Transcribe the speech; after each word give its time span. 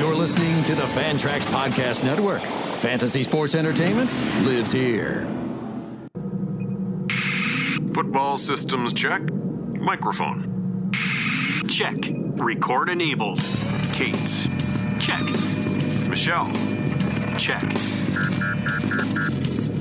You're 0.00 0.14
listening 0.14 0.64
to 0.64 0.74
the 0.74 0.84
Fantrax 0.84 1.40
Podcast 1.40 2.02
Network. 2.02 2.40
Fantasy 2.78 3.22
Sports 3.22 3.54
Entertainment 3.54 4.10
lives 4.46 4.72
here. 4.72 5.28
Football 7.92 8.38
systems 8.38 8.94
check. 8.94 9.20
Microphone. 9.78 10.90
Check. 11.68 11.96
Record 12.08 12.88
enabled. 12.88 13.40
Kate. 13.92 14.48
Check. 14.98 15.22
Michelle. 16.08 16.50
Check. 17.36 17.62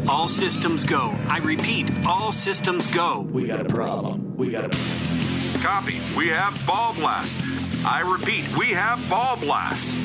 All 0.05 0.27
systems 0.27 0.83
go. 0.83 1.15
I 1.29 1.39
repeat, 1.41 1.89
all 2.05 2.33
systems 2.33 2.93
go. 2.93 3.21
We 3.21 3.47
got 3.47 3.61
a 3.61 3.65
problem. 3.65 4.35
We 4.35 4.51
got 4.51 4.65
a. 4.65 5.59
Copy. 5.61 6.01
We 6.17 6.27
have 6.27 6.61
Ball 6.67 6.93
Blast. 6.93 7.37
I 7.85 8.01
repeat, 8.01 8.45
we 8.57 8.67
have 8.67 9.09
Ball 9.09 9.37
Blast. 9.37 9.95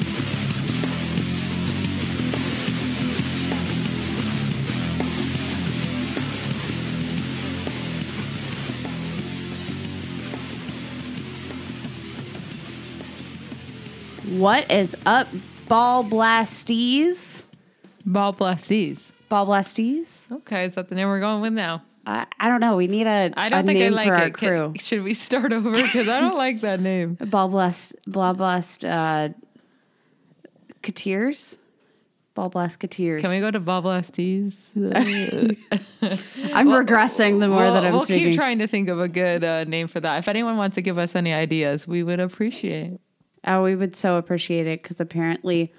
What 14.39 14.71
is 14.71 14.97
up, 15.05 15.29
ball 15.69 16.05
blasties? 16.05 17.45
Ball 18.07 18.33
Blasties. 18.33 19.13
Ball 19.29 19.47
blasties? 19.47 20.31
Okay, 20.31 20.67
is 20.67 20.75
that 20.75 20.89
the 20.89 20.95
name 20.95 21.09
we're 21.09 21.21
going 21.21 21.41
with 21.41 21.53
now? 21.53 21.83
I, 22.07 22.27
I 22.39 22.49
don't 22.49 22.61
know. 22.61 22.77
We 22.77 22.87
need 22.87 23.07
a, 23.07 23.33
I 23.37 23.49
don't 23.49 23.67
think 23.67 23.81
I 23.81 23.89
like 23.89 24.09
for 24.09 24.15
our 24.15 24.27
it. 24.27 24.35
Can- 24.35 24.75
Should 24.75 25.03
we 25.03 25.15
start 25.15 25.53
over? 25.53 25.71
Because 25.71 26.09
I 26.09 26.21
don't 26.21 26.37
like 26.37 26.61
that 26.61 26.81
name. 26.81 27.15
Ball 27.21 27.49
blast, 27.49 27.95
blah 28.07 28.33
blast, 28.33 28.85
uh, 28.85 29.31
Kateers? 30.83 31.57
Ball 32.35 32.49
blast 32.49 32.81
Kateers. 32.81 33.21
Can 33.21 33.31
we 33.31 33.41
go 33.41 33.51
to 33.51 33.61
Ball 33.61 33.81
Blasties? 33.83 34.71
I'm 36.53 36.69
regressing 36.69 37.39
the 37.41 37.49
more 37.49 37.63
we'll, 37.63 37.75
that 37.75 37.85
I'm 37.85 37.93
we'll 37.93 38.01
speaking. 38.03 38.31
keep 38.31 38.35
trying 38.35 38.59
to 38.59 38.67
think 38.67 38.89
of 38.89 39.01
a 39.01 39.09
good 39.09 39.45
uh, 39.45 39.65
name 39.65 39.87
for 39.87 40.01
that. 40.01 40.19
If 40.19 40.29
anyone 40.29 40.57
wants 40.57 40.75
to 40.75 40.83
give 40.83 40.99
us 40.99 41.15
any 41.15 41.33
ideas, 41.33 41.87
we 41.87 42.03
would 42.03 42.19
appreciate. 42.21 42.99
Oh, 43.47 43.63
we 43.63 43.77
would 43.77 43.95
so 43.95 44.17
appreciate 44.17 44.67
it 44.67 44.83
because 44.83 45.01
apparently 45.01 45.73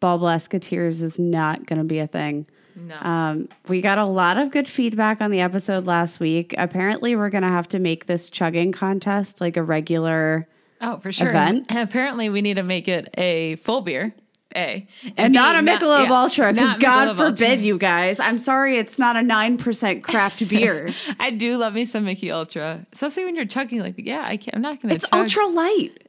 Ball 0.00 0.18
Blast 0.18 0.50
Kateers 0.50 1.02
is 1.02 1.18
not 1.18 1.66
going 1.66 1.78
to 1.78 1.84
be 1.84 1.98
a 1.98 2.06
thing. 2.06 2.46
No. 2.78 2.96
Um, 3.00 3.48
we 3.68 3.80
got 3.80 3.98
a 3.98 4.04
lot 4.04 4.38
of 4.38 4.50
good 4.50 4.68
feedback 4.68 5.20
on 5.20 5.30
the 5.30 5.40
episode 5.40 5.86
last 5.86 6.20
week. 6.20 6.54
Apparently, 6.56 7.16
we're 7.16 7.30
going 7.30 7.42
to 7.42 7.48
have 7.48 7.68
to 7.70 7.78
make 7.78 8.06
this 8.06 8.28
chugging 8.30 8.72
contest 8.72 9.40
like 9.40 9.56
a 9.56 9.62
regular. 9.62 10.46
oh, 10.80 10.98
for 10.98 11.10
sure. 11.12 11.30
event? 11.30 11.66
Apparently, 11.74 12.28
we 12.28 12.40
need 12.40 12.54
to 12.54 12.62
make 12.62 12.86
it 12.88 13.08
a 13.18 13.56
full 13.56 13.80
beer. 13.80 14.14
A 14.56 14.88
And 15.18 15.32
B, 15.34 15.38
not 15.38 15.56
a 15.56 15.58
Michelob 15.58 16.06
yeah, 16.08 16.22
Ultra, 16.22 16.52
because 16.54 16.68
not 16.68 16.80
God 16.80 17.08
Michelob 17.08 17.16
forbid 17.16 17.50
Ultra. 17.50 17.64
you 17.66 17.78
guys. 17.78 18.18
I'm 18.18 18.38
sorry, 18.38 18.78
it's 18.78 18.98
not 18.98 19.14
a 19.16 19.22
nine 19.22 19.58
percent 19.58 20.02
craft 20.02 20.48
beer. 20.48 20.94
I 21.20 21.32
do 21.32 21.58
love 21.58 21.74
me 21.74 21.84
some 21.84 22.06
Mickey 22.06 22.30
Ultra, 22.30 22.86
especially 22.94 23.26
when 23.26 23.36
you're 23.36 23.44
chugging. 23.44 23.80
Like, 23.80 23.96
yeah, 23.98 24.22
I 24.24 24.38
can't. 24.38 24.56
I'm 24.56 24.62
not 24.62 24.80
gonna. 24.80 24.94
it's 24.94 25.06
chug. 25.06 25.20
ultra 25.20 25.46
light. 25.48 26.08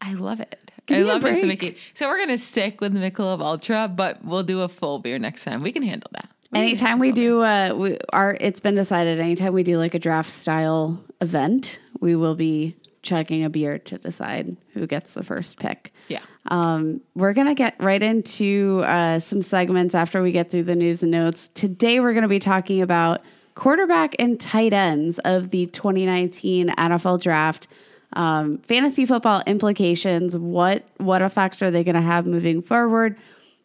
I 0.00 0.14
love 0.14 0.40
it. 0.40 0.67
Give 0.88 1.06
I 1.06 1.12
love 1.12 1.22
me 1.22 1.34
some. 1.36 1.48
Mickey. 1.48 1.76
So 1.94 2.08
we're 2.08 2.18
gonna 2.18 2.38
stick 2.38 2.80
with 2.80 2.94
Michelob 2.94 3.40
Ultra, 3.40 3.88
but 3.94 4.24
we'll 4.24 4.42
do 4.42 4.62
a 4.62 4.68
full 4.68 4.98
beer 4.98 5.18
next 5.18 5.44
time. 5.44 5.62
We 5.62 5.70
can 5.70 5.82
handle 5.82 6.10
that. 6.12 6.28
We 6.50 6.58
Anytime 6.60 6.98
we 6.98 7.12
do, 7.12 7.42
uh, 7.42 7.74
we, 7.76 7.98
our 8.12 8.36
it's 8.40 8.58
been 8.58 8.74
decided. 8.74 9.20
Anytime 9.20 9.52
we 9.52 9.62
do 9.62 9.78
like 9.78 9.94
a 9.94 9.98
draft 9.98 10.30
style 10.30 10.98
event, 11.20 11.78
we 12.00 12.16
will 12.16 12.34
be 12.34 12.74
chugging 13.02 13.44
a 13.44 13.50
beer 13.50 13.78
to 13.78 13.98
decide 13.98 14.56
who 14.72 14.86
gets 14.86 15.14
the 15.14 15.22
first 15.22 15.58
pick. 15.58 15.92
Yeah. 16.08 16.22
Um, 16.50 17.00
we're 17.14 17.32
going 17.32 17.46
to 17.46 17.54
get 17.54 17.76
right 17.78 18.02
into 18.02 18.82
uh, 18.86 19.18
some 19.18 19.42
segments 19.42 19.94
after 19.94 20.22
we 20.22 20.32
get 20.32 20.50
through 20.50 20.64
the 20.64 20.74
news 20.74 21.02
and 21.02 21.12
notes. 21.12 21.48
Today, 21.54 22.00
we're 22.00 22.12
going 22.12 22.22
to 22.22 22.28
be 22.28 22.38
talking 22.38 22.80
about 22.82 23.22
quarterback 23.54 24.14
and 24.18 24.40
tight 24.40 24.72
ends 24.72 25.18
of 25.20 25.50
the 25.50 25.66
2019 25.66 26.70
NFL 26.70 27.20
draft. 27.20 27.68
Um, 28.14 28.58
fantasy 28.58 29.04
football 29.04 29.42
implications. 29.46 30.36
What 30.36 30.84
what 30.96 31.22
effect 31.22 31.62
are 31.62 31.70
they 31.70 31.84
going 31.84 31.94
to 31.94 32.00
have 32.00 32.26
moving 32.26 32.62
forward? 32.62 33.16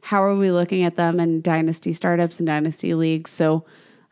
How 0.02 0.24
are 0.24 0.36
we 0.36 0.52
looking 0.52 0.84
at 0.84 0.98
them 0.98 1.20
in 1.20 1.42
dynasty 1.42 1.94
startups 1.94 2.40
and 2.40 2.48
dynasty 2.48 2.94
leagues? 2.94 3.32
So 3.32 3.64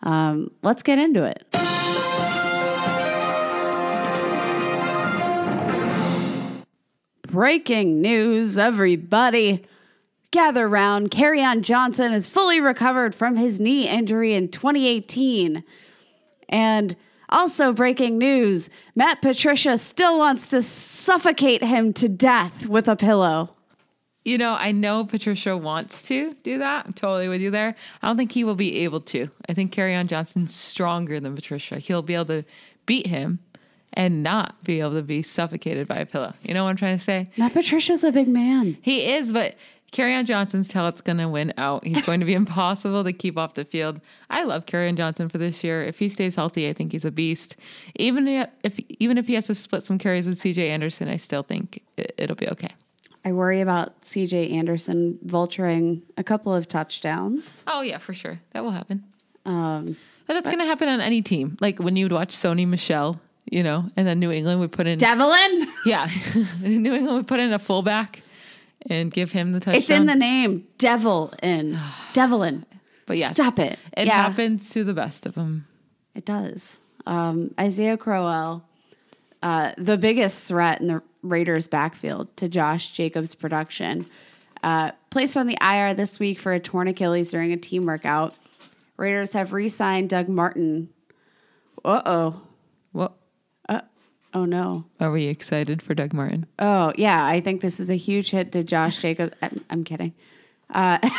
um, 0.03 0.51
let's 0.63 0.83
get 0.83 0.99
into 0.99 1.23
it. 1.23 1.45
Breaking 7.23 8.01
news, 8.01 8.57
everybody. 8.57 9.65
Gather 10.31 10.67
round. 10.67 11.13
on 11.13 11.61
Johnson 11.61 12.13
is 12.13 12.25
fully 12.25 12.61
recovered 12.61 13.13
from 13.13 13.35
his 13.35 13.59
knee 13.59 13.87
injury 13.87 14.33
in 14.33 14.47
2018. 14.47 15.63
And 16.47 16.95
also 17.31 17.73
breaking 17.73 18.17
news 18.17 18.69
Matt 18.95 19.21
Patricia 19.21 19.77
still 19.77 20.17
wants 20.17 20.49
to 20.49 20.61
suffocate 20.61 21.63
him 21.63 21.93
to 21.93 22.09
death 22.09 22.65
with 22.65 22.87
a 22.87 22.95
pillow. 22.95 23.55
You 24.23 24.37
know, 24.37 24.53
I 24.53 24.71
know 24.71 25.03
Patricia 25.03 25.57
wants 25.57 26.03
to 26.03 26.33
do 26.43 26.59
that. 26.59 26.85
I'm 26.85 26.93
totally 26.93 27.27
with 27.27 27.41
you 27.41 27.49
there. 27.49 27.75
I 28.01 28.07
don't 28.07 28.17
think 28.17 28.31
he 28.31 28.43
will 28.43 28.55
be 28.55 28.79
able 28.79 29.01
to. 29.01 29.29
I 29.49 29.53
think 29.53 29.77
on 29.79 30.07
Johnson's 30.07 30.53
stronger 30.53 31.19
than 31.19 31.33
Patricia. 31.33 31.79
He'll 31.79 32.03
be 32.03 32.13
able 32.13 32.25
to 32.25 32.43
beat 32.85 33.07
him 33.07 33.39
and 33.93 34.23
not 34.23 34.63
be 34.63 34.79
able 34.79 34.93
to 34.93 35.01
be 35.01 35.21
suffocated 35.21 35.87
by 35.87 35.97
a 35.97 36.05
pillow. 36.05 36.33
You 36.43 36.53
know 36.53 36.63
what 36.63 36.69
I'm 36.69 36.75
trying 36.75 36.97
to 36.97 37.03
say? 37.03 37.29
Matt 37.35 37.53
Patricia's 37.53 38.03
a 38.03 38.11
big 38.11 38.27
man. 38.27 38.77
He 38.81 39.11
is, 39.13 39.33
but 39.33 39.55
on 39.99 40.25
Johnson's 40.25 40.69
tell 40.69 40.87
it's 40.87 41.01
going 41.01 41.17
to 41.17 41.27
win 41.27 41.53
out. 41.57 41.85
He's 41.85 42.01
going 42.01 42.19
to 42.21 42.25
be 42.25 42.33
impossible 42.43 43.03
to 43.03 43.13
keep 43.13 43.37
off 43.37 43.55
the 43.55 43.65
field. 43.65 43.99
I 44.29 44.43
love 44.43 44.65
on 44.73 44.95
Johnson 44.95 45.29
for 45.29 45.37
this 45.37 45.63
year. 45.63 45.83
If 45.83 45.99
he 45.99 46.09
stays 46.09 46.35
healthy, 46.35 46.69
I 46.69 46.73
think 46.73 46.91
he's 46.91 47.05
a 47.05 47.11
beast. 47.11 47.57
Even 47.95 48.27
if, 48.27 48.79
even 48.99 49.17
if 49.17 49.27
he 49.27 49.33
has 49.33 49.47
to 49.47 49.55
split 49.55 49.83
some 49.85 49.97
carries 49.97 50.25
with 50.27 50.39
CJ 50.39 50.69
Anderson, 50.69 51.07
I 51.07 51.17
still 51.17 51.43
think 51.43 51.83
it, 51.97 52.13
it'll 52.17 52.35
be 52.35 52.47
okay. 52.49 52.69
I 53.23 53.33
worry 53.33 53.61
about 53.61 54.01
CJ 54.01 54.51
Anderson 54.53 55.19
vulturing 55.25 56.01
a 56.17 56.23
couple 56.23 56.53
of 56.53 56.67
touchdowns. 56.67 57.63
Oh 57.67 57.81
yeah, 57.81 57.99
for 57.99 58.13
sure. 58.13 58.39
That 58.53 58.63
will 58.63 58.71
happen. 58.71 59.03
Um, 59.45 59.97
But 60.25 60.33
that's 60.35 60.49
going 60.49 60.59
to 60.59 60.65
happen 60.65 60.87
on 60.87 61.01
any 61.01 61.21
team. 61.21 61.57
Like 61.59 61.79
when 61.79 61.95
you 61.95 62.05
would 62.05 62.11
watch 62.13 62.35
Sony 62.35 62.67
Michel, 62.67 63.19
you 63.45 63.61
know, 63.61 63.89
and 63.95 64.07
then 64.07 64.19
New 64.19 64.31
England 64.31 64.59
would 64.61 64.71
put 64.71 64.87
in 64.87 64.97
Develin? 64.97 65.67
yeah, 65.85 66.09
New 66.61 66.93
England 66.93 67.15
would 67.17 67.27
put 67.27 67.39
in 67.39 67.53
a 67.53 67.59
fullback 67.59 68.23
and 68.89 69.11
give 69.11 69.31
him 69.31 69.51
the 69.51 69.59
touchdown. 69.59 69.81
It's 69.81 69.89
in 69.89 70.05
the 70.05 70.15
name. 70.15 70.67
Devil 70.77 71.33
in. 71.41 71.79
Develin. 72.13 72.65
But 73.05 73.17
yeah, 73.17 73.29
Stop 73.29 73.59
it. 73.59 73.77
It 73.97 74.07
yeah, 74.07 74.23
happens 74.23 74.69
to 74.71 74.83
the 74.83 74.93
best 74.93 75.25
of 75.25 75.35
them. 75.35 75.67
It 76.15 76.25
does. 76.25 76.79
Um, 77.05 77.53
Isaiah 77.59 77.97
Crowell, 77.97 78.63
uh, 79.41 79.73
the 79.77 79.97
biggest 79.97 80.47
threat 80.47 80.81
in 80.81 80.87
the 80.87 81.01
Raiders' 81.23 81.67
backfield 81.67 82.35
to 82.37 82.47
Josh 82.47 82.91
Jacobs' 82.91 83.35
production, 83.35 84.07
uh, 84.63 84.91
placed 85.09 85.35
on 85.35 85.47
the 85.47 85.57
IR 85.61 85.93
this 85.93 86.19
week 86.19 86.39
for 86.39 86.53
a 86.53 86.59
torn 86.59 86.87
Achilles 86.87 87.31
during 87.31 87.51
a 87.51 87.57
team 87.57 87.85
workout. 87.85 88.35
Raiders 88.97 89.33
have 89.33 89.51
re-signed 89.51 90.09
Doug 90.09 90.29
Martin. 90.29 90.89
Uh 91.83 92.01
oh. 92.05 92.41
Oh 94.33 94.45
no. 94.45 94.85
are 94.99 95.11
we 95.11 95.25
excited 95.25 95.81
for 95.81 95.93
Doug 95.93 96.13
Martin? 96.13 96.45
Oh 96.57 96.93
yeah, 96.97 97.25
I 97.25 97.41
think 97.41 97.61
this 97.61 97.79
is 97.79 97.89
a 97.89 97.95
huge 97.95 98.31
hit 98.31 98.51
to 98.53 98.63
Josh 98.63 98.99
Jacobs. 98.99 99.33
I'm, 99.41 99.63
I'm 99.69 99.83
kidding. 99.83 100.13
Uh, 100.69 100.99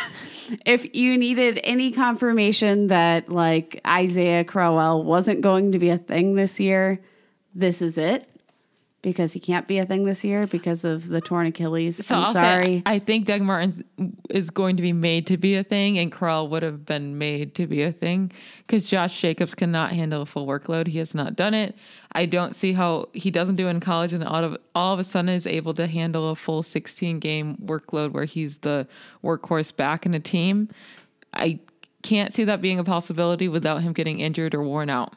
if 0.65 0.95
you 0.95 1.17
needed 1.17 1.59
any 1.63 1.91
confirmation 1.91 2.87
that 2.87 3.29
like 3.29 3.79
Isaiah 3.85 4.43
Crowell 4.43 5.03
wasn't 5.03 5.41
going 5.41 5.73
to 5.73 5.79
be 5.79 5.89
a 5.89 5.97
thing 5.97 6.35
this 6.35 6.59
year, 6.59 7.01
this 7.53 7.81
is 7.81 7.97
it. 7.97 8.27
Because 9.03 9.33
he 9.33 9.39
can't 9.39 9.67
be 9.67 9.77
a 9.77 9.85
thing 9.85 10.05
this 10.05 10.23
year 10.23 10.47
because 10.47 10.83
of 10.85 11.09
the 11.09 11.21
torn 11.21 11.45
Achilles. 11.45 12.03
So 12.03 12.15
I'm 12.15 12.33
sorry. 12.33 12.65
say 12.77 12.83
I 12.85 12.99
think 12.99 13.25
Doug 13.25 13.41
Martin 13.41 13.85
is 14.29 14.49
going 14.49 14.77
to 14.77 14.81
be 14.81 14.93
made 14.93 15.27
to 15.27 15.37
be 15.37 15.55
a 15.55 15.63
thing, 15.63 15.99
and 15.99 16.09
Crowell 16.09 16.47
would 16.47 16.63
have 16.63 16.85
been 16.85 17.17
made 17.17 17.53
to 17.55 17.67
be 17.67 17.83
a 17.83 17.91
thing 17.91 18.31
because 18.65 18.89
Josh 18.89 19.19
Jacobs 19.19 19.53
cannot 19.53 19.91
handle 19.91 20.21
a 20.21 20.25
full 20.25 20.47
workload. 20.47 20.87
He 20.87 20.99
has 20.99 21.13
not 21.13 21.35
done 21.35 21.53
it. 21.53 21.75
I 22.13 22.25
don't 22.25 22.55
see 22.55 22.73
how 22.73 23.09
he 23.13 23.29
doesn't 23.29 23.57
do 23.57 23.67
it 23.67 23.71
in 23.71 23.81
college, 23.81 24.13
and 24.13 24.23
all 24.23 24.43
of 24.43 24.57
all 24.73 24.93
of 24.93 24.99
a 24.99 25.03
sudden 25.03 25.29
is 25.29 25.45
able 25.45 25.73
to 25.73 25.85
handle 25.85 26.29
a 26.29 26.35
full 26.35 26.63
16 26.63 27.19
game 27.19 27.57
workload 27.57 28.13
where 28.13 28.25
he's 28.25 28.57
the 28.57 28.87
workhorse 29.21 29.75
back 29.75 30.05
in 30.05 30.13
a 30.13 30.19
team. 30.19 30.69
I 31.33 31.59
can't 32.03 32.33
see 32.33 32.43
that 32.43 32.61
being 32.61 32.79
a 32.79 32.83
possibility 32.83 33.47
without 33.47 33.81
him 33.81 33.93
getting 33.93 34.19
injured 34.19 34.53
or 34.53 34.63
worn 34.63 34.89
out. 34.89 35.13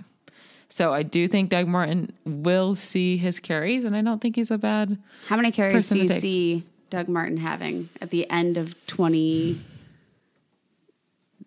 So 0.68 0.92
I 0.92 1.02
do 1.02 1.28
think 1.28 1.50
Doug 1.50 1.68
Martin 1.68 2.12
will 2.24 2.74
see 2.74 3.16
his 3.16 3.38
carries, 3.40 3.84
and 3.84 3.96
I 3.96 4.02
don't 4.02 4.20
think 4.20 4.36
he's 4.36 4.50
a 4.50 4.58
bad. 4.58 4.98
How 5.26 5.36
many 5.36 5.52
carries 5.52 5.88
do 5.88 5.98
you 5.98 6.08
take. 6.08 6.20
see 6.20 6.64
Doug 6.90 7.08
Martin 7.08 7.36
having 7.36 7.88
at 8.00 8.10
the 8.10 8.28
end 8.30 8.56
of 8.56 8.74
20, 8.86 9.60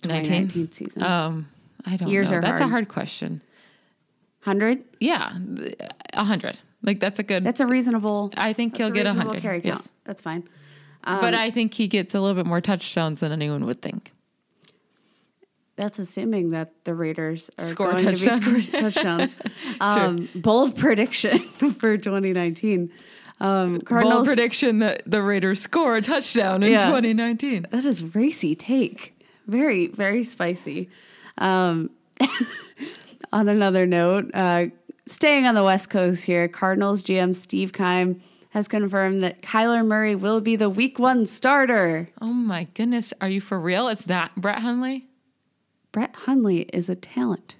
2019 0.01 0.71
season? 0.71 1.03
Um, 1.03 1.47
I 1.85 1.97
don't 1.97 2.09
Years 2.09 2.31
know. 2.31 2.37
are 2.37 2.41
That's 2.41 2.61
a 2.61 2.63
hard. 2.63 2.71
hard 2.71 2.87
question. 2.89 3.41
100? 4.43 4.83
Yeah, 4.99 5.37
a 6.13 6.23
hundred. 6.23 6.57
Like 6.81 7.01
that's 7.01 7.19
a 7.19 7.23
good. 7.23 7.43
That's 7.43 7.59
a 7.59 7.67
reasonable. 7.67 8.31
I 8.37 8.53
think 8.53 8.77
he'll 8.77 8.87
a 8.87 8.91
get 8.91 9.05
a 9.05 9.13
hundred. 9.13 9.41
carry 9.41 9.59
count. 9.61 9.79
Yes. 9.81 9.89
That's 10.05 10.21
fine. 10.21 10.47
but 11.03 11.35
I 11.35 11.51
think 11.51 11.73
he 11.73 11.87
gets 11.87 12.15
a 12.15 12.21
little 12.21 12.35
bit 12.35 12.45
more 12.45 12.61
touchdowns 12.61 13.19
than 13.19 13.33
anyone 13.33 13.65
would 13.65 13.81
think. 13.81 14.13
That's 15.79 15.97
assuming 15.97 16.49
that 16.49 16.73
the 16.83 16.93
Raiders 16.93 17.49
are 17.57 17.63
Score 17.65 17.91
going 17.93 18.03
to 18.03 18.11
be 18.11 18.17
scoring 18.17 18.61
touchdowns. 18.91 19.33
um, 19.79 20.27
bold 20.35 20.75
prediction 20.75 21.39
for 21.79 21.97
2019. 21.97 22.91
Um, 23.39 23.79
Cardinals. 23.79 24.13
Bold 24.13 24.25
prediction 24.27 24.79
that 24.79 25.03
the 25.09 25.21
Raiders 25.21 25.61
score 25.61 25.95
a 25.95 26.01
touchdown 26.01 26.63
in 26.63 26.73
Yeah. 26.73 26.85
2019. 26.87 27.67
That 27.71 27.85
is 27.85 28.03
racy 28.13 28.55
take. 28.55 29.17
Very, 29.47 29.87
very 29.87 30.25
spicy. 30.25 30.89
Um, 31.37 31.91
on 33.31 33.47
another 33.47 33.85
note, 33.85 34.29
uh, 34.33 34.65
staying 35.05 35.45
on 35.45 35.55
the 35.55 35.63
West 35.63 35.89
Coast 35.89 36.25
here, 36.25 36.49
Cardinals 36.49 37.01
GM 37.03 37.33
Steve 37.33 37.71
Keim 37.71 38.21
has 38.49 38.67
confirmed 38.67 39.23
that 39.23 39.41
Kyler 39.41 39.85
Murray 39.85 40.15
will 40.15 40.41
be 40.41 40.57
the 40.57 40.69
week 40.69 40.99
one 40.99 41.25
starter. 41.25 42.09
Oh 42.21 42.33
my 42.33 42.65
goodness. 42.73 43.13
Are 43.21 43.29
you 43.29 43.39
for 43.39 43.57
real? 43.57 43.87
It's 43.87 44.09
not 44.09 44.35
Brett 44.35 44.59
Hundley? 44.59 45.05
Brett 45.91 46.15
Hundley 46.15 46.61
is 46.73 46.89
a 46.89 46.95
talent. 46.95 47.55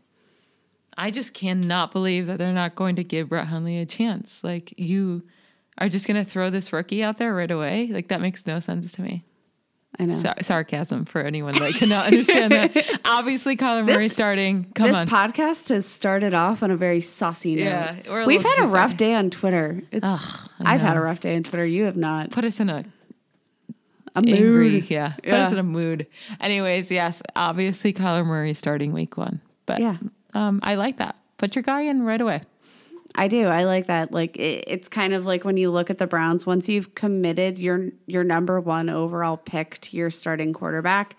I 0.98 1.12
just 1.12 1.34
cannot 1.34 1.92
believe 1.92 2.28
that 2.28 2.38
they're 2.38 2.52
not 2.54 2.76
going 2.76 2.96
to 2.98 3.04
give 3.04 3.30
Brett 3.30 3.48
Hundley 3.48 3.78
a 3.80 3.86
chance. 3.86 4.44
Like, 4.44 4.74
you 4.78 5.24
are 5.78 5.88
just 5.90 6.08
going 6.08 6.24
to 6.24 6.30
throw 6.30 6.50
this 6.50 6.74
rookie 6.74 7.04
out 7.04 7.18
there 7.18 7.34
right 7.34 7.50
away? 7.50 7.88
Like, 7.92 8.10
that 8.10 8.20
makes 8.22 8.46
no 8.46 8.60
sense 8.60 8.92
to 8.94 9.02
me. 9.02 9.24
I 9.98 10.06
know. 10.06 10.14
Sar- 10.14 10.36
sarcasm 10.42 11.06
for 11.06 11.22
anyone 11.22 11.54
that 11.56 11.74
cannot 11.74 12.08
understand 12.08 12.52
that. 12.54 13.00
Obviously, 13.06 13.58
Kyler 13.58 13.86
Murray 13.86 14.04
This- 14.08 14.14
starting. 14.14 14.72
Come 14.76 14.88
this 14.92 14.98
on. 15.02 15.08
podcast 15.08 15.70
has 15.70 15.86
started 15.86 16.34
off 16.34 16.62
on 16.64 16.70
a 16.72 16.78
very 16.78 17.02
saucy 17.02 17.56
note. 17.56 17.64
Yeah, 18.06 18.26
We've 18.26 18.44
had 18.44 18.60
a 18.60 18.68
rough 18.68 18.92
saucy. 18.92 18.98
day 18.98 19.14
on 19.16 19.30
Twitter. 19.30 19.82
It's, 19.92 20.06
Ugh, 20.06 20.50
I've 20.60 20.82
had 20.82 20.96
a 20.96 21.02
rough 21.02 21.22
day 21.22 21.36
on 21.36 21.44
Twitter. 21.44 21.66
You 21.66 21.86
have 21.86 21.98
not. 21.98 22.30
Put 22.32 22.46
us 22.46 22.60
in 22.60 22.70
a 22.70 22.86
A 24.20 24.32
mood. 24.32 24.40
angry, 24.40 24.80
yeah. 24.88 25.14
Put 25.16 25.26
Yeah. 25.26 25.48
us 25.48 25.54
in 25.54 25.60
a 25.60 25.64
mood. 25.64 26.08
Anyways, 26.40 26.92
yes, 26.92 27.22
obviously 27.36 27.94
Kyler 27.94 28.26
Murray 28.26 28.54
starting 28.54 28.94
week 28.94 29.18
one, 29.18 29.42
but 29.66 29.80
Yeah. 29.80 29.98
um, 30.34 30.60
I 30.64 30.76
like 30.76 30.98
that. 30.98 31.16
Put 31.38 31.56
your 31.56 31.64
guy 31.64 31.82
in 31.82 32.04
right 32.04 32.20
away. 32.22 32.42
I 33.16 33.28
do. 33.28 33.48
I 33.48 33.64
like 33.64 33.88
that. 33.88 34.12
Like 34.12 34.38
it, 34.38 34.66
it's 34.68 34.88
kind 34.88 35.14
of 35.14 35.26
like 35.26 35.44
when 35.44 35.58
you 35.58 35.72
look 35.72 35.90
at 35.90 35.98
the 35.98 36.06
Browns. 36.08 36.46
Once 36.46 36.70
you've 36.70 36.94
committed 36.96 37.58
your 37.58 37.90
your 38.06 38.24
number 38.24 38.60
one 38.62 38.88
overall 38.90 39.36
pick 39.36 39.80
to 39.82 39.98
your 39.98 40.12
starting 40.12 40.54
quarterback 40.54 41.16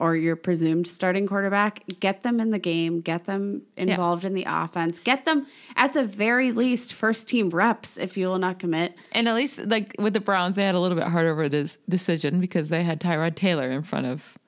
or 0.00 0.16
your 0.16 0.36
presumed 0.36 0.86
starting 0.86 1.26
quarterback, 1.26 1.82
get 2.00 2.22
them 2.22 2.40
in 2.40 2.50
the 2.50 2.58
game, 2.58 3.00
get 3.00 3.24
them 3.24 3.62
involved 3.76 4.24
in 4.24 4.34
the 4.34 4.44
offense, 4.46 5.00
get 5.00 5.24
them 5.24 5.46
at 5.76 5.92
the 5.92 6.04
very 6.04 6.52
least 6.52 6.92
first 6.92 7.28
team 7.28 7.50
reps 7.50 7.96
if 7.96 8.16
you 8.16 8.26
will 8.26 8.38
not 8.38 8.58
commit. 8.58 8.94
And 9.12 9.28
at 9.28 9.34
least, 9.34 9.58
like 9.66 9.94
with 9.98 10.12
the 10.12 10.20
Browns, 10.20 10.56
they 10.56 10.64
had 10.64 10.74
a 10.74 10.80
little 10.80 10.96
bit 10.96 11.06
harder 11.06 11.30
of 11.30 11.38
a 11.38 11.48
des- 11.48 11.78
decision 11.88 12.40
because 12.40 12.68
they 12.68 12.82
had 12.82 13.00
Tyrod 13.00 13.36
Taylor 13.36 13.70
in 13.70 13.82
front 13.82 14.06
of 14.06 14.38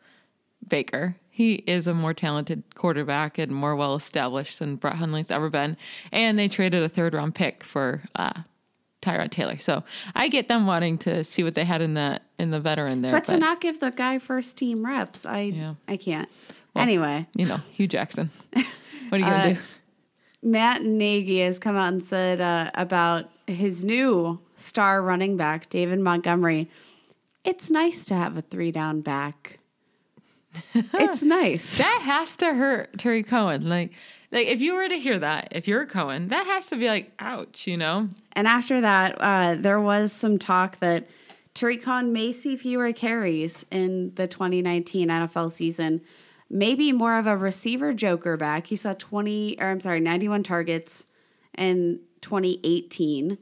Baker. 0.67 1.17
He 1.31 1.55
is 1.55 1.87
a 1.87 1.95
more 1.95 2.15
talented 2.15 2.65
quarterback 2.75 3.39
and 3.39 3.53
more 3.53 3.77
well 3.77 3.95
established 3.95 4.59
than 4.59 4.77
Brett 4.77 4.97
Hundley's 4.97 5.31
ever 5.31 5.49
been. 5.49 5.77
And 6.11 6.37
they 6.39 6.49
traded 6.49 6.83
a 6.83 6.89
third 6.89 7.15
round 7.15 7.37
pick 7.37 7.63
for 7.63 8.03
uh, 8.17 8.43
Tyrod 9.03 9.31
Taylor. 9.31 9.59
So 9.59 9.85
I 10.15 10.29
get 10.29 10.49
them 10.49 10.67
wanting 10.67 10.99
to 10.99 11.23
see 11.25 11.43
what 11.45 11.55
they 11.55 11.65
had 11.65 11.81
in 11.81 11.95
the 11.95 12.21
in 12.39 12.51
the 12.51 12.61
veteran 12.61 13.03
there. 13.03 13.13
But 13.13 13.25
to 13.27 13.37
not 13.39 13.61
give 13.61 13.81
the 13.81 13.91
guy 13.91 14.19
first 14.19 14.59
team 14.59 14.85
reps, 14.85 15.25
I 15.27 15.41
Yeah. 15.43 15.75
I 15.87 15.97
can't. 15.97 16.29
Well, 16.75 16.83
anyway, 16.83 17.27
you 17.35 17.47
know, 17.47 17.59
Hue 17.73 17.87
Jackson. 17.87 18.31
What 19.09 19.23
are 19.23 19.25
you 19.25 19.31
gonna 19.31 19.37
Uh, 19.39 19.53
do? 19.55 19.59
Matt 20.43 20.83
Nagy 20.83 21.41
has 21.41 21.59
come 21.59 21.77
out 21.77 21.93
and 21.95 22.05
said 22.05 22.41
uh, 22.43 22.71
about 22.75 23.31
his 23.47 23.83
new 23.83 24.39
star 24.59 25.01
running 25.03 25.37
back, 25.39 25.71
David 25.71 25.99
Montgomery. 25.99 26.69
It's 27.43 27.71
nice 27.71 28.05
to 28.05 28.15
have 28.15 28.37
a 28.37 28.43
three 28.43 28.71
down 28.71 29.01
back. 29.01 29.59
it's 30.75 31.23
nice. 31.23 31.79
That 31.79 32.01
has 32.05 32.37
to 32.37 32.53
hurt 32.53 32.99
Tarik 32.99 33.29
Cohen. 33.29 33.69
Like, 33.69 33.93
like 34.31 34.47
if 34.47 34.61
you 34.61 34.75
were 34.75 34.89
to 34.89 34.99
hear 34.99 35.19
that, 35.19 35.49
if 35.53 35.67
you're 35.69 35.83
a 35.83 35.87
Cohen, 35.87 36.29
that 36.29 36.47
has 36.47 36.67
to 36.69 36.77
be 36.77 36.87
like, 36.89 37.13
ouch, 37.19 37.67
you 37.67 37.77
know? 37.77 38.09
And 38.33 38.47
after 38.47 38.81
that, 38.81 39.17
uh, 39.21 39.57
there 39.59 39.81
was 39.81 40.13
some 40.13 40.39
talk 40.39 40.79
that 40.81 41.09
Tarik 41.55 41.83
Cohen 41.83 42.13
may 42.13 42.31
see 42.33 42.57
fewer 42.57 42.93
carries 42.93 43.65
in 43.71 44.13
the 44.15 44.27
2019 44.29 45.09
NFL 45.09 45.51
season. 45.51 46.01
Maybe 46.51 46.93
more 46.93 47.19
of 47.19 47.27
a 47.27 47.37
receiver 47.37 47.93
joker 47.93 48.37
back. 48.37 48.67
He 48.67 48.77
saw 48.77 48.95
20, 48.95 49.59
or 49.61 49.67
I'm 49.71 49.81
sorry, 49.81 50.01
91 50.01 50.43
targets 50.45 51.07
in 51.57 52.01
2018. 52.21 53.39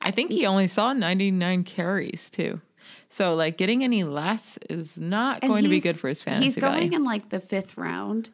I 0.00 0.10
think 0.10 0.32
he 0.32 0.46
only 0.46 0.66
saw 0.66 0.92
99 0.92 1.64
carries 1.64 2.28
too. 2.28 2.60
So 3.08 3.34
like 3.34 3.56
getting 3.56 3.84
any 3.84 4.04
less 4.04 4.58
is 4.68 4.96
not 4.96 5.38
And 5.42 5.50
going 5.50 5.62
to 5.64 5.68
be 5.68 5.80
good 5.80 5.98
for 5.98 6.08
his 6.08 6.20
fantasy 6.22 6.44
He's 6.44 6.56
going 6.56 6.72
value. 6.90 6.96
in 6.96 7.04
like 7.04 7.28
the 7.28 7.40
fifth 7.40 7.76
round. 7.76 8.30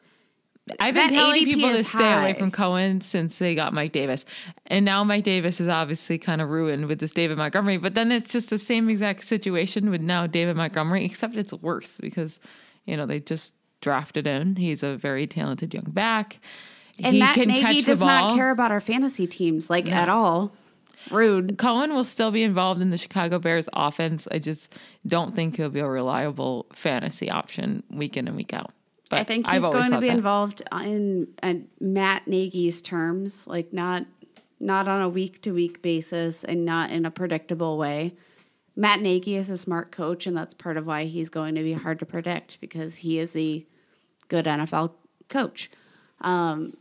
I've 0.80 0.94
been 0.94 1.10
telling 1.10 1.42
ADP 1.42 1.44
people 1.44 1.70
to 1.70 1.84
stay 1.84 2.12
away 2.12 2.34
from 2.34 2.50
Cohen 2.50 3.00
since 3.00 3.38
they 3.38 3.54
got 3.54 3.72
Mike 3.72 3.92
Davis. 3.92 4.24
And 4.66 4.84
now 4.84 5.04
Mike 5.04 5.24
Davis 5.24 5.60
is 5.60 5.68
obviously 5.68 6.18
kind 6.18 6.40
of 6.40 6.48
ruined 6.50 6.86
with 6.86 6.98
this 6.98 7.12
David 7.12 7.38
Montgomery, 7.38 7.78
but 7.78 7.94
then 7.94 8.12
it's 8.12 8.32
just 8.32 8.50
the 8.50 8.58
same 8.58 8.88
exact 8.88 9.24
situation 9.24 9.90
with 9.90 10.00
now 10.00 10.26
David 10.26 10.56
Montgomery, 10.56 11.04
except 11.04 11.36
it's 11.36 11.52
worse 11.54 11.98
because, 11.98 12.40
you 12.86 12.96
know, 12.96 13.06
they 13.06 13.20
just 13.20 13.54
drafted 13.80 14.26
him. 14.26 14.56
He's 14.56 14.82
a 14.82 14.96
very 14.96 15.26
talented 15.26 15.72
young 15.74 15.86
back. 15.88 16.40
And 16.98 17.14
he 17.14 17.20
Matt 17.20 17.34
can 17.34 17.48
Nagy 17.48 17.82
does 17.82 18.00
not 18.00 18.34
care 18.34 18.50
about 18.50 18.72
our 18.72 18.80
fantasy 18.80 19.26
teams 19.26 19.70
like 19.70 19.90
at 19.90 20.08
all. 20.08 20.52
Rude. 21.10 21.58
Cohen 21.58 21.94
will 21.94 22.04
still 22.04 22.30
be 22.30 22.42
involved 22.42 22.82
in 22.82 22.90
the 22.90 22.96
Chicago 22.96 23.38
Bears 23.38 23.68
offense. 23.72 24.26
I 24.30 24.38
just 24.38 24.74
don't 25.06 25.34
think 25.34 25.56
he'll 25.56 25.70
be 25.70 25.80
a 25.80 25.88
reliable 25.88 26.66
fantasy 26.72 27.30
option 27.30 27.82
week 27.90 28.16
in 28.16 28.26
and 28.26 28.36
week 28.36 28.52
out. 28.52 28.72
But 29.10 29.20
I 29.20 29.24
think 29.24 29.48
he's 29.48 29.62
going 29.62 29.90
to 29.90 30.00
be 30.00 30.08
that. 30.08 30.16
involved 30.16 30.62
in 30.72 31.28
uh, 31.42 31.54
Matt 31.80 32.26
Nagy's 32.26 32.80
terms, 32.82 33.46
like 33.46 33.72
not 33.72 34.06
not 34.60 34.88
on 34.88 35.00
a 35.00 35.08
week 35.08 35.40
to 35.42 35.52
week 35.52 35.82
basis 35.82 36.44
and 36.44 36.64
not 36.64 36.90
in 36.90 37.06
a 37.06 37.10
predictable 37.10 37.78
way. 37.78 38.14
Matt 38.76 39.00
Nagy 39.00 39.36
is 39.36 39.50
a 39.50 39.56
smart 39.56 39.90
coach, 39.92 40.26
and 40.26 40.36
that's 40.36 40.54
part 40.54 40.76
of 40.76 40.86
why 40.86 41.04
he's 41.04 41.28
going 41.28 41.54
to 41.54 41.62
be 41.62 41.72
hard 41.72 41.98
to 42.00 42.06
predict 42.06 42.60
because 42.60 42.96
he 42.96 43.18
is 43.18 43.34
a 43.34 43.64
good 44.28 44.44
NFL 44.44 44.92
coach. 45.28 45.70
Um, 46.20 46.74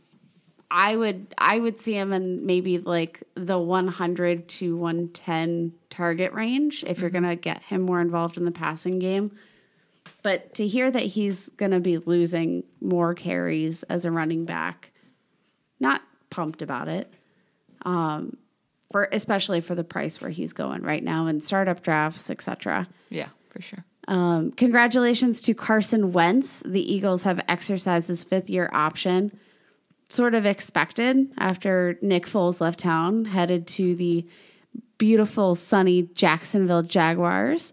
I 0.70 0.96
would 0.96 1.34
I 1.38 1.58
would 1.58 1.80
see 1.80 1.94
him 1.94 2.12
in 2.12 2.44
maybe 2.44 2.78
like 2.78 3.22
the 3.34 3.58
100 3.58 4.48
to 4.48 4.76
110 4.76 5.72
target 5.88 6.32
range 6.32 6.84
if 6.86 6.98
you're 6.98 7.10
going 7.10 7.24
to 7.24 7.36
get 7.36 7.62
him 7.62 7.82
more 7.82 8.00
involved 8.00 8.36
in 8.36 8.44
the 8.44 8.50
passing 8.50 8.98
game. 8.98 9.32
But 10.28 10.52
to 10.56 10.66
hear 10.66 10.90
that 10.90 11.04
he's 11.04 11.48
going 11.56 11.70
to 11.70 11.80
be 11.80 11.96
losing 11.96 12.62
more 12.82 13.14
carries 13.14 13.82
as 13.84 14.04
a 14.04 14.10
running 14.10 14.44
back, 14.44 14.92
not 15.80 16.02
pumped 16.28 16.60
about 16.60 16.86
it. 16.86 17.10
Um, 17.86 18.36
for 18.92 19.08
especially 19.10 19.62
for 19.62 19.74
the 19.74 19.84
price 19.84 20.20
where 20.20 20.30
he's 20.30 20.52
going 20.52 20.82
right 20.82 21.02
now 21.02 21.28
in 21.28 21.40
startup 21.40 21.82
drafts, 21.82 22.28
etc. 22.28 22.86
Yeah, 23.08 23.28
for 23.48 23.62
sure. 23.62 23.82
Um, 24.06 24.52
congratulations 24.52 25.40
to 25.40 25.54
Carson 25.54 26.12
Wentz. 26.12 26.62
The 26.62 26.92
Eagles 26.92 27.22
have 27.22 27.42
exercised 27.48 28.08
his 28.08 28.22
fifth 28.22 28.50
year 28.50 28.68
option. 28.74 29.32
Sort 30.10 30.34
of 30.34 30.44
expected 30.44 31.32
after 31.38 31.96
Nick 32.02 32.26
Foles 32.26 32.60
left 32.60 32.80
town, 32.80 33.24
headed 33.24 33.66
to 33.68 33.94
the 33.94 34.26
beautiful, 34.98 35.54
sunny 35.54 36.02
Jacksonville 36.02 36.82
Jaguars. 36.82 37.72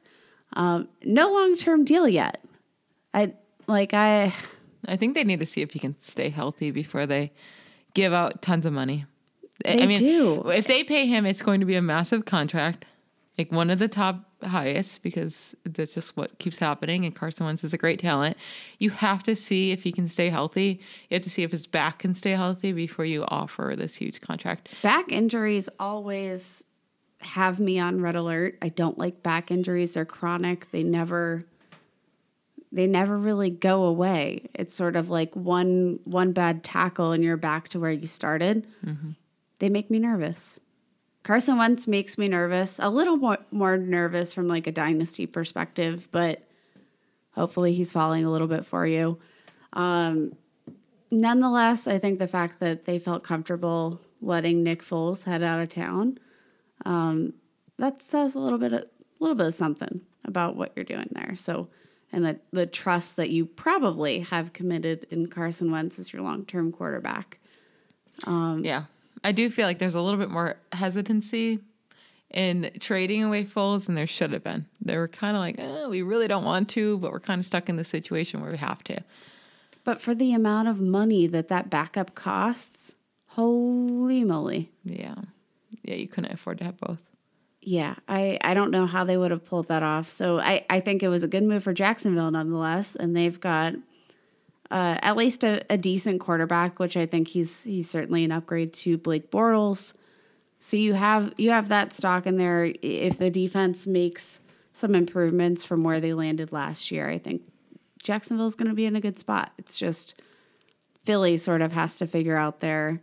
Um, 0.56 0.88
no 1.04 1.32
long 1.32 1.56
term 1.58 1.84
deal 1.86 2.08
yet. 2.08 2.44
I 3.14 3.34
like 3.68 3.94
I 3.94 4.34
I 4.88 4.96
think 4.98 5.16
they 5.16 5.24
need 5.24 5.40
to 5.40 5.46
see 5.46 5.62
if 5.62 5.72
he 5.72 5.80
can 5.80 5.96
stay 6.00 6.30
healthy 6.30 6.72
before 6.72 7.06
they 7.06 7.32
give 7.94 8.14
out 8.14 8.42
tons 8.42 8.66
of 8.66 8.74
money. 8.74 9.06
I- 9.66 9.76
They 9.78 9.84
I 9.84 9.86
mean, 9.86 10.00
do. 10.00 10.50
if 10.50 10.68
they 10.68 10.84
pay 10.84 11.06
him, 11.08 11.26
it's 11.26 11.42
going 11.42 11.60
to 11.62 11.66
be 11.66 11.76
a 11.76 11.82
massive 11.82 12.26
contract, 12.26 12.86
like 13.38 13.52
one 13.52 13.70
of 13.70 13.80
the 13.80 13.88
top 13.88 14.30
highest, 14.44 15.02
because 15.02 15.56
that's 15.64 15.94
just 15.94 16.16
what 16.18 16.38
keeps 16.40 16.60
happening. 16.60 17.06
And 17.06 17.16
Carson 17.16 17.46
Wentz 17.46 17.64
is 17.64 17.74
a 17.74 17.78
great 17.78 18.00
talent. 18.00 18.38
You 18.80 18.90
have 18.92 19.24
to 19.24 19.36
see 19.36 19.72
if 19.72 19.84
he 19.84 19.92
can 19.92 20.08
stay 20.10 20.30
healthy. 20.30 20.82
You 21.10 21.16
have 21.16 21.22
to 21.24 21.30
see 21.30 21.44
if 21.44 21.52
his 21.52 21.66
back 21.68 22.00
can 22.00 22.14
stay 22.14 22.32
healthy 22.32 22.74
before 22.74 23.06
you 23.06 23.24
offer 23.30 23.74
this 23.78 23.96
huge 23.96 24.20
contract. 24.22 24.70
back 24.84 25.10
injuries 25.12 25.68
always 25.80 26.64
have 27.20 27.60
me 27.60 27.80
on 27.80 28.02
red 28.02 28.16
alert. 28.16 28.58
I 28.62 28.70
don't 28.70 28.98
like 28.98 29.24
back 29.24 29.52
injuries. 29.52 29.94
They're 29.94 30.06
chronic. 30.06 30.72
They 30.72 30.84
never 30.84 31.46
they 32.72 32.88
never 32.88 33.18
really 33.18 33.50
go 33.50 33.84
away. 33.84 34.50
It's 34.54 34.76
sort 34.76 34.96
of 34.96 35.10
like 35.10 35.34
one 35.36 36.00
one 36.04 36.34
bad 36.34 36.64
tackle 36.64 37.14
and 37.14 37.24
you're 37.24 37.38
back 37.38 37.70
to 37.70 37.80
where 37.80 37.92
you 37.92 38.08
started. 38.08 38.68
They 39.60 39.70
make 39.70 39.90
me 39.90 40.00
nervous. 40.00 40.60
Carson 41.24 41.58
Wentz 41.58 41.88
makes 41.88 42.18
me 42.18 42.28
nervous. 42.28 42.80
A 42.80 42.90
little 42.90 43.18
more 43.18 43.40
more 43.52 43.78
nervous 43.78 44.34
from 44.34 44.48
like 44.48 44.68
a 44.68 44.72
dynasty 44.72 45.26
perspective, 45.26 46.08
but 46.12 46.44
hopefully 47.32 47.74
he's 47.74 47.92
falling 47.92 48.26
a 48.26 48.32
little 48.32 48.48
bit 48.48 48.66
for 48.66 48.86
you. 48.86 49.18
Um, 49.74 50.36
nonetheless, 51.12 51.88
I 51.88 51.98
think 51.98 52.20
the 52.20 52.28
fact 52.28 52.60
that 52.60 52.86
they 52.86 53.00
felt 53.00 53.24
comfortable 53.24 54.02
letting 54.22 54.64
Nick 54.64 54.84
Foles 54.84 55.24
head 55.24 55.44
out 55.44 55.62
of 55.62 55.70
town, 55.70 56.20
um, 56.84 57.34
that 57.78 58.02
says 58.02 58.36
a 58.36 58.40
little 58.40 58.60
bit 58.60 58.74
a 58.74 58.86
little 59.20 59.36
bit 59.36 59.48
of 59.48 59.54
something 59.54 60.02
about 60.26 60.56
what 60.56 60.72
you're 60.76 60.86
doing 60.86 61.10
there. 61.12 61.36
So, 61.36 61.70
and 62.12 62.26
the 62.26 62.40
the 62.52 62.66
trust 62.66 63.16
that 63.16 63.30
you 63.30 63.46
probably 63.46 64.20
have 64.20 64.54
committed 64.54 65.06
in 65.10 65.28
Carson 65.28 65.72
Wentz 65.72 66.00
as 66.00 66.12
your 66.12 66.22
long 66.22 66.46
term 66.46 66.72
quarterback. 66.72 67.40
Yeah. 68.64 68.84
I 69.24 69.32
do 69.32 69.50
feel 69.50 69.66
like 69.66 69.80
there's 69.80 69.96
a 69.96 70.02
little 70.02 70.20
bit 70.20 70.30
more 70.30 70.58
hesitancy 70.72 71.60
in 72.30 72.72
trading 72.80 73.24
away 73.24 73.44
Foles 73.44 73.86
than 73.86 73.96
there 73.96 74.06
should 74.06 74.32
have 74.34 74.44
been. 74.44 74.66
They 74.82 74.98
were 74.98 75.08
kind 75.08 75.36
of 75.36 75.42
like, 75.42 75.56
eh, 75.58 75.88
we 75.88 76.02
really 76.02 76.28
don't 76.28 76.44
want 76.44 76.70
to, 76.70 77.00
but 77.00 77.12
we're 77.12 77.20
kind 77.20 77.40
of 77.40 77.46
stuck 77.46 77.70
in 77.70 77.76
the 77.76 77.84
situation 77.84 78.42
where 78.42 78.52
we 78.52 78.58
have 78.58 78.84
to. 78.86 79.02
But 79.84 80.02
for 80.02 80.14
the 80.14 80.34
amount 80.34 80.68
of 80.68 80.80
money 80.80 81.28
that 81.28 81.48
that 81.48 81.70
backup 81.70 82.14
costs, 82.14 82.96
holy 83.30 84.24
moly. 84.24 84.72
Yeah. 84.84 85.16
Yeah, 85.86 85.96
you 85.96 86.08
couldn't 86.08 86.34
afford 86.34 86.58
to 86.60 86.64
have 86.64 86.78
both. 86.80 87.02
Yeah, 87.62 87.96
I, 88.08 88.38
I 88.42 88.54
don't 88.54 88.72
know 88.72 88.86
how 88.86 89.04
they 89.04 89.18
would 89.18 89.32
have 89.32 89.46
pulled 89.46 89.68
that 89.70 89.84
off. 89.84 90.10
So 90.10 90.40
I, 90.40 90.66
I 90.70 90.80
think 90.80 91.02
it 91.02 91.08
was 91.08 91.24
a 91.24 91.28
good 91.28 91.44
move 91.44 91.64
for 91.64 91.74
Jacksonville 91.74 92.30
nonetheless. 92.30 92.96
And 92.96 93.16
they've 93.16 93.40
got 93.40 93.74
uh, 94.72 94.98
at 95.02 95.16
least 95.16 95.44
a, 95.44 95.64
a 95.70 95.78
decent 95.78 96.20
quarterback, 96.20 96.80
which 96.80 96.98
I 96.98 97.06
think 97.06 97.28
he's 97.28 97.64
he's 97.64 97.90
certainly 97.90 98.24
an 98.24 98.32
upgrade 98.32 98.74
to 98.74 98.98
Blake 98.98 99.32
Bortles. 99.32 99.94
So 100.60 100.78
you 100.78 100.94
have 100.94 101.34
you 101.38 101.52
have 101.52 101.70
that 101.70 101.94
stock 101.94 102.26
in 102.26 102.38
there. 102.38 102.74
If 102.82 103.18
the 103.18 103.30
defense 103.30 103.86
makes 103.86 104.40
some 104.74 104.96
improvements 104.96 105.64
from 105.64 105.84
where 105.84 106.00
they 106.00 106.14
landed 106.14 106.52
last 106.52 106.92
year, 106.92 107.10
I 107.10 107.18
think 107.18 107.44
Jacksonville's 108.02 108.56
going 108.56 108.70
to 108.70 108.76
be 108.76 108.86
in 108.86 108.96
a 108.96 109.02
good 109.02 109.20
spot. 109.20 109.52
It's 109.58 109.78
just 109.78 110.22
Philly 111.04 111.38
sort 111.38 111.62
of 111.62 111.72
has 111.74 111.98
to 111.98 112.08
figure 112.08 112.38
out 112.38 112.60
their 112.60 113.02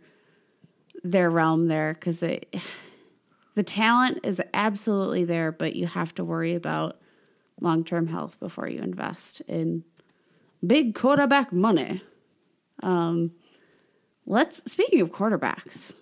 their 1.03 1.29
realm 1.29 1.67
there 1.67 1.93
because 1.93 2.19
the 2.19 3.63
talent 3.63 4.19
is 4.23 4.41
absolutely 4.53 5.25
there, 5.25 5.51
but 5.51 5.75
you 5.75 5.87
have 5.87 6.15
to 6.15 6.23
worry 6.23 6.55
about 6.55 6.99
long 7.61 7.83
term 7.83 8.07
health 8.07 8.39
before 8.39 8.67
you 8.67 8.79
invest 8.79 9.41
in 9.41 9.83
big 10.65 10.95
quarterback 10.95 11.51
money. 11.51 12.01
Um, 12.81 13.31
let's 14.25 14.69
speaking 14.69 15.01
of 15.01 15.11
quarterbacks, 15.11 15.93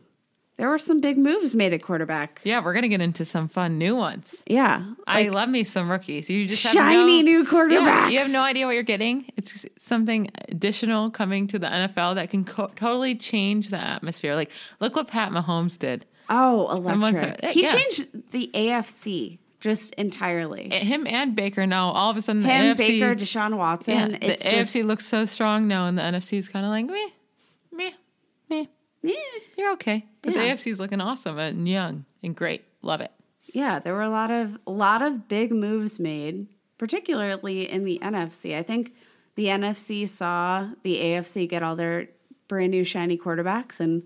there 0.61 0.69
were 0.69 0.77
some 0.77 1.01
big 1.01 1.17
moves 1.17 1.55
made 1.55 1.73
at 1.73 1.81
quarterback. 1.81 2.39
Yeah, 2.43 2.63
we're 2.63 2.75
gonna 2.75 2.87
get 2.87 3.01
into 3.01 3.25
some 3.25 3.47
fun 3.47 3.79
new 3.79 3.95
ones. 3.95 4.43
Yeah, 4.45 4.93
I 5.07 5.23
like 5.23 5.33
love 5.33 5.49
me 5.49 5.63
some 5.63 5.89
rookies. 5.89 6.29
You 6.29 6.45
just 6.45 6.63
have 6.65 6.73
shiny 6.73 7.23
no, 7.23 7.31
new 7.31 7.39
Yeah, 7.39 7.49
quarterbacks. 7.49 8.11
you 8.11 8.19
have 8.19 8.29
no 8.29 8.43
idea 8.43 8.67
what 8.67 8.73
you're 8.73 8.83
getting. 8.83 9.25
It's 9.37 9.65
something 9.79 10.29
additional 10.49 11.09
coming 11.09 11.47
to 11.47 11.57
the 11.57 11.65
NFL 11.65 12.13
that 12.13 12.29
can 12.29 12.45
co- 12.45 12.69
totally 12.75 13.15
change 13.15 13.69
the 13.69 13.79
atmosphere. 13.79 14.35
Like, 14.35 14.51
look 14.79 14.95
what 14.95 15.07
Pat 15.07 15.31
Mahomes 15.31 15.79
did. 15.79 16.05
Oh, 16.29 16.69
electric! 16.69 17.43
he 17.45 17.63
yeah. 17.63 17.73
changed 17.73 18.07
the 18.29 18.51
AFC 18.53 19.39
just 19.61 19.95
entirely. 19.95 20.71
Eh, 20.71 20.83
him 20.83 21.07
and 21.07 21.35
Baker 21.35 21.65
now, 21.65 21.89
all 21.89 22.11
of 22.11 22.17
a 22.17 22.21
sudden, 22.21 22.43
the 22.43 22.49
Him, 22.49 22.77
AFC, 22.77 22.77
Baker, 22.77 23.15
Deshaun 23.15 23.57
Watson. 23.57 23.93
yeah, 23.95 24.07
the 24.09 24.37
AFC 24.37 24.51
just, 24.51 24.75
looks 24.75 25.07
so 25.07 25.25
strong 25.25 25.67
now, 25.67 25.87
and 25.87 25.97
the 25.97 26.03
NFC 26.03 26.37
is 26.37 26.47
kind 26.47 26.67
of 26.67 26.69
like 26.69 26.85
meh, 26.85 27.09
meh, 27.71 27.91
meh. 28.47 28.65
Eh. 29.03 29.13
You're 29.57 29.71
okay, 29.73 30.05
but 30.21 30.33
Yeah. 30.33 30.41
the 30.41 30.47
AFC 30.49 30.71
is 30.71 30.79
looking 30.79 31.01
awesome 31.01 31.37
and 31.37 31.67
young 31.67 32.05
and 32.23 32.35
great. 32.35 32.63
Love 32.81 33.01
it. 33.01 33.11
Yeah, 33.53 33.79
there 33.79 33.93
were 33.93 34.01
a 34.01 34.09
lot 34.09 34.31
of 34.31 34.57
a 34.65 34.71
lot 34.71 35.01
of 35.01 35.27
big 35.27 35.51
moves 35.51 35.99
made, 35.99 36.47
particularly 36.77 37.69
in 37.69 37.83
the 37.83 37.99
NFC. 38.01 38.55
I 38.55 38.63
think 38.63 38.93
the 39.35 39.47
NFC 39.47 40.07
saw 40.07 40.69
the 40.83 40.95
AFC 40.99 41.47
get 41.49 41.61
all 41.63 41.75
their 41.75 42.07
brand 42.47 42.71
new 42.71 42.83
shiny 42.83 43.17
quarterbacks 43.17 43.79
and 43.79 44.03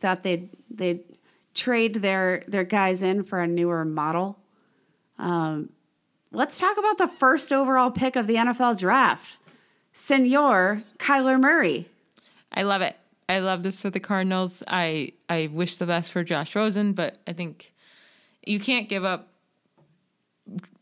thought 0.00 0.22
they'd 0.22 0.48
they'd 0.70 1.00
trade 1.54 1.96
their 1.96 2.42
their 2.48 2.64
guys 2.64 3.02
in 3.02 3.22
for 3.22 3.40
a 3.40 3.46
newer 3.46 3.84
model. 3.84 4.38
Um, 5.18 5.70
let's 6.32 6.58
talk 6.58 6.76
about 6.78 6.98
the 6.98 7.06
first 7.08 7.52
overall 7.52 7.90
pick 7.90 8.16
of 8.16 8.26
the 8.26 8.34
NFL 8.36 8.76
draft, 8.78 9.36
Senor 9.92 10.82
Kyler 10.98 11.40
Murray. 11.40 11.88
I 12.52 12.62
love 12.62 12.82
it. 12.82 12.96
I 13.28 13.38
love 13.38 13.62
this 13.62 13.80
for 13.80 13.90
the 13.90 14.00
Cardinals. 14.00 14.62
I 14.68 15.12
I 15.28 15.48
wish 15.52 15.76
the 15.76 15.86
best 15.86 16.12
for 16.12 16.24
Josh 16.24 16.54
Rosen, 16.54 16.92
but 16.92 17.18
I 17.26 17.32
think 17.32 17.72
you 18.46 18.60
can't 18.60 18.88
give 18.88 19.04
up 19.04 19.28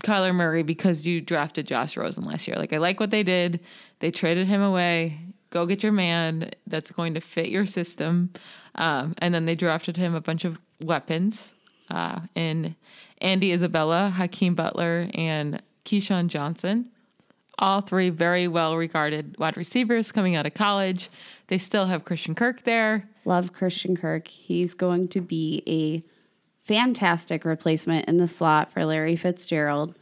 Kyler 0.02 0.34
Murray 0.34 0.62
because 0.62 1.06
you 1.06 1.20
drafted 1.20 1.66
Josh 1.66 1.96
Rosen 1.96 2.24
last 2.24 2.48
year. 2.48 2.56
Like 2.56 2.72
I 2.72 2.78
like 2.78 2.98
what 2.98 3.10
they 3.10 3.22
did. 3.22 3.60
They 4.00 4.10
traded 4.10 4.48
him 4.48 4.60
away. 4.60 5.18
Go 5.50 5.66
get 5.66 5.82
your 5.82 5.92
man 5.92 6.50
that's 6.66 6.90
going 6.90 7.14
to 7.14 7.20
fit 7.20 7.48
your 7.48 7.66
system. 7.66 8.30
Um, 8.74 9.14
and 9.18 9.34
then 9.34 9.44
they 9.44 9.54
drafted 9.54 9.96
him 9.96 10.14
a 10.14 10.20
bunch 10.20 10.44
of 10.44 10.58
weapons 10.82 11.52
uh, 11.90 12.20
in 12.34 12.74
Andy 13.20 13.52
Isabella, 13.52 14.08
Hakeem 14.10 14.54
Butler, 14.54 15.08
and 15.14 15.62
KeeSean 15.84 16.28
Johnson 16.28 16.90
all 17.58 17.80
three 17.80 18.10
very 18.10 18.48
well 18.48 18.76
regarded 18.76 19.36
wide 19.38 19.56
receivers 19.56 20.10
coming 20.12 20.36
out 20.36 20.46
of 20.46 20.54
college. 20.54 21.10
They 21.48 21.58
still 21.58 21.86
have 21.86 22.04
Christian 22.04 22.34
Kirk 22.34 22.62
there. 22.62 23.08
Love 23.24 23.52
Christian 23.52 23.96
Kirk. 23.96 24.28
He's 24.28 24.74
going 24.74 25.08
to 25.08 25.20
be 25.20 25.62
a 25.66 26.02
fantastic 26.66 27.44
replacement 27.44 28.08
in 28.08 28.16
the 28.16 28.26
slot 28.26 28.72
for 28.72 28.84
Larry 28.84 29.16
Fitzgerald. 29.16 29.94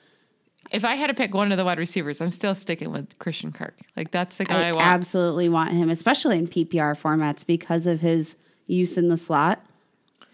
If 0.70 0.84
I 0.84 0.94
had 0.94 1.08
to 1.08 1.14
pick 1.14 1.34
one 1.34 1.50
of 1.50 1.58
the 1.58 1.64
wide 1.64 1.78
receivers, 1.78 2.20
I'm 2.20 2.30
still 2.30 2.54
sticking 2.54 2.92
with 2.92 3.18
Christian 3.18 3.50
Kirk. 3.50 3.76
Like 3.96 4.10
that's 4.10 4.36
the 4.36 4.44
guy 4.44 4.66
I, 4.66 4.68
I 4.68 4.72
want. 4.72 4.86
absolutely 4.86 5.48
want 5.48 5.72
him, 5.72 5.90
especially 5.90 6.38
in 6.38 6.46
PPR 6.46 6.96
formats 6.98 7.44
because 7.44 7.86
of 7.86 8.00
his 8.00 8.36
use 8.66 8.96
in 8.96 9.08
the 9.08 9.16
slot. 9.16 9.64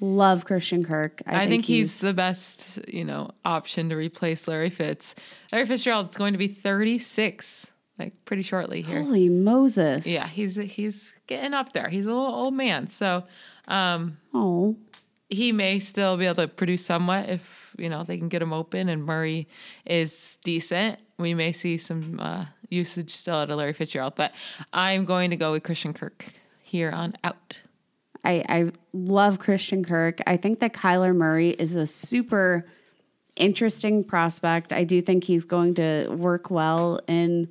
Love 0.00 0.44
Christian 0.44 0.84
Kirk. 0.84 1.22
I, 1.26 1.46
think, 1.46 1.64
he's, 1.64 2.00
the 2.00 2.12
best, 2.12 2.78
you 2.88 3.04
know, 3.04 3.30
option 3.44 3.88
to 3.88 3.96
replace 3.96 4.46
Larry 4.46 4.70
Fitz. 4.70 5.14
Larry 5.52 5.66
Fitzgerald's 5.66 6.16
going 6.16 6.32
to 6.32 6.38
be 6.38 6.48
36, 6.48 7.66
like 7.98 8.12
pretty 8.26 8.42
shortly 8.42 8.82
here. 8.82 9.02
holy 9.02 9.28
Moses. 9.28 10.06
Yeah, 10.06 10.26
he's 10.26 10.56
he's 10.56 11.12
getting 11.26 11.54
up 11.54 11.72
there. 11.72 11.88
He's 11.88 12.04
a 12.04 12.08
little 12.08 12.26
old 12.26 12.54
man, 12.54 12.90
so 12.90 13.24
um, 13.68 14.18
Oh, 14.34 14.76
he 15.28 15.50
may 15.52 15.78
still 15.78 16.16
be 16.16 16.26
able 16.26 16.36
to 16.36 16.48
produce 16.48 16.84
somewhat 16.84 17.28
if 17.28 17.74
you 17.78 17.88
know 17.88 18.04
they 18.04 18.18
can 18.18 18.28
get 18.28 18.42
him 18.42 18.52
open 18.52 18.88
and 18.88 19.04
Murray 19.04 19.48
is 19.86 20.38
decent. 20.44 21.00
We 21.18 21.32
may 21.34 21.52
see 21.52 21.78
some 21.78 22.20
uh, 22.20 22.44
usage 22.68 23.14
still 23.14 23.36
out 23.36 23.50
of 23.50 23.56
Larry 23.56 23.72
Fitzgerald, 23.72 24.14
but 24.16 24.32
I'm 24.72 25.06
going 25.06 25.30
to 25.30 25.36
go 25.36 25.52
with 25.52 25.62
Christian 25.62 25.94
Kirk 25.94 26.32
here 26.62 26.90
on 26.90 27.14
out. 27.24 27.58
I, 28.26 28.44
I 28.48 28.72
love 28.92 29.38
Christian 29.38 29.84
Kirk. 29.84 30.18
I 30.26 30.36
think 30.36 30.58
that 30.58 30.72
Kyler 30.72 31.14
Murray 31.14 31.50
is 31.50 31.76
a 31.76 31.86
super 31.86 32.66
interesting 33.36 34.02
prospect. 34.02 34.72
I 34.72 34.82
do 34.82 35.00
think 35.00 35.22
he's 35.22 35.44
going 35.44 35.74
to 35.76 36.08
work 36.08 36.50
well 36.50 36.98
in 37.06 37.48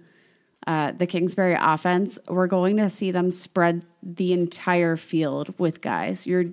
uh, 0.67 0.91
the 0.91 1.07
Kingsbury 1.07 1.55
offense. 1.57 2.19
We're 2.27 2.47
going 2.47 2.75
to 2.77 2.89
see 2.89 3.11
them 3.11 3.31
spread 3.31 3.85
the 4.03 4.33
entire 4.33 4.97
field 4.97 5.53
with 5.57 5.81
guys. 5.81 6.27
You're 6.27 6.45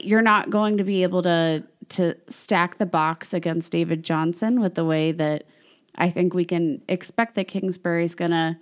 you're 0.00 0.22
not 0.22 0.50
going 0.50 0.76
to 0.78 0.84
be 0.84 1.02
able 1.02 1.22
to 1.22 1.62
to 1.90 2.14
stack 2.28 2.78
the 2.78 2.86
box 2.86 3.32
against 3.32 3.72
David 3.72 4.02
Johnson 4.02 4.60
with 4.60 4.74
the 4.74 4.84
way 4.84 5.12
that 5.12 5.44
I 5.94 6.10
think 6.10 6.34
we 6.34 6.44
can 6.44 6.82
expect 6.88 7.36
that 7.36 7.48
Kingsbury's 7.48 8.14
going 8.14 8.32
to 8.32 8.58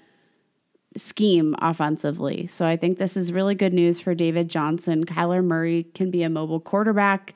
scheme 0.97 1.55
offensively. 1.59 2.47
So 2.47 2.67
I 2.67 2.77
think 2.77 2.99
this 2.99 3.17
is 3.17 3.33
really 3.33 3.55
good 3.55 3.73
news 3.73 4.01
for 4.01 4.15
David 4.15 4.49
Johnson. 4.49 5.05
Kyler 5.05 5.45
Murray 5.45 5.85
can 5.95 6.11
be 6.11 6.23
a 6.23 6.31
mobile 6.31 6.61
quarterback. 6.61 7.35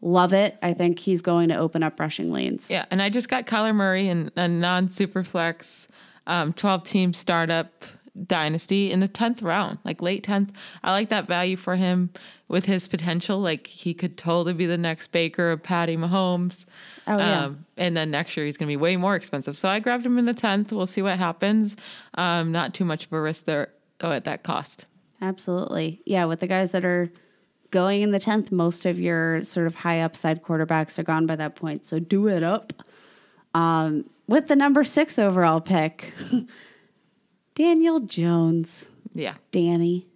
Love 0.00 0.32
it. 0.32 0.56
I 0.62 0.74
think 0.74 0.98
he's 0.98 1.22
going 1.22 1.48
to 1.48 1.56
open 1.56 1.82
up 1.82 1.98
rushing 1.98 2.30
lanes. 2.30 2.68
Yeah, 2.70 2.84
and 2.90 3.00
I 3.00 3.08
just 3.08 3.28
got 3.28 3.46
Kyler 3.46 3.74
Murray 3.74 4.08
in 4.08 4.30
a 4.36 4.46
non 4.46 4.88
super 4.88 5.24
flex, 5.24 5.88
um, 6.26 6.52
12 6.52 6.84
team 6.84 7.12
startup 7.14 7.84
dynasty 8.26 8.92
in 8.92 9.00
the 9.00 9.08
10th 9.08 9.42
round, 9.42 9.78
like 9.84 10.02
late 10.02 10.24
10th. 10.24 10.50
I 10.82 10.92
like 10.92 11.08
that 11.08 11.26
value 11.26 11.56
for 11.56 11.76
him 11.76 12.10
with 12.48 12.64
his 12.66 12.88
potential. 12.88 13.40
Like 13.40 13.66
he 13.66 13.94
could 13.94 14.16
totally 14.16 14.52
be 14.52 14.66
the 14.66 14.78
next 14.78 15.08
Baker 15.12 15.52
or 15.52 15.56
Patty 15.56 15.96
Mahomes. 15.96 16.66
Oh, 17.06 17.18
yeah. 17.18 17.44
Um, 17.44 17.66
and 17.76 17.96
then 17.96 18.10
next 18.10 18.36
year 18.36 18.46
he's 18.46 18.56
going 18.56 18.68
to 18.68 18.72
be 18.72 18.76
way 18.76 18.96
more 18.96 19.14
expensive. 19.16 19.56
So 19.56 19.68
I 19.68 19.80
grabbed 19.80 20.04
him 20.04 20.18
in 20.18 20.24
the 20.24 20.34
10th. 20.34 20.72
We'll 20.72 20.86
see 20.86 21.02
what 21.02 21.18
happens. 21.18 21.76
Um, 22.14 22.52
not 22.52 22.74
too 22.74 22.84
much 22.84 23.06
of 23.06 23.12
a 23.12 23.20
risk 23.20 23.44
there 23.44 23.70
oh, 24.00 24.12
at 24.12 24.24
that 24.24 24.42
cost. 24.42 24.86
Absolutely. 25.20 26.02
Yeah, 26.04 26.26
with 26.26 26.40
the 26.40 26.46
guys 26.46 26.72
that 26.72 26.84
are 26.84 27.10
going 27.70 28.02
in 28.02 28.10
the 28.10 28.20
10th, 28.20 28.52
most 28.52 28.86
of 28.86 29.00
your 29.00 29.42
sort 29.42 29.66
of 29.66 29.74
high 29.74 30.00
upside 30.00 30.42
quarterbacks 30.42 30.98
are 30.98 31.02
gone 31.02 31.26
by 31.26 31.36
that 31.36 31.56
point. 31.56 31.84
So 31.84 31.98
do 31.98 32.28
it 32.28 32.42
up. 32.42 32.72
Um, 33.54 34.08
with 34.26 34.48
the 34.48 34.56
number 34.56 34.84
six 34.84 35.18
overall 35.18 35.60
pick, 35.60 36.12
Daniel 37.54 38.00
Jones. 38.00 38.88
Yeah. 39.14 39.34
Danny. 39.50 40.06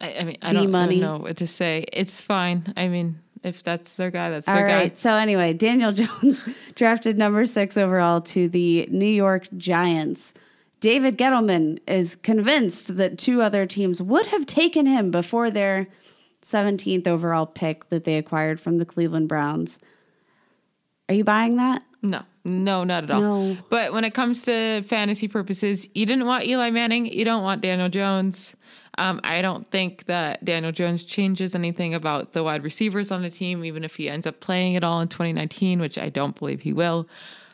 I, 0.00 0.14
I 0.14 0.24
mean, 0.24 0.38
I 0.42 0.50
don't, 0.50 0.74
I 0.74 0.86
don't 0.86 1.00
know 1.00 1.18
what 1.18 1.36
to 1.38 1.46
say. 1.46 1.84
It's 1.92 2.22
fine. 2.22 2.72
I 2.76 2.88
mean, 2.88 3.20
if 3.42 3.62
that's 3.62 3.96
their 3.96 4.10
guy, 4.10 4.30
that's 4.30 4.48
All 4.48 4.54
their 4.54 4.64
right. 4.66 4.92
guy. 4.92 4.96
So 4.96 5.14
anyway, 5.14 5.52
Daniel 5.52 5.92
Jones 5.92 6.44
drafted 6.74 7.18
number 7.18 7.46
six 7.46 7.76
overall 7.76 8.20
to 8.22 8.48
the 8.48 8.86
New 8.90 9.06
York 9.06 9.48
Giants. 9.56 10.34
David 10.80 11.18
Gettleman 11.18 11.78
is 11.86 12.16
convinced 12.16 12.96
that 12.96 13.18
two 13.18 13.42
other 13.42 13.66
teams 13.66 14.00
would 14.00 14.26
have 14.28 14.46
taken 14.46 14.86
him 14.86 15.10
before 15.10 15.50
their 15.50 15.88
17th 16.42 17.06
overall 17.06 17.44
pick 17.44 17.90
that 17.90 18.04
they 18.04 18.16
acquired 18.16 18.60
from 18.60 18.78
the 18.78 18.86
Cleveland 18.86 19.28
Browns. 19.28 19.78
Are 21.08 21.14
you 21.14 21.24
buying 21.24 21.56
that? 21.56 21.82
No, 22.02 22.22
no, 22.50 22.84
not 22.84 23.04
at 23.04 23.10
all. 23.10 23.20
No. 23.20 23.56
But 23.68 23.92
when 23.92 24.04
it 24.04 24.14
comes 24.14 24.42
to 24.44 24.82
fantasy 24.82 25.28
purposes, 25.28 25.88
you 25.94 26.06
didn't 26.06 26.26
want 26.26 26.44
Eli 26.46 26.70
Manning. 26.70 27.06
You 27.06 27.24
don't 27.24 27.42
want 27.42 27.62
Daniel 27.62 27.88
Jones. 27.88 28.56
Um, 28.98 29.20
I 29.24 29.40
don't 29.40 29.70
think 29.70 30.06
that 30.06 30.44
Daniel 30.44 30.72
Jones 30.72 31.04
changes 31.04 31.54
anything 31.54 31.94
about 31.94 32.32
the 32.32 32.42
wide 32.42 32.64
receivers 32.64 33.10
on 33.10 33.22
the 33.22 33.30
team, 33.30 33.64
even 33.64 33.84
if 33.84 33.96
he 33.96 34.08
ends 34.08 34.26
up 34.26 34.40
playing 34.40 34.74
it 34.74 34.84
all 34.84 35.00
in 35.00 35.08
2019, 35.08 35.80
which 35.80 35.96
I 35.96 36.08
don't 36.08 36.38
believe 36.38 36.60
he 36.60 36.72
will. 36.72 37.08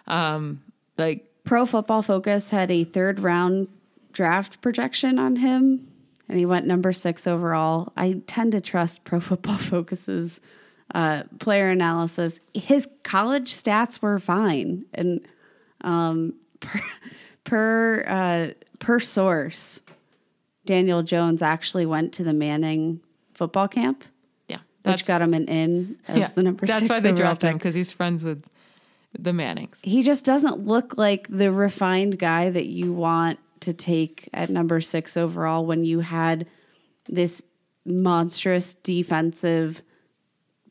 Um, 0.06 0.62
like, 0.98 1.24
Pro 1.44 1.64
Football 1.66 2.02
Focus 2.02 2.50
had 2.50 2.70
a 2.70 2.84
third 2.84 3.20
round 3.20 3.68
draft 4.12 4.60
projection 4.60 5.18
on 5.18 5.36
him, 5.36 5.86
and 6.28 6.38
he 6.38 6.46
went 6.46 6.66
number 6.66 6.92
six 6.92 7.26
overall. 7.26 7.92
I 7.96 8.22
tend 8.26 8.52
to 8.52 8.60
trust 8.60 9.04
Pro 9.04 9.20
Football 9.20 9.58
Focus's 9.58 10.40
uh, 10.96 11.24
player 11.40 11.68
analysis. 11.68 12.40
His 12.54 12.88
college 13.02 13.52
stats 13.52 14.00
were 14.00 14.18
fine, 14.18 14.86
and 14.94 15.20
um, 15.82 16.32
per 16.60 16.80
per, 17.44 18.04
uh, 18.08 18.64
per 18.78 18.98
source, 18.98 19.82
Daniel 20.64 21.02
Jones 21.02 21.42
actually 21.42 21.84
went 21.84 22.14
to 22.14 22.24
the 22.24 22.32
Manning 22.32 23.00
football 23.34 23.68
camp, 23.68 24.04
yeah, 24.48 24.60
which 24.84 25.04
got 25.04 25.20
him 25.20 25.34
an 25.34 25.44
in 25.48 25.98
as 26.08 26.18
yeah, 26.18 26.28
the 26.28 26.42
number 26.42 26.66
That's 26.66 26.88
why 26.88 27.00
they 27.00 27.12
drafted 27.12 27.50
him 27.50 27.58
because 27.58 27.74
he's 27.74 27.92
friends 27.92 28.24
with 28.24 28.42
the 29.18 29.34
Mannings. 29.34 29.78
he 29.82 30.02
just 30.02 30.24
doesn't 30.24 30.60
look 30.66 30.96
like 30.96 31.26
the 31.28 31.52
refined 31.52 32.18
guy 32.18 32.48
that 32.48 32.66
you 32.66 32.94
want 32.94 33.38
to 33.60 33.74
take 33.74 34.30
at 34.32 34.48
number 34.48 34.80
six 34.80 35.16
overall 35.18 35.66
when 35.66 35.84
you 35.84 36.00
had 36.00 36.46
this 37.06 37.42
monstrous 37.84 38.72
defensive 38.72 39.82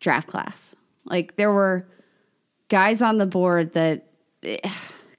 draft 0.05 0.27
class. 0.27 0.75
Like 1.03 1.35
there 1.35 1.51
were 1.51 1.87
guys 2.69 3.01
on 3.01 3.17
the 3.17 3.25
board 3.25 3.73
that, 3.73 4.05
eh, 4.43 4.57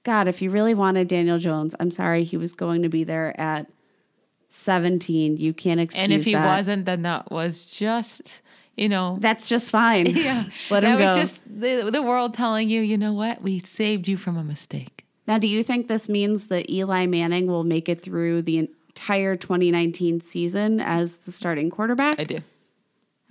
God, 0.03 0.29
if 0.29 0.41
you 0.41 0.49
really 0.49 0.73
wanted 0.73 1.09
Daniel 1.09 1.37
Jones, 1.37 1.75
I'm 1.81 1.91
sorry, 1.91 2.23
he 2.23 2.37
was 2.37 2.53
going 2.53 2.83
to 2.83 2.89
be 2.89 3.03
there 3.03 3.37
at 3.39 3.67
17. 4.49 5.35
You 5.35 5.53
can't 5.53 5.81
excuse 5.81 5.99
that. 5.99 6.03
And 6.05 6.13
if 6.13 6.23
he 6.23 6.33
that. 6.35 6.45
wasn't, 6.45 6.85
then 6.85 7.01
that 7.01 7.29
was 7.29 7.65
just, 7.65 8.39
you 8.77 8.87
know, 8.87 9.17
that's 9.19 9.49
just 9.49 9.71
fine. 9.71 10.05
yeah, 10.15 10.45
let 10.69 10.83
that 10.83 10.97
was 10.97 11.11
go. 11.11 11.21
just 11.21 11.41
the, 11.45 11.89
the 11.91 12.01
world 12.01 12.33
telling 12.33 12.69
you, 12.69 12.79
you 12.79 12.97
know 12.97 13.11
what, 13.11 13.41
we 13.41 13.59
saved 13.59 14.07
you 14.07 14.15
from 14.15 14.37
a 14.37 14.43
mistake. 14.43 15.05
Now, 15.27 15.37
do 15.37 15.49
you 15.49 15.63
think 15.63 15.89
this 15.89 16.07
means 16.07 16.47
that 16.47 16.69
Eli 16.69 17.07
Manning 17.07 17.47
will 17.47 17.65
make 17.65 17.89
it 17.89 18.01
through 18.01 18.43
the 18.43 18.59
entire 18.59 19.35
2019 19.35 20.21
season 20.21 20.79
as 20.79 21.17
the 21.17 21.33
starting 21.33 21.69
quarterback? 21.69 22.21
I 22.21 22.23
do. 22.23 22.39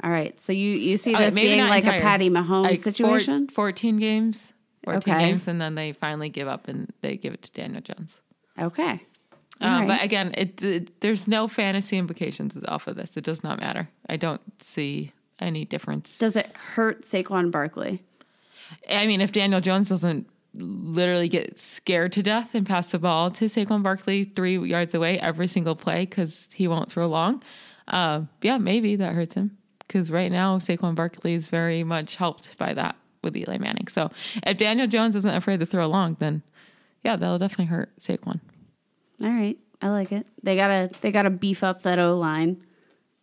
All 0.04 0.10
right. 0.10 0.38
So 0.40 0.52
you 0.52 0.72
you 0.72 0.96
see 0.96 1.14
Okay, 1.14 1.24
this 1.26 1.34
maybe 1.34 1.48
being 1.48 1.60
like 1.68 1.84
entire. 1.84 1.98
a 2.00 2.02
Patty 2.02 2.30
Mahomes 2.30 2.64
Like 2.64 2.78
four- 2.80 2.92
situation? 2.92 3.48
14 3.48 3.96
games. 3.98 4.52
14 4.84 4.98
Okay. 5.14 5.30
games, 5.30 5.48
and 5.48 5.60
then 5.60 5.74
they 5.74 5.92
finally 5.92 6.28
give 6.28 6.46
up 6.48 6.68
and 6.68 6.92
they 7.00 7.16
give 7.16 7.34
it 7.34 7.42
to 7.42 7.52
Daniel 7.52 7.80
Jones. 7.80 8.20
okay. 8.58 9.00
Uh, 9.58 9.66
right. 9.80 9.88
But 9.88 10.02
again, 10.04 10.34
it, 10.36 10.62
it 10.62 11.00
there's 11.00 11.26
no 11.26 11.48
fantasy 11.48 11.96
implications 11.96 12.58
off 12.68 12.86
of 12.86 12.94
this. 12.96 13.16
It 13.16 13.24
does 13.24 13.42
not 13.42 13.58
matter. 13.58 13.88
I 14.06 14.16
don't 14.18 14.42
see 14.62 15.12
any 15.38 15.64
difference. 15.64 16.18
Does 16.18 16.36
it 16.36 16.54
hurt 16.54 17.02
Saquon 17.04 17.50
Barkley? 17.50 18.02
I 18.90 19.06
mean, 19.06 19.22
if 19.22 19.32
Daniel 19.32 19.62
Jones 19.62 19.88
doesn't 19.88 20.28
literally 20.54 21.28
get 21.28 21.58
scared 21.58 22.12
to 22.12 22.22
death 22.22 22.54
and 22.54 22.66
pass 22.66 22.90
the 22.90 22.98
ball 22.98 23.30
to 23.30 23.46
Saquon 23.46 23.82
Barkley 23.82 24.24
three 24.24 24.58
yards 24.58 24.94
away 24.94 25.18
every 25.20 25.46
single 25.46 25.74
play 25.74 26.00
because 26.00 26.48
he 26.52 26.68
won't 26.68 26.90
throw 26.90 27.06
long, 27.06 27.42
uh, 27.88 28.22
yeah, 28.42 28.58
maybe 28.58 28.94
that 28.96 29.14
hurts 29.14 29.36
him. 29.36 29.56
Because 29.86 30.10
right 30.10 30.32
now, 30.32 30.58
Saquon 30.58 30.94
Barkley 30.94 31.34
is 31.34 31.48
very 31.48 31.84
much 31.84 32.16
helped 32.16 32.56
by 32.58 32.74
that 32.74 32.96
with 33.22 33.36
Eli 33.36 33.58
Manning. 33.58 33.88
So 33.88 34.10
if 34.46 34.58
Daniel 34.58 34.86
Jones 34.86 35.14
isn't 35.16 35.34
afraid 35.34 35.60
to 35.60 35.66
throw 35.66 35.86
long, 35.86 36.16
then 36.18 36.42
yeah, 37.04 37.16
that'll 37.16 37.38
definitely 37.38 37.66
hurt 37.66 37.96
Saquon. 37.98 38.40
All 39.22 39.30
right. 39.30 39.58
I 39.82 39.88
like 39.88 40.12
it. 40.12 40.26
They 40.42 40.56
gotta 40.56 40.90
they 41.00 41.10
gotta 41.12 41.30
beef 41.30 41.62
up 41.62 41.82
that 41.82 41.98
O 41.98 42.16
line. 42.18 42.62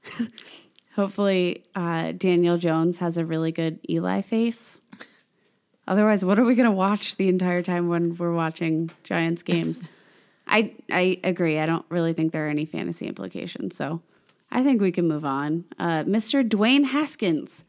Hopefully, 0.96 1.64
uh, 1.74 2.12
Daniel 2.12 2.58
Jones 2.58 3.00
has 3.00 3.18
a 3.18 3.26
really 3.26 3.52
good 3.52 3.80
Eli 3.90 4.22
face. 4.22 4.80
Otherwise, 5.88 6.24
what 6.24 6.40
are 6.40 6.46
we 6.46 6.56
gonna 6.56 6.72
watch 6.72 7.16
the 7.16 7.28
entire 7.28 7.64
time 7.64 7.88
when 7.90 8.16
we're 8.16 8.34
watching 8.34 8.92
Giants 9.04 9.42
games? 9.42 9.82
I 10.48 10.74
I 10.92 11.20
agree. 11.24 11.60
I 11.60 11.66
don't 11.66 11.86
really 11.90 12.14
think 12.14 12.32
there 12.32 12.46
are 12.46 12.50
any 12.50 12.66
fantasy 12.66 13.08
implications, 13.08 13.76
so 13.76 14.02
I 14.54 14.64
think 14.64 14.82
we 14.82 14.92
can 14.92 15.08
move 15.08 15.26
on. 15.26 15.66
Uh, 15.80 16.04
Mr. 16.04 16.48
Dwayne 16.48 16.86
Haskins 16.86 17.64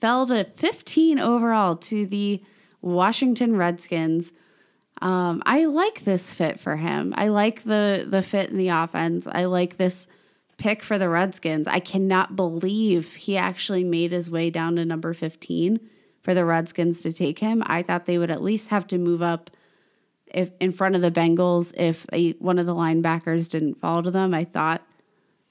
fell 0.00 0.26
to 0.26 0.44
15 0.56 1.20
overall 1.20 1.76
to 1.76 2.06
the 2.06 2.42
Washington 2.82 3.56
Redskins. 3.56 4.32
Um, 5.00 5.44
I 5.46 5.66
like 5.66 6.04
this 6.04 6.34
fit 6.34 6.58
for 6.58 6.74
him. 6.74 7.14
I 7.16 7.28
like 7.28 7.62
the 7.62 8.04
the 8.08 8.20
fit 8.22 8.50
in 8.50 8.58
the 8.58 8.68
offense. 8.68 9.28
I 9.30 9.44
like 9.44 9.76
this 9.76 10.08
pick 10.56 10.82
for 10.82 10.98
the 10.98 11.08
Redskins. 11.08 11.68
I 11.68 11.78
cannot 11.78 12.34
believe 12.34 13.14
he 13.14 13.36
actually 13.36 13.84
made 13.84 14.10
his 14.10 14.28
way 14.28 14.50
down 14.50 14.74
to 14.74 14.84
number 14.84 15.14
15 15.14 15.78
for 16.22 16.34
the 16.34 16.44
Redskins 16.44 17.00
to 17.02 17.12
take 17.12 17.38
him. 17.38 17.62
I 17.64 17.82
thought 17.82 18.06
they 18.06 18.18
would 18.18 18.32
at 18.32 18.42
least 18.42 18.68
have 18.68 18.88
to 18.88 18.98
move 18.98 19.22
up 19.22 19.50
if 20.26 20.50
in 20.58 20.72
front 20.72 20.96
of 20.96 21.00
the 21.00 21.12
Bengals 21.12 21.72
if 21.76 22.04
a, 22.12 22.32
one 22.32 22.58
of 22.58 22.66
the 22.66 22.74
linebackers 22.74 23.48
didn't 23.48 23.80
fall 23.80 24.02
to 24.02 24.10
them. 24.10 24.34
I 24.34 24.44
thought 24.44 24.82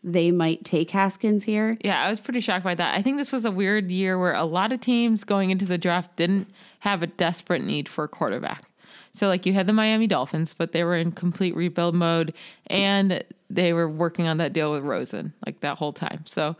they 0.04 0.32
might 0.32 0.64
take 0.64 0.92
Haskins 0.92 1.44
here. 1.44 1.78
Yeah, 1.84 2.02
I 2.02 2.10
was 2.10 2.20
pretty 2.20 2.40
shocked 2.40 2.64
by 2.64 2.76
that. 2.76 2.96
I 2.96 3.02
think 3.02 3.18
this 3.18 3.34
was 3.34 3.46
a 3.46 3.52
weird 3.52 3.90
year 3.92 4.20
where 4.20 4.34
a 4.34 4.44
lot 4.44 4.72
of 4.72 4.80
teams 4.80 5.24
going 5.24 5.50
into 5.50 5.66
the 5.66 5.78
draft 5.78 6.16
didn't 6.16 6.50
have 6.80 7.04
a 7.04 7.08
desperate 7.08 7.64
need 7.64 7.90
for 7.90 8.04
a 8.04 8.08
quarterback. 8.08 8.64
So, 9.14 9.28
like, 9.28 9.46
you 9.48 9.54
had 9.54 9.66
the 9.66 9.74
Miami 9.74 10.06
Dolphins, 10.06 10.54
but 10.56 10.72
they 10.72 10.84
were 10.84 10.96
in 10.96 11.12
complete 11.12 11.56
rebuild 11.56 11.96
mode 11.96 12.34
and 12.68 13.24
they 13.50 13.74
were 13.74 13.90
working 13.90 14.28
on 14.28 14.38
that 14.38 14.54
deal 14.54 14.72
with 14.72 14.84
Rosen, 14.84 15.34
like, 15.46 15.62
that 15.62 15.78
whole 15.78 15.94
time. 15.94 16.24
So, 16.26 16.56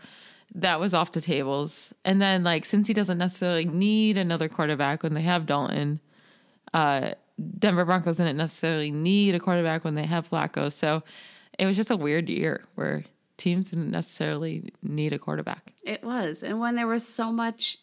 that 0.54 0.80
was 0.80 0.92
off 0.92 1.12
the 1.12 1.20
tables. 1.20 1.94
And 2.04 2.20
then, 2.20 2.42
like, 2.42 2.64
Cincy 2.64 2.92
doesn't 2.92 3.18
necessarily 3.18 3.64
need 3.64 4.18
another 4.18 4.48
quarterback 4.48 5.02
when 5.04 5.14
they 5.14 5.22
have 5.22 5.46
Dalton, 5.46 6.00
uh, 6.74 7.12
Denver 7.58 7.84
Broncos 7.84 8.16
didn't 8.16 8.36
necessarily 8.36 8.90
need 8.90 9.36
a 9.36 9.40
quarterback 9.40 9.84
when 9.84 9.94
they 9.94 10.06
have 10.06 10.28
Flacco. 10.28 10.72
So, 10.72 11.04
it 11.58 11.66
was 11.66 11.76
just 11.76 11.90
a 11.92 11.96
weird 11.96 12.28
year 12.28 12.64
where 12.74 13.04
teams 13.38 13.70
didn't 13.70 13.90
necessarily 13.90 14.70
need 14.82 15.14
a 15.14 15.18
quarterback. 15.18 15.72
It 15.82 16.04
was. 16.04 16.42
And 16.42 16.60
when 16.60 16.76
there 16.76 16.86
was 16.86 17.06
so 17.06 17.32
much 17.32 17.78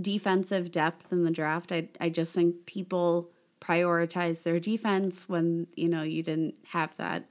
defensive 0.00 0.72
depth 0.72 1.12
in 1.12 1.24
the 1.24 1.30
draft, 1.30 1.70
I 1.70 1.88
I 2.00 2.08
just 2.08 2.34
think 2.34 2.66
people 2.66 3.30
prioritized 3.60 4.42
their 4.42 4.60
defense 4.60 5.28
when, 5.28 5.66
you 5.76 5.88
know, 5.88 6.02
you 6.02 6.22
didn't 6.22 6.54
have 6.68 6.94
that 6.96 7.26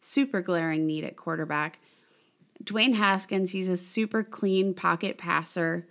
super 0.00 0.40
glaring 0.40 0.86
need 0.86 1.04
at 1.04 1.16
quarterback. 1.16 1.78
Dwayne 2.64 2.94
Haskins, 2.94 3.50
he's 3.50 3.68
a 3.68 3.76
super 3.76 4.22
clean 4.22 4.74
pocket 4.74 5.18
passer, 5.18 5.86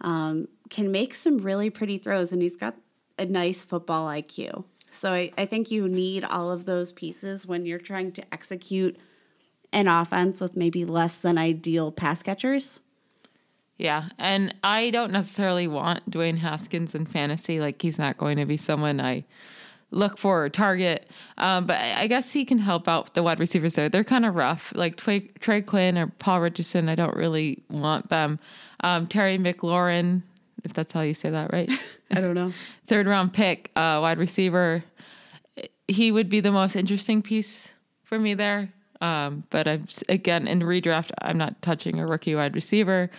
um, 0.00 0.48
can 0.68 0.90
make 0.90 1.14
some 1.14 1.38
really 1.38 1.70
pretty 1.70 1.98
throws, 1.98 2.32
and 2.32 2.42
he's 2.42 2.56
got 2.56 2.76
a 3.18 3.24
nice 3.24 3.62
football 3.62 4.08
IQ. 4.08 4.64
So 4.90 5.12
I, 5.12 5.32
I 5.38 5.46
think 5.46 5.70
you 5.70 5.88
need 5.88 6.24
all 6.24 6.50
of 6.50 6.64
those 6.64 6.92
pieces 6.92 7.46
when 7.46 7.64
you're 7.64 7.78
trying 7.78 8.12
to 8.12 8.34
execute 8.34 8.98
an 9.72 9.88
offense 9.88 10.40
with 10.40 10.56
maybe 10.56 10.84
less 10.84 11.18
than 11.18 11.38
ideal 11.38 11.92
pass 11.92 12.22
catchers. 12.22 12.80
Yeah, 13.78 14.10
and 14.18 14.54
I 14.62 14.90
don't 14.90 15.10
necessarily 15.10 15.66
want 15.66 16.10
Dwayne 16.10 16.38
Haskins 16.38 16.94
in 16.94 17.06
fantasy. 17.06 17.60
Like 17.60 17.80
he's 17.80 17.98
not 17.98 18.18
going 18.18 18.36
to 18.36 18.44
be 18.44 18.58
someone 18.58 19.00
I 19.00 19.24
look 19.90 20.18
for 20.18 20.44
or 20.44 20.48
target. 20.48 21.08
Um, 21.38 21.66
but 21.66 21.76
I 21.78 22.06
guess 22.06 22.32
he 22.32 22.44
can 22.44 22.58
help 22.58 22.88
out 22.88 23.14
the 23.14 23.22
wide 23.22 23.40
receivers 23.40 23.74
there. 23.74 23.88
They're 23.88 24.04
kind 24.04 24.24
of 24.24 24.34
rough. 24.34 24.72
Like 24.74 24.96
Trey, 24.96 25.20
Trey 25.40 25.62
Quinn 25.62 25.98
or 25.98 26.08
Paul 26.08 26.40
Richardson, 26.40 26.88
I 26.88 26.94
don't 26.94 27.16
really 27.16 27.62
want 27.68 28.08
them. 28.08 28.38
Um, 28.80 29.06
Terry 29.06 29.38
McLaurin, 29.38 30.22
if 30.64 30.72
that's 30.72 30.92
how 30.92 31.00
you 31.00 31.14
say 31.14 31.30
that, 31.30 31.52
right? 31.52 31.70
I 32.10 32.20
don't 32.20 32.34
know. 32.34 32.52
Third 32.86 33.06
round 33.06 33.32
pick, 33.32 33.70
uh, 33.76 33.98
wide 34.02 34.18
receiver. 34.18 34.84
He 35.88 36.12
would 36.12 36.28
be 36.28 36.40
the 36.40 36.52
most 36.52 36.76
interesting 36.76 37.22
piece 37.22 37.70
for 38.04 38.18
me 38.18 38.34
there. 38.34 38.72
Um, 39.00 39.44
but 39.50 39.66
I'm 39.66 39.86
again 40.08 40.46
in 40.46 40.60
redraft, 40.60 41.10
I'm 41.22 41.38
not 41.38 41.60
touching 41.62 41.98
a 41.98 42.06
rookie 42.06 42.34
wide 42.34 42.54
receiver. 42.54 43.10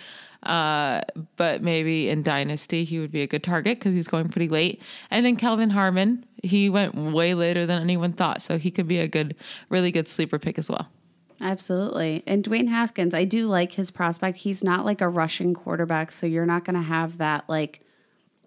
Uh, 0.43 1.01
but 1.35 1.61
maybe 1.61 2.09
in 2.09 2.23
dynasty, 2.23 2.83
he 2.83 2.99
would 2.99 3.11
be 3.11 3.21
a 3.21 3.27
good 3.27 3.43
target 3.43 3.77
because 3.77 3.93
he's 3.93 4.07
going 4.07 4.27
pretty 4.29 4.49
late. 4.49 4.81
And 5.11 5.23
then 5.25 5.35
Kelvin 5.35 5.69
Harmon, 5.69 6.25
he 6.41 6.67
went 6.67 6.95
way 6.95 7.35
later 7.35 7.67
than 7.67 7.81
anyone 7.81 8.13
thought, 8.13 8.41
so 8.41 8.57
he 8.57 8.71
could 8.71 8.87
be 8.87 8.97
a 8.97 9.07
good, 9.07 9.35
really 9.69 9.91
good 9.91 10.07
sleeper 10.07 10.39
pick 10.39 10.57
as 10.57 10.67
well. 10.67 10.89
Absolutely. 11.41 12.23
And 12.25 12.43
Dwayne 12.43 12.69
Haskins, 12.69 13.13
I 13.13 13.23
do 13.23 13.47
like 13.47 13.71
his 13.73 13.91
prospect. 13.91 14.37
He's 14.39 14.63
not 14.63 14.85
like 14.85 15.01
a 15.01 15.09
rushing 15.09 15.53
quarterback, 15.53 16.11
so 16.11 16.25
you're 16.25 16.45
not 16.45 16.65
going 16.65 16.75
to 16.75 16.81
have 16.81 17.17
that 17.17 17.47
like 17.47 17.81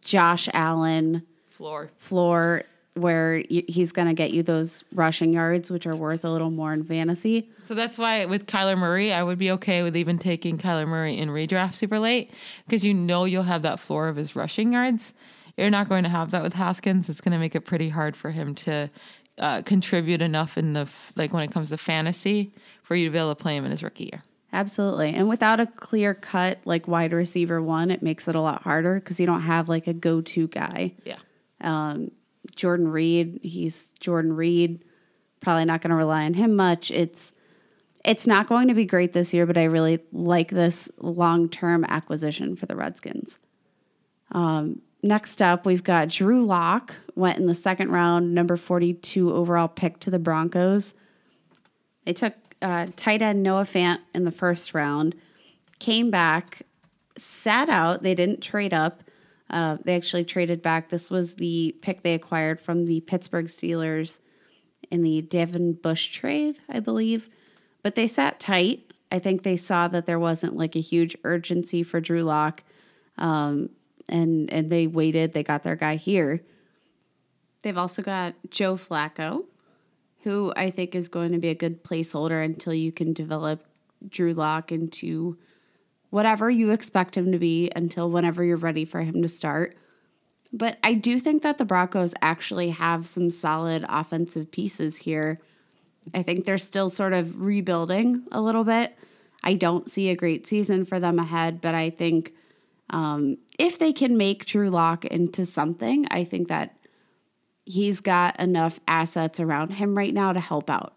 Josh 0.00 0.48
Allen 0.52 1.22
Floor. 1.48 1.90
floor 1.98 2.64
where 2.94 3.42
y- 3.50 3.64
he's 3.68 3.92
going 3.92 4.09
to 4.09 4.14
get 4.14 4.33
you 4.33 4.42
those 4.42 4.85
rushing 4.92 5.33
yards, 5.33 5.70
which 5.70 5.87
are 5.87 5.96
worth 5.96 6.24
a 6.24 6.30
little 6.30 6.50
more 6.50 6.72
in 6.72 6.85
fantasy. 6.85 7.50
So 7.62 7.74
that's 7.74 7.98
why 7.98 8.24
with 8.26 8.46
Kyler 8.46 8.78
Murray, 8.78 9.12
I 9.12 9.22
would 9.22 9.38
be 9.38 9.50
okay 9.52 9.83
with 9.83 9.96
even 9.96 10.18
taking 10.18 10.59
Kyler 10.59 10.87
Murray 10.87 11.18
in 11.18 11.28
redraft 11.28 11.74
super 11.74 11.98
late 11.98 12.30
because 12.66 12.85
you 12.85 12.94
know 12.94 13.24
you'll 13.24 13.42
have 13.42 13.62
that 13.62 13.80
floor 13.80 14.09
of 14.09 14.16
his 14.16 14.37
rushing 14.37 14.72
yards. 14.72 15.12
You're 15.57 15.70
not 15.70 15.88
going 15.88 16.04
to 16.04 16.09
have 16.11 16.30
that 16.33 16.42
with 16.42 16.54
Haskins. 16.54 17.09
It's 17.09 17.20
going 17.20 17.33
to 17.33 17.38
make 17.38 17.54
it 17.54 17.62
pretty 17.62 17.88
hard 17.88 18.16
for 18.16 18.30
him 18.30 18.54
to 18.57 18.90
uh, 19.38 19.62
contribute 19.62 20.22
enough 20.22 20.57
in 20.57 20.72
the 20.72 20.80
f- 20.80 21.12
like 21.16 21.33
when 21.33 21.42
it 21.42 21.50
comes 21.50 21.70
to 21.70 21.76
fantasy 21.76 22.52
for 22.83 22.94
you 22.94 23.07
to 23.07 23.11
be 23.12 23.18
able 23.18 23.35
to 23.35 23.40
play 23.40 23.57
him 23.57 23.64
in 23.64 23.70
his 23.70 23.83
rookie 23.83 24.04
year. 24.12 24.22
Absolutely. 24.52 25.12
And 25.12 25.28
without 25.28 25.59
a 25.59 25.66
clear 25.66 26.14
cut 26.14 26.59
like 26.64 26.87
wide 26.87 27.12
receiver 27.12 27.61
one, 27.61 27.90
it 27.90 28.02
makes 28.02 28.28
it 28.28 28.37
a 28.37 28.40
lot 28.40 28.62
harder 28.62 28.94
because 29.00 29.18
you 29.18 29.26
don't 29.26 29.42
have 29.42 29.68
like 29.68 29.88
a 29.88 29.92
go 29.92 30.20
to 30.20 30.46
guy. 30.46 30.92
Yeah. 31.04 31.18
Um, 31.61 32.12
Jordan 32.57 32.88
Reed, 32.88 33.40
he's 33.42 33.90
Jordan 34.00 34.35
Reed. 34.35 34.85
Probably 35.40 35.64
not 35.64 35.83
going 35.83 35.90
to 35.90 35.96
rely 35.96 36.24
on 36.24 36.35
him 36.35 36.57
much. 36.57 36.90
It's 36.90 37.33
it's 38.04 38.26
not 38.26 38.48
going 38.48 38.68
to 38.68 38.74
be 38.74 38.85
great 38.85 39.14
this 39.14 39.33
year, 39.33 39.46
but 39.46 39.57
I 39.57 39.64
really 39.64 39.98
like 40.12 40.50
this 40.50 40.90
long 40.98 41.48
term 41.48 41.85
acquisition 41.85 42.54
for 42.57 42.66
the 42.66 42.76
Redskins. 42.76 43.38
Um, 44.33 44.83
next 45.02 45.40
up, 45.42 45.64
we've 45.64 45.85
got 45.85 46.09
Drew 46.09 46.44
Lock 46.44 46.94
went 47.14 47.38
in 47.38 47.46
the 47.46 47.54
second 47.54 47.90
round, 47.90 48.35
number 48.35 48.57
forty 48.57 48.94
two 48.94 49.33
overall 49.33 49.68
pick 49.68 50.00
to 50.00 50.11
the 50.11 50.18
Broncos. 50.18 50.94
They 52.04 52.12
took 52.12 52.35
uh, 52.62 52.87
tight 52.96 53.22
end 53.22 53.42
Noah 53.42 53.64
Fant 53.64 53.98
in 54.14 54.24
the 54.24 54.30
first 54.30 54.74
round, 54.74 55.14
came 55.78 56.11
back, 56.11 56.62
sat 57.18 57.68
out. 57.68 58.02
They 58.02 58.14
didn't 58.14 58.40
trade 58.40 58.74
up. 58.74 59.02
Uh, 59.50 59.76
they 59.85 59.94
actually 59.94 60.24
traded 60.24 60.62
back. 60.62 60.88
This 60.88 61.11
was 61.11 61.35
the 61.35 61.76
pick 61.83 62.02
they 62.02 62.14
acquired 62.14 62.61
from 62.61 62.87
the 62.87 63.00
Pittsburgh 63.00 63.46
Steelers 63.46 64.18
in 64.90 65.02
the 65.02 65.22
Devin 65.22 65.74
Bush 65.74 66.09
trade, 66.09 66.59
I 66.68 66.80
believe. 66.80 67.28
But 67.83 67.94
they 67.94 68.07
sat 68.07 68.40
tight. 68.40 68.92
I 69.12 69.18
think 69.18 69.42
they 69.42 69.57
saw 69.57 69.88
that 69.88 70.07
there 70.07 70.18
wasn't 70.18 70.57
like 70.57 70.74
a 70.74 70.80
huge 70.80 71.16
urgency 71.24 71.83
for 71.83 72.00
Drew 72.00 72.22
Lock, 72.22 72.62
um, 73.18 73.70
and 74.09 74.50
and 74.52 74.70
they 74.70 74.87
waited. 74.87 75.33
They 75.33 75.44
got 75.44 75.62
their 75.62 75.76
guy 75.76 75.96
here. 75.96 76.42
They've 77.62 77.78
also 77.78 78.02
got 78.02 78.35
Joe 78.50 78.76
Flacco, 78.76 79.44
who 80.22 80.52
I 80.57 80.70
think 80.70 80.94
is 80.94 81.09
going 81.09 81.33
to 81.33 81.38
be 81.38 81.48
a 81.48 81.54
good 81.54 81.85
placeholder 81.85 82.44
until 82.44 82.74
you 82.74 82.92
can 82.92 83.12
develop 83.12 83.64
Drew 84.09 84.35
Lock 84.35 84.72
into 84.72 85.38
whatever 86.14 86.48
you 86.48 86.70
expect 86.70 87.16
him 87.16 87.33
to 87.33 87.38
be 87.40 87.68
until 87.74 88.09
whenever 88.09 88.44
you're 88.44 88.57
ready 88.57 88.85
for 88.85 89.00
him 89.00 89.20
to 89.20 89.27
start. 89.27 89.77
But 90.53 90.79
I 90.85 90.94
do 90.94 91.18
think 91.18 91.42
that 91.42 91.59
the 91.59 91.64
Broncos 91.64 92.14
actually 92.22 92.70
have 92.70 93.09
some 93.09 93.31
solid 93.31 93.85
offensive 93.88 94.53
pieces 94.53 94.96
here. 94.96 95.40
I 96.14 96.22
think 96.22 96.44
they're 96.44 96.57
still 96.57 96.88
sort 96.88 97.14
of 97.14 97.40
rebuilding 97.40 98.22
a 98.31 98.40
little 98.40 98.62
bit. 98.62 98.96
I 99.42 99.55
don't 99.55 99.90
see 99.90 100.09
a 100.09 100.14
great 100.14 100.46
season 100.46 100.85
for 100.85 101.00
them 101.00 101.18
ahead, 101.18 101.61
but 101.61 101.74
I 101.74 101.90
think 101.90 102.33
um, 102.90 103.37
if 103.59 103.81
they 103.81 103.92
can 103.92 104.16
make 104.16 104.46
Drew 104.46 104.70
Lock 104.70 105.05
into 105.05 105.44
something, 105.44 106.07
I 106.12 106.22
think 106.22 106.46
that 106.46 106.77
he's 107.64 108.00
got 108.00 108.38
enough 108.38 108.79
assets 108.87 109.40
around 109.40 109.70
him 109.70 109.98
right 109.98 110.14
now 110.14 110.33
to 110.33 110.38
help 110.38 110.70
out. 110.70 110.94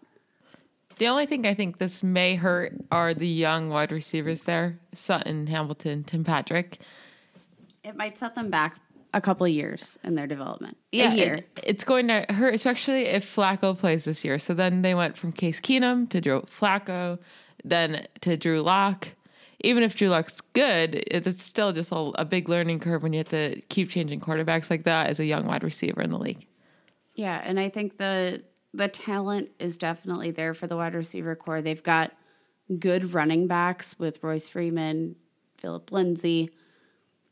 The 0.98 1.06
only 1.06 1.26
thing 1.26 1.46
I 1.46 1.54
think 1.54 1.78
this 1.78 2.02
may 2.02 2.34
hurt 2.34 2.74
are 2.90 3.14
the 3.14 3.28
young 3.28 3.68
wide 3.68 3.92
receivers 3.92 4.42
there 4.42 4.78
Sutton, 4.94 5.46
Hamilton, 5.46 6.04
Tim 6.04 6.24
Patrick. 6.24 6.78
It 7.84 7.96
might 7.96 8.18
set 8.18 8.34
them 8.34 8.50
back 8.50 8.76
a 9.14 9.20
couple 9.20 9.46
of 9.46 9.52
years 9.52 9.98
in 10.04 10.14
their 10.16 10.26
development. 10.26 10.76
a 10.92 10.96
year. 11.14 11.34
it- 11.34 11.60
it's 11.64 11.84
going 11.84 12.08
to 12.08 12.26
hurt, 12.30 12.54
especially 12.54 13.02
if 13.06 13.24
Flacco 13.24 13.76
plays 13.78 14.04
this 14.04 14.24
year. 14.24 14.38
So 14.38 14.54
then 14.54 14.82
they 14.82 14.94
went 14.94 15.16
from 15.16 15.32
Case 15.32 15.60
Keenum 15.60 16.08
to 16.10 16.20
Drew 16.20 16.42
Flacco, 16.42 17.18
then 17.64 18.06
to 18.20 18.36
Drew 18.36 18.60
Lock. 18.60 19.08
Even 19.60 19.82
if 19.82 19.96
Drew 19.96 20.08
Lock's 20.08 20.40
good, 20.52 21.02
it's 21.10 21.42
still 21.42 21.72
just 21.72 21.90
a, 21.90 21.96
a 22.16 22.24
big 22.24 22.48
learning 22.48 22.80
curve 22.80 23.02
when 23.02 23.12
you 23.12 23.18
have 23.18 23.28
to 23.30 23.60
keep 23.68 23.88
changing 23.88 24.20
quarterbacks 24.20 24.70
like 24.70 24.84
that 24.84 25.08
as 25.08 25.18
a 25.18 25.24
young 25.24 25.46
wide 25.46 25.64
receiver 25.64 26.00
in 26.02 26.10
the 26.10 26.18
league. 26.18 26.46
Yeah, 27.14 27.40
and 27.42 27.58
I 27.58 27.68
think 27.68 27.98
the 27.98 28.42
the 28.74 28.88
talent 28.88 29.50
is 29.58 29.78
definitely 29.78 30.30
there 30.30 30.54
for 30.54 30.66
the 30.66 30.76
wide 30.76 30.94
receiver 30.94 31.34
corps. 31.34 31.62
They've 31.62 31.82
got 31.82 32.12
good 32.78 33.14
running 33.14 33.46
backs 33.46 33.98
with 33.98 34.22
Royce 34.22 34.48
Freeman, 34.48 35.16
Philip 35.58 35.90
Lindsay. 35.90 36.50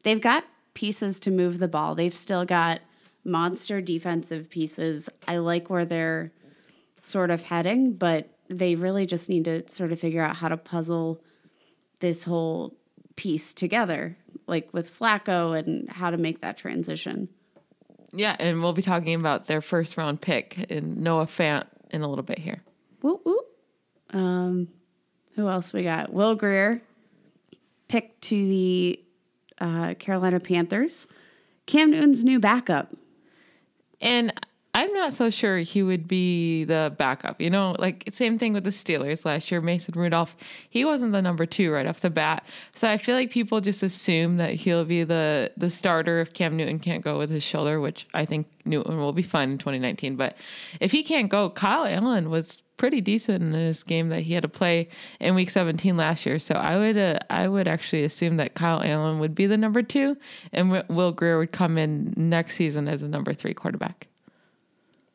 They've 0.02 0.20
got 0.20 0.44
pieces 0.74 1.20
to 1.20 1.30
move 1.30 1.58
the 1.58 1.68
ball. 1.68 1.94
They've 1.94 2.14
still 2.14 2.44
got 2.44 2.80
monster 3.24 3.80
defensive 3.80 4.48
pieces. 4.48 5.08
I 5.26 5.38
like 5.38 5.68
where 5.68 5.84
they're 5.84 6.32
sort 7.00 7.30
of 7.30 7.42
heading, 7.42 7.92
but 7.92 8.30
they 8.48 8.74
really 8.74 9.06
just 9.06 9.28
need 9.28 9.44
to 9.44 9.68
sort 9.68 9.92
of 9.92 10.00
figure 10.00 10.22
out 10.22 10.36
how 10.36 10.48
to 10.48 10.56
puzzle 10.56 11.20
this 12.00 12.22
whole 12.24 12.74
piece 13.16 13.52
together, 13.52 14.16
like 14.46 14.72
with 14.72 14.96
Flacco 14.96 15.58
and 15.58 15.88
how 15.90 16.10
to 16.10 16.16
make 16.16 16.40
that 16.40 16.56
transition. 16.56 17.28
Yeah, 18.16 18.34
and 18.38 18.62
we'll 18.62 18.72
be 18.72 18.82
talking 18.82 19.14
about 19.14 19.46
their 19.46 19.60
first 19.60 19.96
round 19.96 20.20
pick 20.20 20.58
in 20.70 21.02
Noah 21.02 21.26
Fant 21.26 21.66
in 21.90 22.02
a 22.02 22.08
little 22.08 22.24
bit 22.24 22.38
here. 22.38 22.62
Whoop 23.02 23.20
whoop. 23.24 23.44
Um, 24.10 24.68
who 25.34 25.48
else 25.48 25.72
we 25.72 25.82
got? 25.82 26.12
Will 26.12 26.34
Grier 26.34 26.80
picked 27.88 28.22
to 28.22 28.34
the 28.34 29.00
uh, 29.60 29.94
Carolina 29.98 30.40
Panthers. 30.40 31.06
Cam 31.66 31.90
Newton's 31.90 32.24
new 32.24 32.40
backup. 32.40 32.94
And 34.00 34.32
I'm 34.76 34.92
not 34.92 35.14
so 35.14 35.30
sure 35.30 35.56
he 35.60 35.82
would 35.82 36.06
be 36.06 36.64
the 36.64 36.94
backup. 36.98 37.40
You 37.40 37.48
know, 37.48 37.74
like 37.78 38.10
same 38.12 38.38
thing 38.38 38.52
with 38.52 38.64
the 38.64 38.70
Steelers 38.70 39.24
last 39.24 39.50
year. 39.50 39.62
Mason 39.62 39.94
Rudolph, 39.96 40.36
he 40.68 40.84
wasn't 40.84 41.12
the 41.12 41.22
number 41.22 41.46
two 41.46 41.72
right 41.72 41.86
off 41.86 42.00
the 42.00 42.10
bat. 42.10 42.44
So 42.74 42.86
I 42.86 42.98
feel 42.98 43.16
like 43.16 43.30
people 43.30 43.62
just 43.62 43.82
assume 43.82 44.36
that 44.36 44.52
he'll 44.52 44.84
be 44.84 45.02
the 45.02 45.50
the 45.56 45.70
starter 45.70 46.20
if 46.20 46.34
Cam 46.34 46.58
Newton 46.58 46.78
can't 46.78 47.02
go 47.02 47.16
with 47.16 47.30
his 47.30 47.42
shoulder, 47.42 47.80
which 47.80 48.06
I 48.12 48.26
think 48.26 48.48
Newton 48.66 48.98
will 48.98 49.14
be 49.14 49.22
fine 49.22 49.52
in 49.52 49.56
2019. 49.56 50.14
But 50.16 50.36
if 50.78 50.92
he 50.92 51.02
can't 51.02 51.30
go, 51.30 51.48
Kyle 51.48 51.86
Allen 51.86 52.28
was 52.28 52.60
pretty 52.76 53.00
decent 53.00 53.42
in 53.42 53.52
his 53.52 53.82
game 53.82 54.10
that 54.10 54.24
he 54.24 54.34
had 54.34 54.42
to 54.42 54.48
play 54.50 54.90
in 55.20 55.34
Week 55.34 55.48
17 55.48 55.96
last 55.96 56.26
year. 56.26 56.38
So 56.38 56.54
I 56.54 56.76
would 56.76 56.98
uh, 56.98 57.18
I 57.30 57.48
would 57.48 57.66
actually 57.66 58.04
assume 58.04 58.36
that 58.36 58.52
Kyle 58.52 58.82
Allen 58.84 59.20
would 59.20 59.34
be 59.34 59.46
the 59.46 59.56
number 59.56 59.82
two, 59.82 60.18
and 60.52 60.84
Will 60.90 61.12
Grier 61.12 61.38
would 61.38 61.52
come 61.52 61.78
in 61.78 62.12
next 62.14 62.56
season 62.56 62.88
as 62.88 63.02
a 63.02 63.08
number 63.08 63.32
three 63.32 63.54
quarterback. 63.54 64.08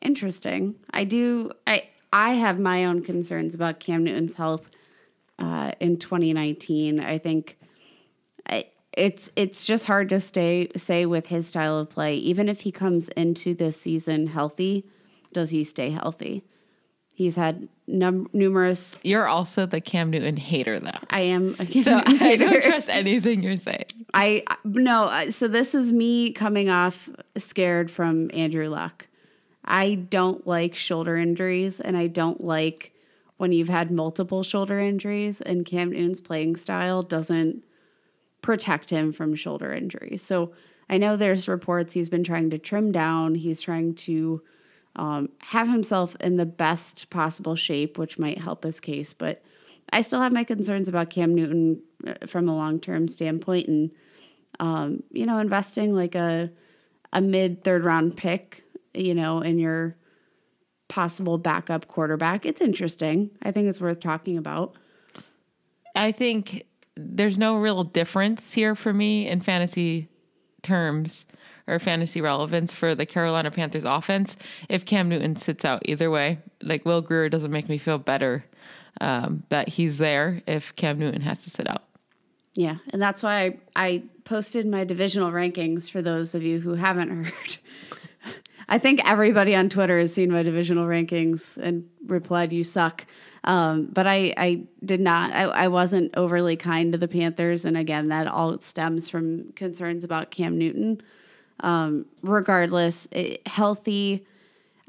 Interesting. 0.02 0.74
I 0.90 1.04
do. 1.04 1.52
I 1.66 1.84
I 2.12 2.34
have 2.34 2.58
my 2.58 2.84
own 2.84 3.02
concerns 3.02 3.54
about 3.54 3.80
Cam 3.80 4.04
Newton's 4.04 4.34
health 4.34 4.70
uh, 5.38 5.72
in 5.80 5.96
2019. 5.96 7.00
I 7.00 7.18
think 7.18 7.56
I, 8.46 8.64
it's 8.92 9.30
it's 9.36 9.64
just 9.64 9.86
hard 9.86 10.08
to 10.10 10.20
stay 10.20 10.68
say 10.76 11.06
with 11.06 11.28
his 11.28 11.46
style 11.46 11.78
of 11.78 11.88
play. 11.88 12.16
Even 12.16 12.48
if 12.48 12.60
he 12.60 12.72
comes 12.72 13.08
into 13.10 13.54
this 13.54 13.80
season 13.80 14.26
healthy, 14.26 14.84
does 15.32 15.50
he 15.50 15.64
stay 15.64 15.90
healthy? 15.90 16.42
He's 17.14 17.36
had 17.36 17.68
num- 17.86 18.28
numerous. 18.32 18.96
You're 19.02 19.28
also 19.28 19.66
the 19.66 19.80
Cam 19.82 20.10
Newton 20.10 20.36
hater, 20.36 20.80
though. 20.80 20.90
I 21.10 21.20
am 21.20 21.54
a 21.58 21.66
Cam 21.66 21.82
So 21.84 21.96
Newton 21.98 22.16
I 22.22 22.36
don't 22.36 22.48
hater. 22.48 22.70
trust 22.70 22.88
anything 22.88 23.42
you're 23.42 23.56
saying. 23.56 23.84
I 24.14 24.42
no. 24.64 25.04
uh, 25.04 25.30
So 25.30 25.46
this 25.46 25.74
is 25.74 25.92
me 25.92 26.32
coming 26.32 26.68
off 26.70 27.08
scared 27.36 27.90
from 27.90 28.30
Andrew 28.34 28.68
Luck. 28.68 29.06
I 29.64 29.94
don't 29.94 30.46
like 30.46 30.74
shoulder 30.74 31.16
injuries, 31.16 31.80
and 31.80 31.96
I 31.96 32.06
don't 32.06 32.42
like 32.42 32.92
when 33.36 33.52
you've 33.52 33.68
had 33.68 33.90
multiple 33.90 34.42
shoulder 34.42 34.78
injuries. 34.78 35.40
And 35.40 35.64
Cam 35.64 35.90
Newton's 35.90 36.20
playing 36.20 36.56
style 36.56 37.02
doesn't 37.02 37.64
protect 38.40 38.90
him 38.90 39.12
from 39.12 39.34
shoulder 39.34 39.72
injuries. 39.72 40.22
So 40.22 40.52
I 40.88 40.98
know 40.98 41.16
there's 41.16 41.48
reports 41.48 41.94
he's 41.94 42.08
been 42.08 42.24
trying 42.24 42.50
to 42.50 42.58
trim 42.58 42.92
down. 42.92 43.34
He's 43.34 43.60
trying 43.60 43.94
to 43.94 44.42
um, 44.96 45.30
have 45.38 45.68
himself 45.68 46.16
in 46.20 46.36
the 46.36 46.46
best 46.46 47.08
possible 47.08 47.56
shape, 47.56 47.98
which 47.98 48.18
might 48.18 48.38
help 48.38 48.64
his 48.64 48.80
case. 48.80 49.12
But 49.12 49.42
I 49.92 50.02
still 50.02 50.20
have 50.20 50.32
my 50.32 50.44
concerns 50.44 50.88
about 50.88 51.10
Cam 51.10 51.34
Newton 51.34 51.80
uh, 52.06 52.26
from 52.26 52.48
a 52.48 52.54
long 52.54 52.80
term 52.80 53.08
standpoint, 53.08 53.68
and 53.68 53.90
um, 54.60 55.02
you 55.10 55.26
know, 55.26 55.38
investing 55.38 55.94
like 55.94 56.14
a 56.14 56.50
a 57.12 57.20
mid 57.20 57.62
third 57.64 57.84
round 57.84 58.16
pick, 58.16 58.61
you 58.94 59.14
know, 59.14 59.40
in 59.40 59.58
your 59.58 59.96
possible 60.88 61.38
backup 61.38 61.88
quarterback. 61.88 62.44
It's 62.44 62.60
interesting. 62.60 63.30
I 63.42 63.50
think 63.50 63.68
it's 63.68 63.80
worth 63.80 64.00
talking 64.00 64.36
about. 64.36 64.76
I 65.94 66.12
think 66.12 66.64
there's 66.96 67.38
no 67.38 67.56
real 67.56 67.84
difference 67.84 68.52
here 68.52 68.74
for 68.74 68.92
me 68.92 69.26
in 69.26 69.40
fantasy 69.40 70.08
terms 70.62 71.26
or 71.66 71.78
fantasy 71.78 72.20
relevance 72.20 72.72
for 72.72 72.94
the 72.94 73.06
Carolina 73.06 73.50
Panthers 73.50 73.84
offense 73.84 74.36
if 74.68 74.84
Cam 74.84 75.08
Newton 75.08 75.36
sits 75.36 75.64
out 75.64 75.82
either 75.86 76.10
way. 76.10 76.38
Like 76.62 76.84
Will 76.84 77.00
Grier 77.00 77.28
doesn't 77.28 77.50
make 77.50 77.68
me 77.68 77.78
feel 77.78 77.98
better 77.98 78.44
um, 79.00 79.44
that 79.48 79.68
he's 79.70 79.98
there 79.98 80.42
if 80.46 80.74
Cam 80.76 80.98
Newton 80.98 81.22
has 81.22 81.42
to 81.44 81.50
sit 81.50 81.68
out. 81.68 81.84
Yeah, 82.54 82.76
and 82.90 83.00
that's 83.00 83.22
why 83.22 83.44
I, 83.44 83.58
I 83.74 84.02
posted 84.24 84.66
my 84.66 84.84
divisional 84.84 85.32
rankings 85.32 85.90
for 85.90 86.02
those 86.02 86.34
of 86.34 86.42
you 86.42 86.60
who 86.60 86.74
haven't 86.74 87.08
heard. 87.24 87.56
I 88.72 88.78
think 88.78 89.00
everybody 89.04 89.54
on 89.54 89.68
Twitter 89.68 89.98
has 89.98 90.14
seen 90.14 90.32
my 90.32 90.42
divisional 90.42 90.86
rankings 90.86 91.58
and 91.58 91.84
replied, 92.06 92.54
"You 92.54 92.64
suck." 92.64 93.04
Um, 93.44 93.88
but 93.92 94.06
I, 94.06 94.32
I 94.38 94.62
did 94.82 94.98
not. 94.98 95.30
I, 95.30 95.42
I 95.42 95.68
wasn't 95.68 96.12
overly 96.16 96.56
kind 96.56 96.90
to 96.92 96.98
the 96.98 97.06
Panthers, 97.06 97.66
and 97.66 97.76
again, 97.76 98.08
that 98.08 98.26
all 98.26 98.58
stems 98.60 99.10
from 99.10 99.52
concerns 99.52 100.04
about 100.04 100.30
Cam 100.30 100.56
Newton. 100.56 101.02
Um, 101.60 102.06
regardless, 102.22 103.06
it, 103.10 103.46
healthy. 103.46 104.24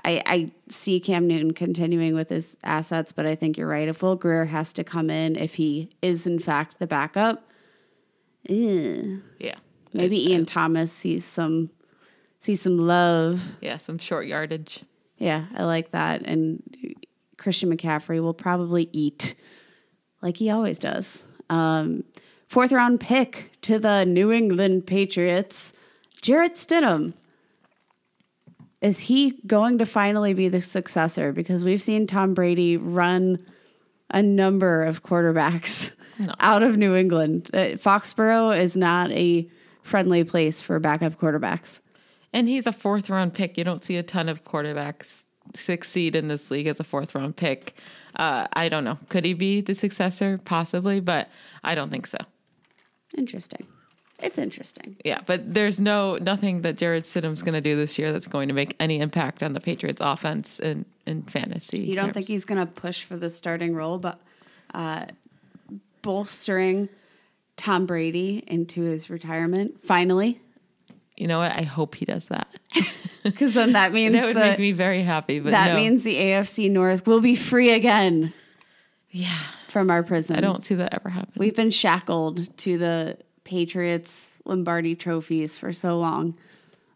I, 0.06 0.24
I 0.26 0.52
see 0.69 1.02
Cam 1.02 1.28
Newton 1.28 1.54
continuing 1.54 2.15
with 2.15 2.30
his 2.30 2.56
assets, 2.63 3.12
but 3.12 3.26
I 3.26 3.36
think 3.36 3.58
you're 3.58 3.67
right. 3.67 3.89
If 3.89 4.02
Will 4.02 4.15
Grier 4.15 4.46
has 4.46 4.72
to 4.74 4.86
come 4.86 5.10
in, 5.10 5.36
if 5.36 5.56
he 5.56 5.89
is 6.02 6.26
in 6.26 6.39
fact 6.39 6.80
the 6.80 6.88
backup, 6.88 7.50
eh, 8.48 9.17
Yeah. 9.39 9.56
maybe 9.93 10.32
Ian 10.32 10.46
Thomas 10.46 10.91
sees 10.93 11.26
some 11.26 11.69
sees 12.43 12.62
some 12.62 12.77
love. 12.77 13.41
Yeah, 13.62 13.77
some 13.77 13.97
short 13.97 14.27
yardage. 14.27 14.84
Yeah, 15.17 15.45
I 15.56 15.63
like 15.63 15.91
that. 15.91 16.23
And 16.23 16.62
Christian 17.38 17.75
McCaffrey 17.75 18.21
will 18.21 18.34
probably 18.34 18.89
eat 18.91 19.36
like 20.21 20.38
he 20.38 20.49
always 20.49 20.77
does. 20.77 21.23
Um, 21.49 22.03
fourth 22.49 22.73
round 22.73 22.99
pick 22.99 23.51
to 23.62 23.79
the 23.79 24.03
New 24.06 24.32
England 24.32 24.86
Patriots, 24.86 25.71
Jarrett 26.21 26.56
Stidham. 26.56 27.13
Is 28.82 28.99
he 28.99 29.39
going 29.47 29.77
to 29.77 29.86
finally 29.86 30.34
be 30.34 30.49
the 30.49 30.62
successor? 30.62 31.32
Because 31.32 31.63
we've 31.63 31.82
seen 31.82 32.08
Tom 32.08 32.34
Brady 32.34 32.75
run 32.75 33.38
a 34.10 34.21
number 34.21 34.84
of 34.84 35.01
quarterbacks 35.01 35.93
out 36.41 36.62
of 36.62 36.75
New 36.75 36.93
England. 36.93 37.49
Uh, 37.53 37.77
Foxborough 37.77 38.58
is 38.58 38.75
not 38.75 39.12
a 39.12 39.49
friendly 39.82 40.25
place 40.25 40.60
for 40.60 40.77
backup 40.79 41.17
quarterbacks. 41.17 41.79
And 42.34 42.50
he's 42.50 42.67
a 42.67 42.74
fourth 42.74 43.10
round 43.10 43.34
pick. 43.34 43.58
You 43.58 43.63
don't 43.63 43.84
see 43.84 43.98
a 43.98 44.04
ton 44.04 44.28
of 44.28 44.43
quarterbacks 44.43 45.26
succeed 45.56 46.15
in 46.15 46.28
this 46.28 46.50
league 46.50 46.67
as 46.67 46.80
a 46.80 46.84
fourth 46.84 47.13
round 47.15 47.36
pick. 47.36 47.76
Uh, 48.15 48.48
I 48.54 48.69
don't 48.69 48.84
know. 48.84 48.98
Could 49.10 49.26
he 49.26 49.34
be 49.34 49.62
the 49.62 49.76
successor? 49.76 50.39
Possibly, 50.43 51.00
but 51.00 51.30
I 51.63 51.76
don't 51.76 51.89
think 51.89 52.08
so. 52.08 52.17
Interesting. 53.17 53.67
It's 54.19 54.38
interesting. 54.38 54.96
Yeah, 55.04 55.19
but 55.26 55.54
there's 55.54 55.82
no 55.82 56.17
nothing 56.17 56.62
that 56.62 56.78
Jarrett 56.78 57.04
Stidham's 57.04 57.41
going 57.41 57.56
to 57.56 57.62
do 57.62 57.76
this 57.76 58.00
year 58.00 58.13
that's 58.13 58.28
going 58.28 58.48
to 58.48 58.54
make 58.54 58.76
any 58.80 59.00
impact 59.00 59.43
on 59.43 59.54
the 59.54 59.60
Patriots 59.60 60.02
offense 60.04 60.60
in, 60.60 60.86
in 61.06 61.24
fantasy. 61.24 61.82
You 61.82 61.96
don't 61.96 62.06
terms. 62.06 62.13
think 62.13 62.28
he's 62.28 62.46
going 62.46 62.65
to 62.65 62.72
push 62.72 63.04
for 63.04 63.17
the 63.17 63.30
starting 63.30 63.76
role, 63.76 63.98
but 63.98 64.22
uh, 64.74 65.08
bolstering 66.02 66.88
Tom 67.58 67.86
Brady 67.86 68.43
into 68.48 68.84
his 68.84 69.10
retirement 69.10 69.84
finally, 69.84 70.39
You 71.17 71.28
know 71.28 71.39
what? 71.39 71.52
I 71.52 71.63
hope 71.63 71.95
he 71.95 72.06
does 72.06 72.26
that. 72.28 72.47
because 73.23 73.54
then 73.54 73.73
that 73.73 73.93
means 73.93 74.15
that 74.15 74.26
would 74.26 74.36
that, 74.36 74.52
make 74.52 74.60
me 74.60 74.71
very 74.71 75.04
happy. 75.04 75.39
But 75.39 75.52
that 75.52 75.69
no. 75.69 75.76
means 75.76 76.04
the 76.04 76.15
AFC 76.15 76.71
North 76.71 77.06
will 77.06 77.21
be 77.21 77.36
free 77.36 77.71
again 77.71 78.34
yeah, 79.13 79.38
from 79.67 79.91
our 79.91 80.04
prison. 80.04 80.36
I 80.36 80.41
don't 80.41 80.63
see 80.63 80.76
that 80.76 80.93
ever 80.93 81.10
happen. 81.10 81.32
We've 81.38 81.56
been 81.56 81.69
shackled 81.69 82.58
to 82.58 82.78
the 82.78 83.17
Patriots 83.43 84.28
Lombardi 84.43 84.95
trophies 84.95 85.56
for 85.56 85.71
so 85.71 85.99
long. 85.99 86.36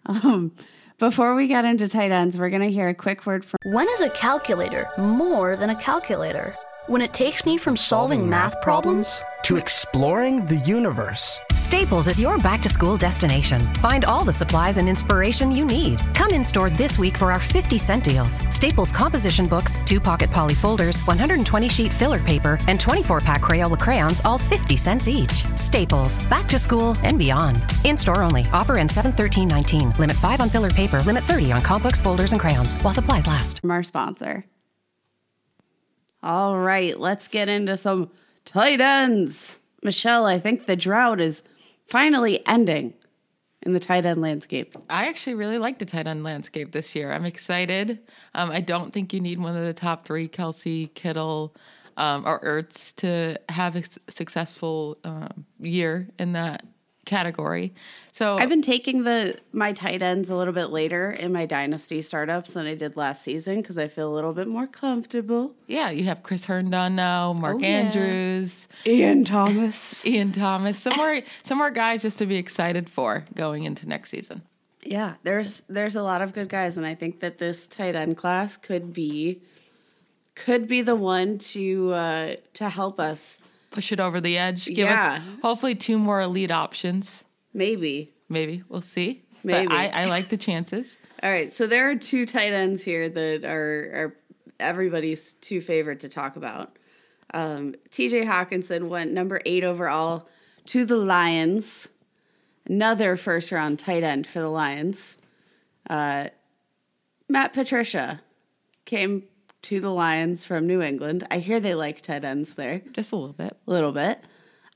Um, 0.07 0.51
before 0.97 1.35
we 1.35 1.47
get 1.47 1.63
into 1.63 1.87
tight 1.87 2.11
ends, 2.11 2.37
we're 2.37 2.49
going 2.49 2.63
to 2.63 2.71
hear 2.71 2.89
a 2.89 2.95
quick 2.95 3.25
word 3.27 3.45
from 3.45 3.57
When 3.65 3.87
is 3.89 4.01
a 4.01 4.09
calculator 4.09 4.89
more 4.97 5.55
than 5.55 5.69
a 5.69 5.75
calculator? 5.75 6.55
When 6.87 7.01
it 7.01 7.11
takes 7.11 7.45
me 7.45 7.57
from 7.57 7.75
solving 7.75 8.29
math 8.29 8.61
problems 8.61 9.21
to 9.43 9.57
exploring 9.57 10.45
the 10.45 10.55
universe. 10.55 11.37
Staples 11.53 12.07
is 12.07 12.17
your 12.17 12.37
back 12.37 12.61
to 12.61 12.69
school 12.69 12.95
destination. 12.95 13.59
Find 13.81 14.05
all 14.05 14.23
the 14.23 14.31
supplies 14.31 14.77
and 14.77 14.87
inspiration 14.87 15.51
you 15.51 15.65
need. 15.65 15.99
Come 16.13 16.31
in 16.31 16.45
store 16.45 16.69
this 16.69 16.97
week 16.97 17.17
for 17.17 17.29
our 17.29 17.41
50 17.41 17.77
cent 17.77 18.05
deals. 18.05 18.39
Staples 18.55 18.93
composition 18.93 19.47
books, 19.47 19.75
two 19.85 19.99
pocket 19.99 20.31
poly 20.31 20.53
folders, 20.53 21.01
120 21.01 21.67
sheet 21.67 21.91
filler 21.91 22.19
paper, 22.19 22.57
and 22.69 22.79
24 22.79 23.19
pack 23.19 23.41
Crayola 23.41 23.77
crayons, 23.77 24.21
all 24.23 24.37
50 24.37 24.77
cents 24.77 25.09
each. 25.09 25.43
Staples, 25.57 26.19
back 26.29 26.47
to 26.47 26.57
school 26.57 26.95
and 27.03 27.19
beyond. 27.19 27.61
In 27.83 27.97
store 27.97 28.23
only. 28.23 28.45
Offer 28.53 28.77
ends 28.77 28.93
71319. 28.93 29.99
Limit 29.99 30.15
5 30.15 30.39
on 30.39 30.49
filler 30.49 30.71
paper, 30.71 31.01
limit 31.01 31.25
30 31.25 31.51
on 31.51 31.61
comp 31.61 31.83
books, 31.83 31.99
folders, 31.99 32.31
and 32.31 32.39
crayons 32.39 32.81
while 32.81 32.93
supplies 32.93 33.27
last. 33.27 33.59
From 33.59 33.71
our 33.71 33.83
sponsor. 33.83 34.45
All 36.27 36.59
right, 36.59 36.99
let's 36.99 37.29
get 37.29 37.47
into 37.47 37.77
some 37.77 38.11
tight 38.43 38.81
ends. 38.81 39.59
Michelle, 39.81 40.25
I 40.25 40.39
think 40.39 40.65
the 40.65 40.75
drought 40.75 41.21
is 41.21 41.41
finally 41.87 42.45
ending 42.45 42.95
in 43.61 43.71
the 43.71 43.79
tight 43.79 44.05
end 44.05 44.19
landscape. 44.19 44.75
I 44.89 45.07
actually 45.07 45.35
really 45.35 45.57
like 45.57 45.79
the 45.79 45.85
tight 45.85 46.05
end 46.05 46.25
landscape 46.25 46.73
this 46.73 46.93
year. 46.97 47.13
I'm 47.13 47.23
excited. 47.23 47.99
Um, 48.35 48.51
I 48.51 48.59
don't 48.59 48.91
think 48.91 49.13
you 49.13 49.21
need 49.21 49.39
one 49.39 49.55
of 49.55 49.63
the 49.63 49.73
top 49.73 50.03
three, 50.03 50.27
Kelce, 50.27 50.93
Kittle, 50.93 51.55
um, 51.95 52.27
or 52.27 52.41
Ertz, 52.41 52.93
to 52.97 53.39
have 53.47 53.77
a 53.77 53.83
successful 54.11 54.97
um, 55.05 55.45
year 55.61 56.09
in 56.19 56.33
that 56.33 56.65
category. 57.07 57.73
So 58.11 58.37
I've 58.37 58.49
been 58.49 58.61
taking 58.61 59.03
the 59.03 59.37
my 59.51 59.73
tight 59.73 60.01
ends 60.03 60.29
a 60.29 60.35
little 60.35 60.53
bit 60.53 60.67
later 60.67 61.11
in 61.11 61.31
my 61.33 61.45
dynasty 61.47 62.01
startups 62.03 62.53
than 62.53 62.67
I 62.67 62.75
did 62.75 62.95
last 62.95 63.23
season 63.23 63.61
because 63.61 63.77
I 63.79 63.87
feel 63.87 64.07
a 64.11 64.13
little 64.13 64.33
bit 64.33 64.47
more 64.47 64.67
comfortable. 64.67 65.55
yeah, 65.67 65.89
you 65.89 66.03
have 66.05 66.21
Chris 66.21 66.45
Herndon 66.45 66.95
now, 66.95 67.33
Mark 67.33 67.55
Oh, 67.55 67.59
yeah. 67.59 67.67
Andrews, 67.67 68.67
Ian 68.85 69.23
Thomas. 69.23 70.05
Ian 70.13 70.31
Thomas, 70.33 70.77
some 70.79 70.95
more, 70.95 71.21
some 71.43 71.57
more 71.57 71.71
guys 71.71 72.03
just 72.03 72.19
to 72.19 72.25
be 72.27 72.35
excited 72.37 72.89
for 72.89 73.25
going 73.33 73.63
into 73.63 73.87
next 73.87 74.11
season. 74.11 74.43
Yeah, 74.83 75.15
there's 75.23 75.63
there's 75.67 75.95
a 75.95 76.03
lot 76.03 76.21
of 76.21 76.33
good 76.33 76.49
guys, 76.49 76.77
and 76.77 76.85
I 76.85 76.93
think 76.95 77.19
that 77.21 77.39
this 77.39 77.67
tight 77.67 77.95
end 77.95 78.15
class 78.17 78.55
could 78.57 78.93
be 78.93 79.41
could 80.35 80.67
be 80.67 80.81
the 80.81 80.95
one 80.95 81.37
to 81.39 81.93
uh, 81.93 82.35
to 82.53 82.69
help 82.69 82.99
us. 82.99 83.39
Push 83.71 83.91
it 83.91 83.99
over 83.99 84.19
the 84.21 84.37
edge. 84.37 84.65
Give 84.65 84.77
Yeah. 84.87 85.21
us 85.23 85.41
hopefully 85.41 85.75
two 85.75 85.97
more 85.97 86.21
elite 86.21 86.51
options. 86.51 87.23
Maybe. 87.53 88.13
Maybe 88.29 88.63
we'll 88.69 88.81
see. 88.81 89.23
Maybe. 89.43 89.67
But 89.67 89.73
I, 89.75 89.87
I 89.87 90.05
like 90.05 90.29
the 90.29 90.37
chances. 90.37 90.97
All 91.23 91.29
right, 91.31 91.51
so 91.51 91.65
there 91.67 91.89
are 91.89 91.95
two 91.95 92.25
tight 92.25 92.53
ends 92.53 92.83
here 92.83 93.09
that 93.09 93.43
are 93.43 93.91
are 93.95 94.15
everybody's 94.59 95.33
two 95.33 95.61
favorite 95.61 95.99
to 96.01 96.09
talk 96.09 96.35
about. 96.35 96.77
Um, 97.33 97.75
T.J. 97.91 98.25
Hockenson 98.25 98.87
went 98.87 99.11
number 99.11 99.41
eight 99.45 99.63
overall 99.63 100.27
to 100.67 100.85
the 100.85 100.95
Lions. 100.95 101.87
Another 102.65 103.15
first 103.17 103.51
round 103.51 103.79
tight 103.79 104.03
end 104.03 104.27
for 104.27 104.39
the 104.39 104.49
Lions. 104.49 105.17
Uh, 105.89 106.27
Matt 107.29 107.53
Patricia 107.53 108.21
came 108.85 109.23
to 109.67 109.79
the 109.81 109.91
Lions 109.91 110.45
from 110.45 110.65
New 110.65 110.81
England. 110.81 111.27
I 111.29 111.39
hear 111.39 111.59
they 111.59 111.75
like 111.75 112.01
tight 112.01 112.23
ends 112.23 112.53
there 112.53 112.81
Just 112.93 113.11
a 113.11 113.15
little 113.15 113.33
bit. 113.33 113.57
a 113.67 113.71
little 113.71 113.91
bit. 113.91 114.19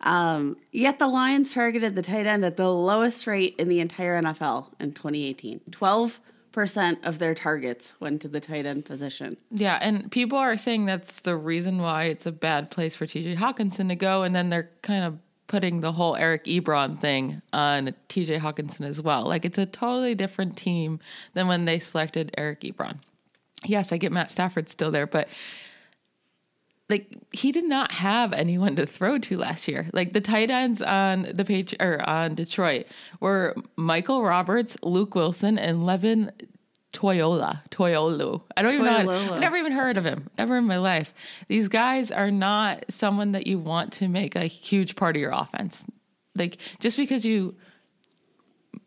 Um, 0.02 0.58
yet 0.72 1.00
the 1.00 1.08
Lions 1.08 1.54
targeted 1.54 1.96
the 1.96 2.02
tight 2.02 2.26
end 2.26 2.44
at 2.44 2.58
the 2.58 2.70
lowest 2.70 3.28
rate 3.28 3.56
in 3.58 3.70
the 3.70 3.80
entire 3.80 4.22
NFL 4.22 4.68
in 4.80 4.92
2018. 4.94 5.62
12% 5.70 6.98
of 7.04 7.20
their 7.20 7.36
targets 7.36 7.94
went 8.00 8.22
to 8.24 8.28
the 8.28 8.40
tight 8.40 8.66
end 8.66 8.84
position. 8.84 9.38
Yeah, 9.52 9.78
and 9.82 10.12
people 10.12 10.38
are 10.38 10.58
saying 10.58 10.86
that's 10.88 11.22
the 11.22 11.38
reason 11.38 11.78
why 11.78 12.06
it's 12.06 12.26
a 12.26 12.32
bad 12.32 12.72
place 12.72 12.96
for 12.96 13.06
TJ 13.06 13.38
Hockenson 13.38 13.88
to 13.90 13.96
go, 13.96 14.24
and 14.24 14.36
then 14.36 14.50
they're 14.50 14.72
kind 14.82 15.06
of 15.06 15.20
putting 15.48 15.82
the 15.82 15.92
whole 15.92 16.16
Eric 16.16 16.46
Ebron 16.46 17.00
thing 17.00 17.42
on 17.54 17.94
TJ 18.10 18.40
Hockenson 18.40 18.86
as 18.88 19.02
well. 19.02 19.24
Like 19.24 19.46
it's 19.46 19.58
a 19.58 19.66
totally 19.66 20.16
different 20.16 20.58
team 20.58 21.00
than 21.34 21.48
when 21.48 21.66
they 21.66 21.78
selected 21.78 22.34
Eric 22.38 22.62
Ebron. 22.62 22.98
Yes, 23.66 23.92
I 23.92 23.98
get 23.98 24.12
Matt 24.12 24.32
Stafford 24.32 24.70
still 24.70 24.92
there, 24.92 25.08
but 25.08 25.28
like 26.90 27.18
he 27.32 27.52
did 27.52 27.64
not 27.64 27.92
have 27.94 28.34
anyone 28.34 28.76
to 28.76 28.86
throw 28.86 29.18
to 29.18 29.38
last 29.38 29.68
year. 29.68 29.90
Like 29.94 30.14
the 30.14 30.22
tight 30.22 30.52
ends 30.52 30.82
on 30.82 31.28
the 31.34 31.46
page 31.46 31.74
or 31.80 32.08
on 32.08 32.36
Detroit 32.36 32.86
were 33.20 33.56
Michael 33.78 34.24
Roberts, 34.24 34.78
Luke 34.84 35.16
Wilson, 35.16 35.58
and 35.58 35.86
Levin 35.86 36.32
Toyola. 36.94 37.62
Toyolu. 37.70 38.42
I 38.58 38.62
don't 38.62 38.74
even 38.74 38.86
know. 38.86 39.12
How. 39.12 39.34
I've 39.36 39.40
never 39.40 39.56
even 39.56 39.72
heard 39.72 39.98
of 39.98 40.04
him 40.04 40.30
ever 40.38 40.58
in 40.58 40.66
my 40.66 40.78
life. 40.78 41.14
These 41.48 41.70
guys 41.70 42.12
are 42.12 42.30
not 42.30 42.86
someone 42.90 43.32
that 43.32 43.48
you 43.48 43.58
want 43.58 43.94
to 43.94 44.08
make 44.08 44.36
a 44.36 44.46
huge 44.46 44.96
part 44.96 45.16
of 45.16 45.22
your 45.22 45.32
offense. 45.32 45.86
Like 46.36 46.58
just 46.80 46.98
because 46.98 47.26
you 47.26 47.56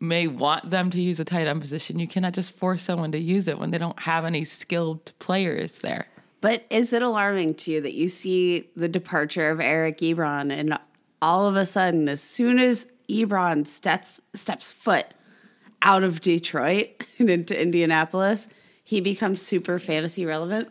may 0.05 0.27
want 0.27 0.69
them 0.69 0.89
to 0.91 1.01
use 1.01 1.19
a 1.19 1.25
tight 1.25 1.47
end 1.47 1.59
position, 1.61 1.99
you 1.99 2.07
cannot 2.07 2.33
just 2.33 2.51
force 2.51 2.83
someone 2.83 3.11
to 3.11 3.19
use 3.19 3.47
it 3.47 3.59
when 3.59 3.71
they 3.71 3.77
don't 3.77 3.99
have 3.99 4.23
any 4.25 4.45
skilled 4.45 5.11
players 5.19 5.79
there. 5.79 6.07
But 6.41 6.65
is 6.69 6.93
it 6.93 7.01
alarming 7.01 7.55
to 7.55 7.71
you 7.71 7.81
that 7.81 7.93
you 7.93 8.07
see 8.07 8.69
the 8.75 8.87
departure 8.87 9.49
of 9.49 9.59
Eric 9.59 9.97
Ebron 9.99 10.51
and 10.51 10.77
all 11.21 11.47
of 11.47 11.55
a 11.55 11.65
sudden, 11.65 12.07
as 12.07 12.21
soon 12.21 12.59
as 12.59 12.87
Ebron 13.09 13.67
steps, 13.67 14.21
steps 14.33 14.71
foot 14.71 15.07
out 15.81 16.03
of 16.03 16.21
Detroit 16.21 16.89
and 17.19 17.29
into 17.29 17.59
Indianapolis, 17.59 18.47
he 18.83 19.01
becomes 19.01 19.41
super 19.41 19.79
fantasy 19.79 20.25
relevant? 20.25 20.69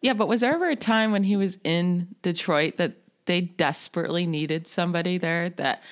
Yeah, 0.00 0.12
but 0.12 0.28
was 0.28 0.42
there 0.42 0.54
ever 0.54 0.68
a 0.68 0.76
time 0.76 1.10
when 1.10 1.24
he 1.24 1.36
was 1.36 1.58
in 1.64 2.14
Detroit 2.22 2.76
that 2.76 2.92
they 3.24 3.40
desperately 3.40 4.26
needed 4.26 4.66
somebody 4.66 5.18
there 5.18 5.50
that 5.50 5.82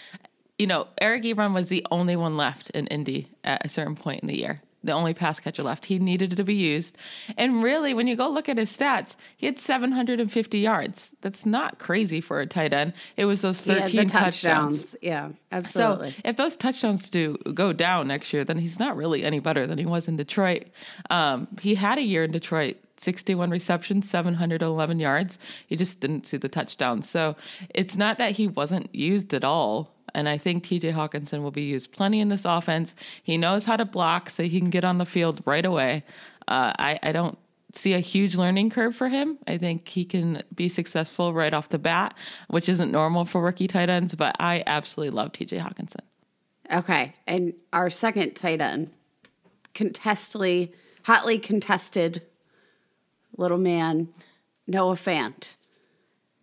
you 0.58 0.66
know, 0.66 0.88
Eric 1.00 1.24
Ebron 1.24 1.52
was 1.54 1.68
the 1.68 1.86
only 1.90 2.16
one 2.16 2.36
left 2.36 2.70
in 2.70 2.86
Indy 2.86 3.28
at 3.44 3.64
a 3.64 3.68
certain 3.68 3.96
point 3.96 4.22
in 4.22 4.28
the 4.28 4.38
year. 4.38 4.62
the 4.84 4.92
only 4.92 5.12
pass 5.12 5.40
catcher 5.40 5.64
left. 5.64 5.86
He 5.86 5.98
needed 5.98 6.36
to 6.36 6.44
be 6.44 6.54
used. 6.54 6.96
And 7.36 7.60
really, 7.60 7.92
when 7.92 8.06
you 8.06 8.14
go 8.14 8.28
look 8.28 8.48
at 8.48 8.56
his 8.56 8.72
stats, 8.72 9.16
he 9.36 9.46
had 9.46 9.58
750 9.58 10.58
yards. 10.60 11.10
That's 11.22 11.44
not 11.44 11.80
crazy 11.80 12.20
for 12.20 12.40
a 12.40 12.46
tight 12.46 12.72
end. 12.72 12.92
It 13.16 13.24
was 13.24 13.42
those 13.42 13.60
13 13.60 13.94
yeah, 13.94 14.04
touchdowns. 14.04 14.42
touchdowns. 14.82 14.96
Yeah, 15.02 15.30
absolutely. 15.50 16.12
So 16.12 16.16
if 16.24 16.36
those 16.36 16.56
touchdowns 16.56 17.10
do 17.10 17.36
go 17.52 17.72
down 17.72 18.06
next 18.06 18.32
year, 18.32 18.44
then 18.44 18.58
he's 18.58 18.78
not 18.78 18.96
really 18.96 19.24
any 19.24 19.40
better 19.40 19.66
than 19.66 19.76
he 19.76 19.86
was 19.86 20.06
in 20.06 20.16
Detroit. 20.16 20.66
Um, 21.10 21.48
he 21.60 21.74
had 21.74 21.98
a 21.98 22.02
year 22.02 22.22
in 22.22 22.30
Detroit 22.30 22.76
61 22.98 23.50
receptions, 23.50 24.08
711 24.08 25.00
yards. 25.00 25.36
He 25.66 25.74
just 25.76 26.00
didn't 26.00 26.26
see 26.26 26.36
the 26.36 26.48
touchdown. 26.48 27.02
So 27.02 27.34
it's 27.70 27.96
not 27.96 28.18
that 28.18 28.32
he 28.32 28.46
wasn't 28.46 28.94
used 28.94 29.34
at 29.34 29.44
all. 29.44 29.95
And 30.16 30.30
I 30.30 30.38
think 30.38 30.64
TJ 30.64 30.94
Hockenson 30.94 31.42
will 31.42 31.50
be 31.50 31.64
used 31.64 31.92
plenty 31.92 32.20
in 32.20 32.30
this 32.30 32.46
offense. 32.46 32.94
He 33.22 33.36
knows 33.36 33.66
how 33.66 33.76
to 33.76 33.84
block 33.84 34.30
so 34.30 34.44
he 34.44 34.58
can 34.58 34.70
get 34.70 34.82
on 34.82 34.96
the 34.96 35.04
field 35.04 35.42
right 35.44 35.64
away. 35.64 36.04
Uh, 36.48 36.72
I, 36.78 36.98
I 37.02 37.12
don't 37.12 37.36
see 37.74 37.92
a 37.92 38.00
huge 38.00 38.34
learning 38.34 38.70
curve 38.70 38.96
for 38.96 39.08
him. 39.08 39.36
I 39.46 39.58
think 39.58 39.86
he 39.86 40.06
can 40.06 40.42
be 40.54 40.70
successful 40.70 41.34
right 41.34 41.52
off 41.52 41.68
the 41.68 41.78
bat, 41.78 42.16
which 42.48 42.66
isn't 42.66 42.90
normal 42.90 43.26
for 43.26 43.42
rookie 43.42 43.68
tight 43.68 43.90
ends, 43.90 44.14
but 44.14 44.34
I 44.40 44.64
absolutely 44.66 45.14
love 45.14 45.32
TJ 45.32 45.60
Hockenson. 45.60 46.00
Okay. 46.72 47.14
And 47.26 47.52
our 47.74 47.90
second 47.90 48.34
tight 48.34 48.62
end, 48.62 48.92
contestly, 49.74 50.72
hotly 51.02 51.38
contested 51.38 52.22
little 53.36 53.58
man, 53.58 54.08
Noah 54.66 54.96
Fant, 54.96 55.50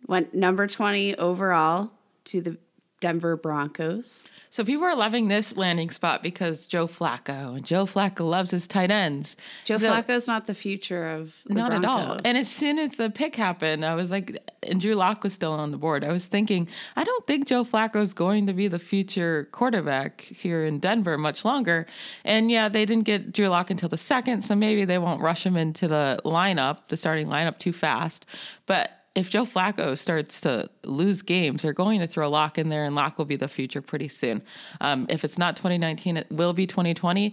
went 0.06 0.32
number 0.32 0.68
20 0.68 1.16
overall 1.16 1.90
to 2.26 2.40
the 2.40 2.56
Denver 3.04 3.36
Broncos. 3.36 4.24
So 4.48 4.64
people 4.64 4.84
are 4.84 4.96
loving 4.96 5.28
this 5.28 5.58
landing 5.58 5.90
spot 5.90 6.22
because 6.22 6.64
Joe 6.64 6.86
Flacco 6.86 7.54
and 7.56 7.66
Joe 7.66 7.84
Flacco 7.84 8.26
loves 8.26 8.50
his 8.50 8.66
tight 8.66 8.90
ends. 8.90 9.36
Joe 9.66 9.76
So- 9.76 9.90
Flacco's 9.92 10.26
not 10.26 10.46
the 10.46 10.54
future 10.54 11.10
of 11.10 11.34
the 11.44 11.52
not 11.52 11.74
at 11.74 11.84
all. 11.84 12.18
And 12.24 12.38
as 12.38 12.48
soon 12.50 12.78
as 12.78 12.92
the 12.92 13.10
pick 13.10 13.36
happened, 13.36 13.84
I 13.84 13.94
was 13.94 14.10
like, 14.10 14.38
and 14.62 14.80
Drew 14.80 14.94
Lock 14.94 15.22
was 15.22 15.34
still 15.34 15.52
on 15.52 15.70
the 15.70 15.76
board. 15.76 16.02
I 16.02 16.12
was 16.12 16.28
thinking, 16.28 16.66
I 16.96 17.04
don't 17.04 17.26
think 17.26 17.46
Joe 17.46 17.62
Flacco's 17.62 18.14
going 18.14 18.46
to 18.46 18.54
be 18.54 18.68
the 18.68 18.78
future 18.78 19.50
quarterback 19.52 20.22
here 20.22 20.64
in 20.64 20.78
Denver 20.78 21.18
much 21.18 21.44
longer. 21.44 21.84
And 22.24 22.50
yeah, 22.50 22.70
they 22.70 22.86
didn't 22.86 23.04
get 23.04 23.32
Drew 23.34 23.48
Lock 23.48 23.68
until 23.68 23.90
the 23.90 23.98
second, 23.98 24.46
so 24.46 24.54
maybe 24.56 24.86
they 24.86 24.96
won't 24.96 25.20
rush 25.20 25.44
him 25.44 25.58
into 25.58 25.88
the 25.88 26.20
lineup, 26.24 26.88
the 26.88 26.96
starting 26.96 27.26
lineup, 27.28 27.58
too 27.58 27.74
fast. 27.74 28.24
But 28.64 29.03
if 29.14 29.30
Joe 29.30 29.44
Flacco 29.44 29.96
starts 29.96 30.40
to 30.42 30.68
lose 30.84 31.22
games, 31.22 31.62
they're 31.62 31.72
going 31.72 32.00
to 32.00 32.06
throw 32.06 32.28
Lock 32.28 32.58
in 32.58 32.68
there, 32.68 32.84
and 32.84 32.94
Lock 32.94 33.16
will 33.16 33.24
be 33.24 33.36
the 33.36 33.48
future 33.48 33.80
pretty 33.80 34.08
soon. 34.08 34.42
Um, 34.80 35.06
if 35.08 35.24
it's 35.24 35.38
not 35.38 35.56
2019, 35.56 36.16
it 36.16 36.26
will 36.30 36.52
be 36.52 36.66
2020. 36.66 37.32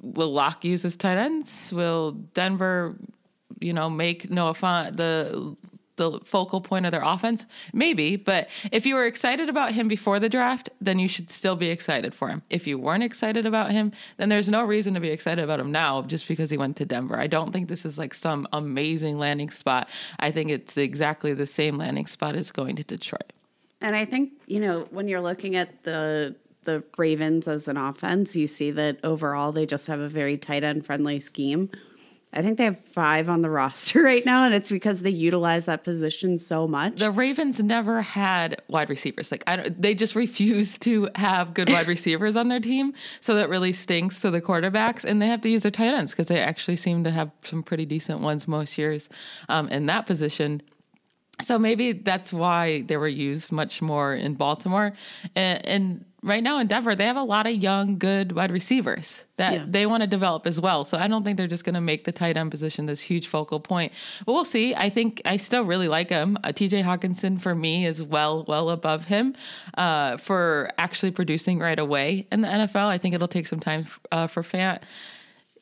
Will 0.00 0.32
Lock 0.32 0.64
use 0.64 0.82
his 0.82 0.96
tight 0.96 1.18
ends? 1.18 1.72
Will 1.72 2.12
Denver, 2.12 2.96
you 3.60 3.72
know, 3.72 3.90
make 3.90 4.30
Noah 4.30 4.54
Fant 4.54 4.96
the 4.96 5.56
the 5.98 6.18
focal 6.24 6.62
point 6.62 6.86
of 6.86 6.92
their 6.92 7.02
offense? 7.02 7.44
Maybe, 7.74 8.16
but 8.16 8.48
if 8.72 8.86
you 8.86 8.94
were 8.94 9.04
excited 9.04 9.50
about 9.50 9.72
him 9.72 9.86
before 9.86 10.18
the 10.18 10.30
draft, 10.30 10.70
then 10.80 10.98
you 10.98 11.06
should 11.06 11.30
still 11.30 11.56
be 11.56 11.68
excited 11.68 12.14
for 12.14 12.28
him. 12.28 12.42
If 12.48 12.66
you 12.66 12.78
weren't 12.78 13.02
excited 13.02 13.44
about 13.44 13.70
him, 13.70 13.92
then 14.16 14.30
there's 14.30 14.48
no 14.48 14.64
reason 14.64 14.94
to 14.94 15.00
be 15.00 15.10
excited 15.10 15.44
about 15.44 15.60
him 15.60 15.70
now 15.70 16.02
just 16.02 16.26
because 16.26 16.48
he 16.48 16.56
went 16.56 16.76
to 16.78 16.86
Denver. 16.86 17.18
I 17.18 17.26
don't 17.26 17.52
think 17.52 17.68
this 17.68 17.84
is 17.84 17.98
like 17.98 18.14
some 18.14 18.48
amazing 18.54 19.18
landing 19.18 19.50
spot. 19.50 19.90
I 20.18 20.30
think 20.30 20.50
it's 20.50 20.78
exactly 20.78 21.34
the 21.34 21.46
same 21.46 21.76
landing 21.76 22.06
spot 22.06 22.34
as 22.34 22.50
going 22.50 22.76
to 22.76 22.84
Detroit. 22.84 23.34
And 23.80 23.94
I 23.94 24.06
think, 24.06 24.32
you 24.46 24.58
know, 24.58 24.88
when 24.90 25.06
you're 25.06 25.20
looking 25.20 25.54
at 25.54 25.84
the 25.84 26.34
the 26.64 26.84
Ravens 26.98 27.48
as 27.48 27.66
an 27.66 27.78
offense, 27.78 28.36
you 28.36 28.46
see 28.46 28.70
that 28.72 28.98
overall 29.02 29.52
they 29.52 29.64
just 29.64 29.86
have 29.86 30.00
a 30.00 30.08
very 30.08 30.36
tight 30.36 30.62
end 30.62 30.84
friendly 30.84 31.18
scheme. 31.18 31.70
I 32.32 32.42
think 32.42 32.58
they 32.58 32.64
have 32.64 32.78
five 32.92 33.28
on 33.28 33.42
the 33.42 33.50
roster 33.58 34.02
right 34.02 34.24
now, 34.24 34.44
and 34.44 34.54
it's 34.54 34.70
because 34.70 35.02
they 35.02 35.10
utilize 35.10 35.64
that 35.64 35.84
position 35.84 36.38
so 36.38 36.68
much. 36.68 36.96
The 36.96 37.10
Ravens 37.10 37.60
never 37.60 38.02
had 38.02 38.60
wide 38.68 38.90
receivers. 38.90 39.30
Like 39.30 39.44
I 39.46 39.56
don't, 39.56 39.80
they 39.80 39.94
just 39.94 40.14
refuse 40.14 40.78
to 40.80 41.08
have 41.14 41.54
good 41.54 41.70
wide 41.70 41.88
receivers 41.88 42.36
on 42.36 42.48
their 42.48 42.60
team. 42.60 42.92
So 43.20 43.34
that 43.34 43.48
really 43.48 43.72
stinks 43.72 44.20
to 44.20 44.30
the 44.30 44.42
quarterbacks, 44.42 45.04
and 45.04 45.22
they 45.22 45.26
have 45.28 45.40
to 45.42 45.48
use 45.48 45.62
their 45.62 45.72
tight 45.72 45.94
ends 45.94 46.12
because 46.12 46.28
they 46.28 46.40
actually 46.40 46.76
seem 46.76 47.04
to 47.04 47.10
have 47.10 47.30
some 47.44 47.62
pretty 47.62 47.86
decent 47.86 48.20
ones 48.20 48.46
most 48.46 48.76
years 48.76 49.08
um, 49.48 49.68
in 49.68 49.86
that 49.86 50.06
position. 50.06 50.62
So 51.42 51.58
maybe 51.58 51.92
that's 51.92 52.32
why 52.32 52.82
they 52.82 52.96
were 52.96 53.08
used 53.08 53.52
much 53.52 53.80
more 53.80 54.14
in 54.14 54.34
Baltimore. 54.34 54.92
And, 55.36 55.66
and 55.66 56.04
right 56.22 56.42
now 56.42 56.58
in 56.58 56.66
Denver, 56.66 56.94
they 56.96 57.06
have 57.06 57.16
a 57.16 57.22
lot 57.22 57.46
of 57.46 57.54
young, 57.54 57.98
good 57.98 58.32
wide 58.32 58.50
receivers 58.50 59.22
that 59.36 59.52
Yeah. 59.52 59.64
they 59.68 59.86
want 59.86 60.02
to 60.02 60.06
develop 60.06 60.46
as 60.46 60.60
well. 60.60 60.84
So 60.84 60.98
I 60.98 61.06
don't 61.06 61.22
think 61.24 61.36
they're 61.36 61.46
just 61.46 61.64
going 61.64 61.74
to 61.76 61.80
make 61.80 62.04
the 62.04 62.12
tight 62.12 62.36
end 62.36 62.50
position 62.50 62.86
this 62.86 63.00
huge 63.00 63.28
focal 63.28 63.60
point. 63.60 63.92
But 64.26 64.32
we'll 64.32 64.44
see. 64.44 64.74
I 64.74 64.90
think 64.90 65.22
I 65.24 65.36
still 65.36 65.62
really 65.62 65.88
like 65.88 66.08
him. 66.10 66.36
Uh, 66.42 66.48
TJ 66.48 66.82
Hockenson 66.82 67.40
for 67.40 67.54
me 67.54 67.86
is 67.86 68.02
well, 68.02 68.44
well 68.48 68.70
above 68.70 69.04
him 69.04 69.34
uh, 69.76 70.16
for 70.16 70.70
actually 70.78 71.12
producing 71.12 71.58
right 71.60 71.78
away 71.78 72.26
in 72.32 72.40
the 72.40 72.48
NFL. 72.48 72.86
I 72.86 72.98
think 72.98 73.14
it'll 73.14 73.28
take 73.28 73.46
some 73.46 73.60
time 73.60 73.86
uh, 74.10 74.26
for 74.26 74.42
Fant 74.42 74.80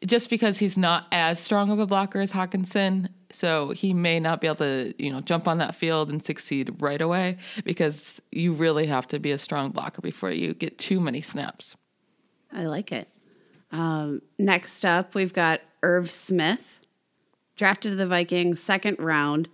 just 0.06 0.28
because 0.30 0.58
he's 0.58 0.76
not 0.76 1.06
as 1.10 1.40
strong 1.40 1.70
of 1.70 1.78
a 1.78 1.86
blocker 1.86 2.20
as 2.20 2.30
Hockenson, 2.32 3.08
so 3.30 3.70
he 3.70 3.92
may 3.92 4.20
not 4.20 4.40
be 4.40 4.46
able 4.46 4.56
to, 4.56 4.94
you 4.98 5.12
know, 5.12 5.20
jump 5.20 5.48
on 5.48 5.58
that 5.58 5.74
field 5.74 6.10
and 6.10 6.24
succeed 6.24 6.80
right 6.80 7.00
away 7.00 7.36
because 7.64 8.20
you 8.30 8.52
really 8.52 8.86
have 8.86 9.06
to 9.08 9.18
be 9.18 9.32
a 9.32 9.38
strong 9.38 9.70
blocker 9.70 10.00
before 10.00 10.30
you 10.30 10.54
get 10.54 10.78
too 10.78 11.00
many 11.00 11.20
snaps. 11.20 11.76
I 12.52 12.64
like 12.64 12.92
it. 12.92 13.08
Um, 13.72 14.22
next 14.38 14.84
up, 14.84 15.14
we've 15.14 15.32
got 15.32 15.60
Irv 15.82 16.10
Smith, 16.10 16.78
drafted 17.56 17.92
to 17.92 17.96
the 17.96 18.06
Vikings 18.06 18.62
second 18.62 18.98
round. 18.98 19.48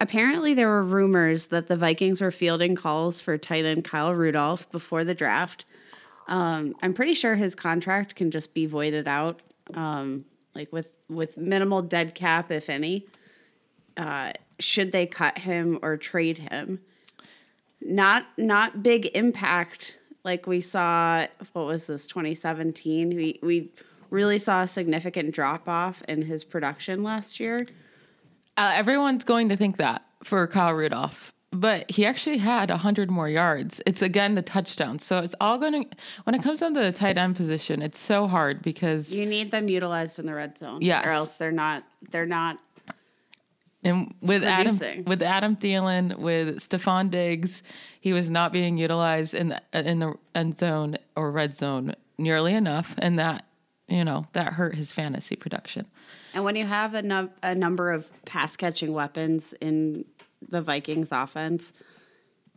Apparently, 0.00 0.54
there 0.54 0.68
were 0.68 0.82
rumors 0.82 1.46
that 1.46 1.68
the 1.68 1.76
Vikings 1.76 2.20
were 2.20 2.30
fielding 2.30 2.74
calls 2.74 3.20
for 3.20 3.36
tight 3.36 3.64
end 3.64 3.84
Kyle 3.84 4.14
Rudolph 4.14 4.70
before 4.70 5.04
the 5.04 5.14
draft. 5.14 5.66
Um, 6.26 6.74
I'm 6.82 6.94
pretty 6.94 7.14
sure 7.14 7.34
his 7.34 7.54
contract 7.54 8.14
can 8.14 8.30
just 8.30 8.54
be 8.54 8.64
voided 8.64 9.06
out, 9.06 9.40
um, 9.74 10.24
like 10.54 10.72
with 10.72 10.92
with 11.08 11.36
minimal 11.36 11.82
dead 11.82 12.14
cap, 12.14 12.50
if 12.50 12.68
any. 12.68 13.06
Uh, 13.96 14.32
should 14.58 14.92
they 14.92 15.06
cut 15.06 15.38
him 15.38 15.78
or 15.82 15.96
trade 15.96 16.38
him? 16.38 16.80
Not 17.80 18.26
not 18.36 18.82
big 18.82 19.10
impact 19.14 19.98
like 20.24 20.46
we 20.46 20.60
saw. 20.60 21.26
What 21.52 21.66
was 21.66 21.86
this? 21.86 22.06
2017. 22.06 23.16
We 23.16 23.38
we 23.42 23.72
really 24.10 24.38
saw 24.38 24.62
a 24.62 24.68
significant 24.68 25.34
drop 25.34 25.68
off 25.68 26.02
in 26.08 26.22
his 26.22 26.44
production 26.44 27.02
last 27.02 27.40
year. 27.40 27.66
Uh, 28.56 28.72
everyone's 28.74 29.24
going 29.24 29.48
to 29.48 29.56
think 29.56 29.76
that 29.78 30.04
for 30.24 30.46
Kyle 30.46 30.74
Rudolph, 30.74 31.32
but 31.52 31.90
he 31.90 32.06
actually 32.06 32.38
had 32.38 32.70
100 32.70 33.10
more 33.10 33.28
yards. 33.28 33.80
It's 33.86 34.02
again 34.02 34.34
the 34.34 34.42
touchdown. 34.42 34.98
So 34.98 35.18
it's 35.18 35.34
all 35.40 35.58
going 35.58 35.84
to, 35.84 35.96
when 36.24 36.34
it 36.34 36.42
comes 36.42 36.60
down 36.60 36.74
to 36.74 36.80
the 36.80 36.92
tight 36.92 37.18
end 37.18 37.36
position, 37.36 37.82
it's 37.82 37.98
so 37.98 38.26
hard 38.28 38.62
because 38.62 39.12
You 39.14 39.26
need 39.26 39.50
them 39.50 39.68
utilized 39.68 40.18
in 40.18 40.26
the 40.26 40.34
red 40.34 40.56
zone, 40.58 40.78
Yes. 40.82 41.04
or 41.06 41.10
else 41.10 41.36
they're 41.36 41.50
not 41.52 41.84
they're 42.10 42.26
not 42.26 42.60
And 43.82 44.14
with 44.20 44.44
Adam 44.44 45.04
with 45.06 45.22
Adam 45.22 45.56
Thielen, 45.56 46.16
with 46.18 46.58
Stefon 46.60 47.10
Diggs, 47.10 47.62
he 48.00 48.12
was 48.12 48.28
not 48.30 48.52
being 48.52 48.76
utilized 48.78 49.34
in 49.34 49.48
the 49.48 49.62
in 49.72 49.98
the 50.00 50.14
end 50.34 50.58
zone 50.58 50.98
or 51.16 51.30
red 51.32 51.56
zone 51.56 51.94
nearly 52.18 52.52
enough, 52.54 52.94
and 52.98 53.18
that 53.18 53.46
you 53.88 54.04
know 54.04 54.26
that 54.34 54.52
hurt 54.54 54.74
his 54.76 54.92
fantasy 54.92 55.34
production. 55.34 55.86
And 56.34 56.44
when 56.44 56.54
you 56.54 56.64
have 56.66 56.94
a, 56.94 57.02
num- 57.02 57.30
a 57.42 57.56
number 57.56 57.90
of 57.90 58.06
pass 58.24 58.56
catching 58.56 58.92
weapons 58.92 59.52
in 59.60 60.04
the 60.48 60.62
Vikings 60.62 61.08
offense, 61.12 61.72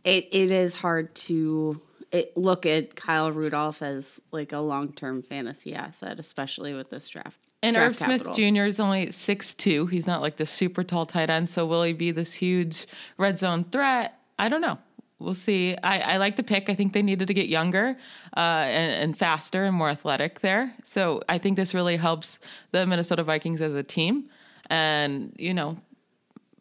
it, 0.04 0.28
it 0.32 0.50
is 0.50 0.74
hard 0.74 1.14
to 1.14 1.80
it, 2.14 2.36
look 2.36 2.64
at 2.64 2.94
Kyle 2.94 3.32
Rudolph 3.32 3.82
as 3.82 4.20
like 4.30 4.52
a 4.52 4.58
long 4.58 4.92
term 4.92 5.22
fantasy 5.22 5.74
asset, 5.74 6.20
especially 6.20 6.72
with 6.72 6.90
this 6.90 7.08
draft. 7.08 7.38
And 7.62 7.74
draft 7.74 7.96
Smith 7.96 8.24
capital. 8.24 8.34
Jr. 8.34 8.64
is 8.66 8.78
only 8.78 9.10
six 9.10 9.54
two. 9.54 9.86
He's 9.86 10.06
not 10.06 10.20
like 10.20 10.36
the 10.36 10.46
super 10.46 10.84
tall 10.84 11.06
tight 11.06 11.30
end. 11.30 11.48
So 11.48 11.66
will 11.66 11.82
he 11.82 11.92
be 11.92 12.12
this 12.12 12.34
huge 12.34 12.86
red 13.18 13.38
zone 13.38 13.64
threat? 13.64 14.18
I 14.38 14.48
don't 14.48 14.60
know. 14.60 14.78
We'll 15.18 15.34
see. 15.34 15.76
I, 15.82 16.00
I 16.00 16.16
like 16.18 16.36
the 16.36 16.42
pick. 16.42 16.68
I 16.68 16.74
think 16.74 16.92
they 16.92 17.02
needed 17.02 17.28
to 17.28 17.34
get 17.34 17.48
younger 17.48 17.96
uh, 18.36 18.40
and, 18.66 18.92
and 18.92 19.18
faster 19.18 19.64
and 19.64 19.74
more 19.74 19.88
athletic 19.88 20.40
there. 20.40 20.74
So 20.84 21.22
I 21.28 21.38
think 21.38 21.56
this 21.56 21.72
really 21.72 21.96
helps 21.96 22.38
the 22.72 22.86
Minnesota 22.86 23.22
Vikings 23.22 23.60
as 23.60 23.74
a 23.74 23.82
team. 23.82 24.28
And, 24.68 25.34
you 25.38 25.54
know, 25.54 25.78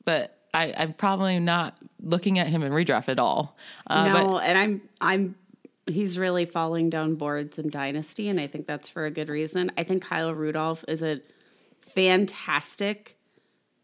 but 0.06 0.38
I, 0.54 0.74
I'm 0.78 0.94
probably 0.94 1.40
not 1.40 1.78
looking 2.00 2.38
at 2.40 2.48
him 2.48 2.64
in 2.64 2.72
redraft 2.72 3.10
at 3.10 3.20
all. 3.20 3.58
Uh, 3.88 4.08
no, 4.08 4.14
but 4.14 4.44
and 4.44 4.58
I'm 4.58 4.82
I'm 5.02 5.36
he's 5.88 6.18
really 6.18 6.46
falling 6.46 6.90
down 6.90 7.16
boards 7.16 7.58
in 7.60 7.70
Dynasty, 7.70 8.30
and 8.30 8.40
I 8.40 8.48
think 8.48 8.68
that's 8.68 8.88
for 8.88 9.06
a 9.06 9.12
good 9.12 9.30
reason. 9.30 9.72
I 9.78 9.84
think 9.84 10.04
Kyle 10.04 10.34
Rudolph 10.34 10.86
is 10.88 11.02
a 11.02 11.22
fantastic 11.94 13.18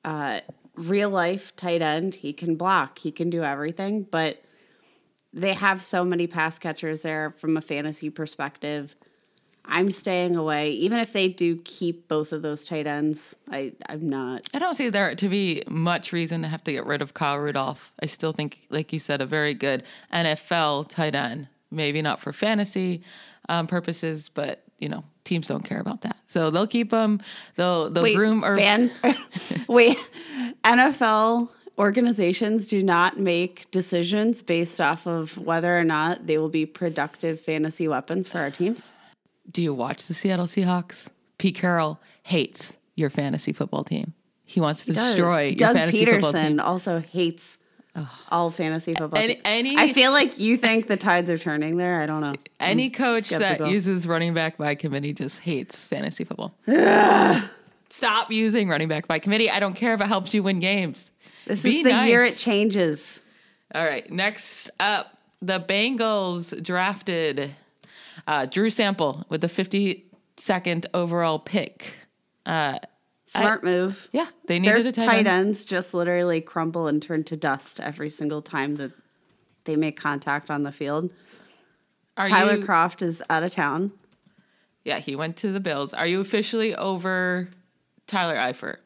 uh, 0.05 0.41
real 0.75 1.09
life 1.09 1.55
tight 1.55 1.81
end. 1.81 2.15
He 2.15 2.33
can 2.33 2.55
block, 2.55 2.99
he 2.99 3.11
can 3.11 3.29
do 3.29 3.43
everything, 3.43 4.03
but 4.03 4.41
they 5.33 5.53
have 5.53 5.81
so 5.81 6.03
many 6.03 6.27
pass 6.27 6.57
catchers 6.57 7.01
there 7.01 7.35
from 7.37 7.57
a 7.57 7.61
fantasy 7.61 8.09
perspective. 8.09 8.95
I'm 9.65 9.91
staying 9.91 10.35
away. 10.35 10.71
Even 10.71 10.99
if 10.99 11.13
they 11.13 11.27
do 11.27 11.57
keep 11.63 12.07
both 12.07 12.33
of 12.33 12.41
those 12.41 12.65
tight 12.65 12.87
ends, 12.87 13.35
I 13.51 13.73
I'm 13.87 14.09
not. 14.09 14.49
I 14.53 14.59
don't 14.59 14.75
see 14.75 14.89
there 14.89 15.13
to 15.15 15.29
be 15.29 15.63
much 15.67 16.11
reason 16.11 16.41
to 16.41 16.47
have 16.47 16.63
to 16.65 16.71
get 16.71 16.85
rid 16.85 17.01
of 17.01 17.13
Kyle 17.13 17.37
Rudolph. 17.37 17.93
I 18.01 18.07
still 18.07 18.31
think, 18.31 18.61
like 18.69 18.91
you 18.91 18.99
said, 18.99 19.21
a 19.21 19.25
very 19.25 19.53
good 19.53 19.83
NFL 20.13 20.89
tight 20.89 21.15
end. 21.15 21.47
Maybe 21.71 22.01
not 22.01 22.19
for 22.19 22.33
fantasy 22.33 23.03
um, 23.47 23.67
purposes, 23.67 24.29
but 24.29 24.63
you 24.79 24.89
know, 24.89 25.03
teams 25.23 25.47
don't 25.47 25.63
care 25.63 25.79
about 25.79 26.01
that. 26.01 26.17
So 26.25 26.49
they'll 26.49 26.67
keep 26.67 26.89
them. 26.89 27.21
They'll 27.55 27.89
they'll 27.89 28.03
Wait, 28.03 28.15
groom 28.15 28.43
or 28.43 28.57
fan, 28.57 28.91
wait, 29.67 29.97
NFL 30.63 31.49
organizations 31.77 32.67
do 32.67 32.83
not 32.83 33.17
make 33.17 33.71
decisions 33.71 34.41
based 34.41 34.81
off 34.81 35.07
of 35.07 35.37
whether 35.37 35.79
or 35.79 35.83
not 35.83 36.27
they 36.27 36.37
will 36.37 36.49
be 36.49 36.65
productive 36.65 37.39
fantasy 37.39 37.87
weapons 37.87 38.27
for 38.27 38.39
our 38.39 38.51
teams. 38.51 38.91
Do 39.51 39.61
you 39.61 39.73
watch 39.73 40.07
the 40.07 40.13
Seattle 40.13 40.45
Seahawks? 40.45 41.07
Pete 41.37 41.55
Carroll 41.55 41.99
hates 42.23 42.75
your 42.95 43.09
fantasy 43.09 43.51
football 43.53 43.83
team. 43.83 44.13
He 44.45 44.59
wants 44.59 44.85
to 44.85 44.93
Does. 44.93 45.13
destroy 45.15 45.43
your 45.47 45.55
Doug 45.55 45.75
fantasy 45.75 46.05
football 46.05 46.33
Pederson 46.33 46.47
team. 46.49 46.59
also 46.59 46.99
hates 46.99 47.57
all 48.31 48.49
fantasy 48.49 48.93
football. 48.93 49.19
Any- 49.21 49.39
any- 49.45 49.77
I 49.77 49.91
feel 49.93 50.11
like 50.11 50.39
you 50.39 50.57
think 50.57 50.87
the 50.87 50.97
tides 50.97 51.29
are 51.29 51.37
turning 51.37 51.77
there. 51.77 52.01
I 52.01 52.05
don't 52.05 52.21
know. 52.21 52.33
Any 52.59 52.85
I'm 52.85 52.91
coach 52.91 53.29
that 53.29 53.67
uses 53.69 54.07
running 54.07 54.33
back 54.33 54.57
by 54.57 54.75
committee 54.75 55.13
just 55.13 55.39
hates 55.41 55.85
fantasy 55.85 56.23
football. 56.23 56.53
Stop 57.91 58.31
using 58.31 58.69
running 58.69 58.87
back 58.87 59.07
by 59.07 59.17
committee. 59.19 59.49
I 59.49 59.59
don't 59.59 59.73
care 59.75 59.93
if 59.95 60.01
it 60.01 60.07
helps 60.07 60.33
you 60.33 60.43
win 60.43 60.59
games. 60.59 61.11
this 61.47 61.63
Be 61.63 61.79
is 61.79 61.83
the 61.83 62.05
year 62.07 62.21
it 62.23 62.37
changes. 62.37 63.23
All 63.73 63.83
right. 63.83 64.09
Next 64.11 64.69
up, 64.79 65.17
the 65.41 65.59
Bengals 65.59 66.61
drafted 66.63 67.51
uh, 68.27 68.45
Drew 68.45 68.69
Sample 68.69 69.25
with 69.29 69.41
the 69.41 69.47
52nd 69.47 70.85
overall 70.93 71.39
pick. 71.39 71.93
Uh, 72.45 72.79
Smart 73.25 73.63
move. 73.63 74.09
yeah, 74.11 74.27
they 74.47 74.57
Their 74.57 74.77
needed 74.77 74.87
a 74.87 74.91
tight, 74.91 75.05
tight, 75.05 75.17
end. 75.19 75.27
ends 75.27 75.63
just 75.65 75.93
literally 75.93 76.41
crumble 76.41 76.87
and 76.87 76.99
turn 77.01 77.23
to 77.25 77.37
dust 77.37 77.79
every 77.79 78.09
single 78.09 78.41
time 78.41 78.75
that 78.75 78.91
they 79.65 79.75
make 79.75 79.97
contact 79.99 80.49
on 80.49 80.63
the 80.63 80.71
field. 80.71 81.11
Are 82.17 82.25
Tyler 82.25 82.55
you, 82.55 82.65
Kroft 82.65 83.01
is 83.03 83.21
out 83.29 83.43
of 83.43 83.51
town. 83.51 83.91
Yeah, 84.83 84.97
he 84.97 85.15
went 85.15 85.37
to 85.37 85.51
the 85.51 85.59
Bills. 85.59 85.93
Are 85.93 86.07
you 86.07 86.19
officially 86.21 86.73
over 86.75 87.49
Tyler 88.07 88.35
Eifert? 88.35 88.77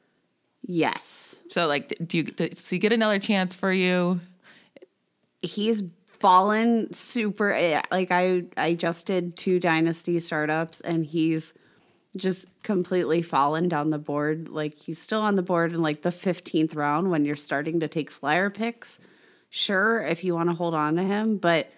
Yes. 0.65 1.36
So, 1.49 1.67
like, 1.67 1.93
do 2.05 2.17
you 2.17 2.23
does 2.23 2.67
he 2.67 2.79
get 2.79 2.91
another 2.91 3.19
chance 3.19 3.55
for 3.55 3.71
you? 3.71 4.19
He's 5.41 5.84
fallen 6.24 6.93
super 6.93 7.51
eh, 7.51 7.82
like 7.91 8.09
I 8.09 8.43
I 8.55 8.76
just 8.76 9.05
did 9.05 9.36
two 9.36 9.59
dynasty 9.59 10.19
startups 10.19 10.80
and 10.80 11.05
he's 11.05 11.53
just 12.15 12.47
completely 12.63 13.21
fallen 13.21 13.67
down 13.67 13.89
the 13.89 13.97
board. 13.97 14.47
Like 14.47 14.74
he's 14.76 14.97
still 14.97 15.19
on 15.19 15.36
the 15.36 15.41
board 15.41 15.74
in 15.74 15.82
like 15.82 16.01
the 16.01 16.11
15th 16.11 16.78
round 16.78 17.11
when 17.11 17.26
you're 17.26 17.36
starting 17.36 17.82
to 17.82 17.89
take 17.89 18.09
flyer 18.09 18.49
picks. 18.49 19.01
Sure, 19.49 20.01
if 20.01 20.24
you 20.24 20.34
want 20.34 20.47
to 20.47 20.55
hold 20.55 20.74
on 20.74 20.95
to 20.95 21.03
him, 21.03 21.36
but 21.36 21.69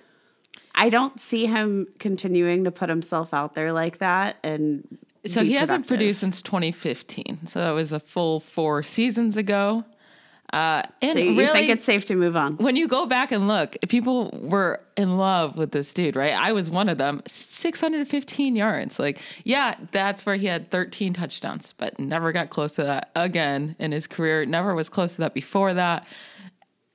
I 0.76 0.90
don't 0.90 1.20
see 1.20 1.48
him 1.48 1.88
continuing 1.98 2.66
to 2.66 2.72
put 2.72 2.88
himself 2.88 3.34
out 3.34 3.56
there 3.56 3.74
like 3.74 3.98
that 3.98 4.38
and 4.44 5.00
So 5.26 5.44
he 5.44 5.54
hasn't 5.54 5.88
produced 5.88 6.20
since 6.20 6.44
2015. 6.44 7.48
So 7.48 7.58
that 7.62 7.72
was 7.72 7.92
a 7.92 8.00
full 8.00 8.42
four 8.42 8.84
seasons 8.84 9.38
ago. 9.38 9.86
Uh, 10.54 10.84
and 11.02 11.12
So 11.12 11.20
you 11.20 11.38
really, 11.38 11.52
think 11.52 11.70
it's 11.70 11.86
safe 11.86 12.06
to 12.06 12.16
move 12.16 12.36
on? 12.36 12.58
when 12.58 12.76
you 12.76 12.88
go 12.88 13.06
back 13.06 13.32
and 13.32 13.48
look, 13.48 13.76
people 13.90 14.30
were 14.42 14.80
in 14.96 15.18
love 15.18 15.58
with 15.58 15.72
this 15.72 15.94
dude, 15.94 16.16
right? 16.16 16.34
I 16.34 16.54
was 16.54 16.70
one 16.70 16.88
of 16.88 16.98
them. 16.98 17.22
615 17.26 18.56
yards. 18.56 19.00
Like, 19.00 19.20
yeah, 19.44 19.76
that's 19.92 20.26
where 20.26 20.36
he 20.36 20.48
had 20.48 20.70
13 20.72 21.14
touchdowns, 21.14 21.74
but 21.78 22.00
never 22.00 22.32
got 22.32 22.50
close 22.50 22.74
to 22.74 22.84
that 22.84 23.12
again 23.16 23.76
in 23.80 23.92
his 23.92 24.08
career. 24.08 24.46
Never 24.46 24.74
was 24.76 24.88
close 24.88 25.14
to 25.16 25.22
that 25.22 25.34
before 25.34 25.74
that. 25.74 26.08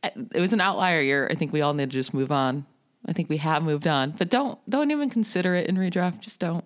It 0.03 0.41
was 0.41 0.53
an 0.53 0.61
outlier 0.61 1.01
year. 1.01 1.29
I 1.31 1.35
think 1.35 1.53
we 1.53 1.61
all 1.61 1.75
need 1.75 1.91
to 1.91 1.95
just 1.99 2.15
move 2.15 2.33
on. 2.33 2.65
I 3.07 3.13
think 3.13 3.29
we 3.29 3.39
have 3.39 3.63
moved 3.63 3.87
on, 3.87 4.13
but 4.13 4.29
don't 4.29 4.59
don't 4.69 4.91
even 4.91 5.09
consider 5.11 5.55
it 5.55 5.67
in 5.69 5.77
redraft. 5.77 6.21
Just 6.21 6.39
don't. 6.41 6.65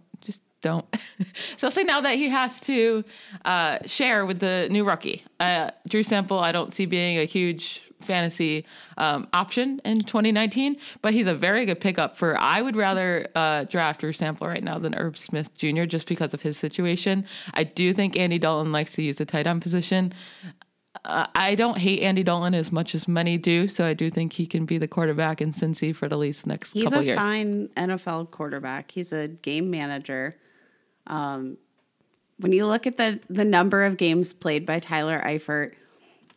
Don't. 0.65 0.87
so 1.59 1.69
say 1.69 1.85
now 1.85 2.01
that 2.01 2.15
he 2.15 2.31
has 2.31 2.59
to 2.63 3.05
uh, 3.45 3.81
share 3.85 4.25
with 4.25 4.41
the 4.41 4.67
new 4.71 4.83
rookie, 4.83 5.23
uh, 5.39 5.73
Drew 5.87 6.03
Sample. 6.03 6.39
I 6.39 6.53
don't 6.53 6.73
see 6.73 6.87
being 6.87 7.19
a 7.19 7.27
huge 7.27 7.83
fantasy 8.01 8.65
um, 8.97 9.29
option 9.35 9.83
in 9.85 10.01
2019, 10.01 10.79
but 11.03 11.13
he's 11.13 11.27
a 11.27 11.35
very 11.35 11.67
good 11.67 11.83
pickup 11.83 12.17
for. 12.17 12.35
I 12.39 12.63
would 12.63 12.77
rather 12.77 13.27
uh, 13.35 13.65
draft 13.65 14.01
Drew 14.01 14.15
Sample 14.15 14.49
right 14.49 14.65
now 14.65 14.79
than 14.79 14.95
Irv 14.95 15.19
Smith 15.19 15.55
Jr. 15.55 15.85
just 15.85 16.07
because 16.07 16.33
of 16.33 16.41
his 16.41 16.57
situation. 16.57 17.27
I 17.53 17.65
do 17.65 17.93
think 17.93 18.19
Andy 18.19 18.39
Dalton 18.39 18.73
likes 18.73 18.93
to 18.93 19.03
use 19.03 19.17
the 19.17 19.27
tight 19.27 19.47
end 19.47 19.61
position. 19.61 20.15
Uh, 21.05 21.27
I 21.35 21.57
don't 21.57 21.77
hate 21.77 22.01
Andy 22.01 22.23
Dalton 22.23 22.55
as 22.55 22.73
much 22.73 22.95
as 22.95 23.07
many 23.07 23.37
do, 23.37 23.69
so 23.69 23.87
I 23.87 23.93
do 23.93 24.09
think 24.09 24.33
he 24.33 24.47
can 24.47 24.65
be 24.65 24.79
the 24.79 24.89
quarterback 24.89 25.43
in 25.43 25.53
Cincy 25.53 25.95
for 25.95 26.07
at 26.07 26.17
least 26.17 26.47
next 26.47 26.73
He's 26.73 26.85
couple 26.85 27.07
a 27.07 27.17
fine 27.17 27.69
NFL 27.77 28.31
quarterback. 28.31 28.91
He's 28.91 29.13
a 29.13 29.29
game 29.29 29.71
manager. 29.71 30.37
Um, 31.07 31.59
when 32.39 32.53
you 32.53 32.67
look 32.67 32.87
at 32.87 32.97
the 32.97 33.21
the 33.29 33.45
number 33.45 33.85
of 33.85 33.97
games 33.97 34.33
played 34.33 34.67
by 34.67 34.79
Tyler 34.79 35.23
Eifert, 35.25 35.73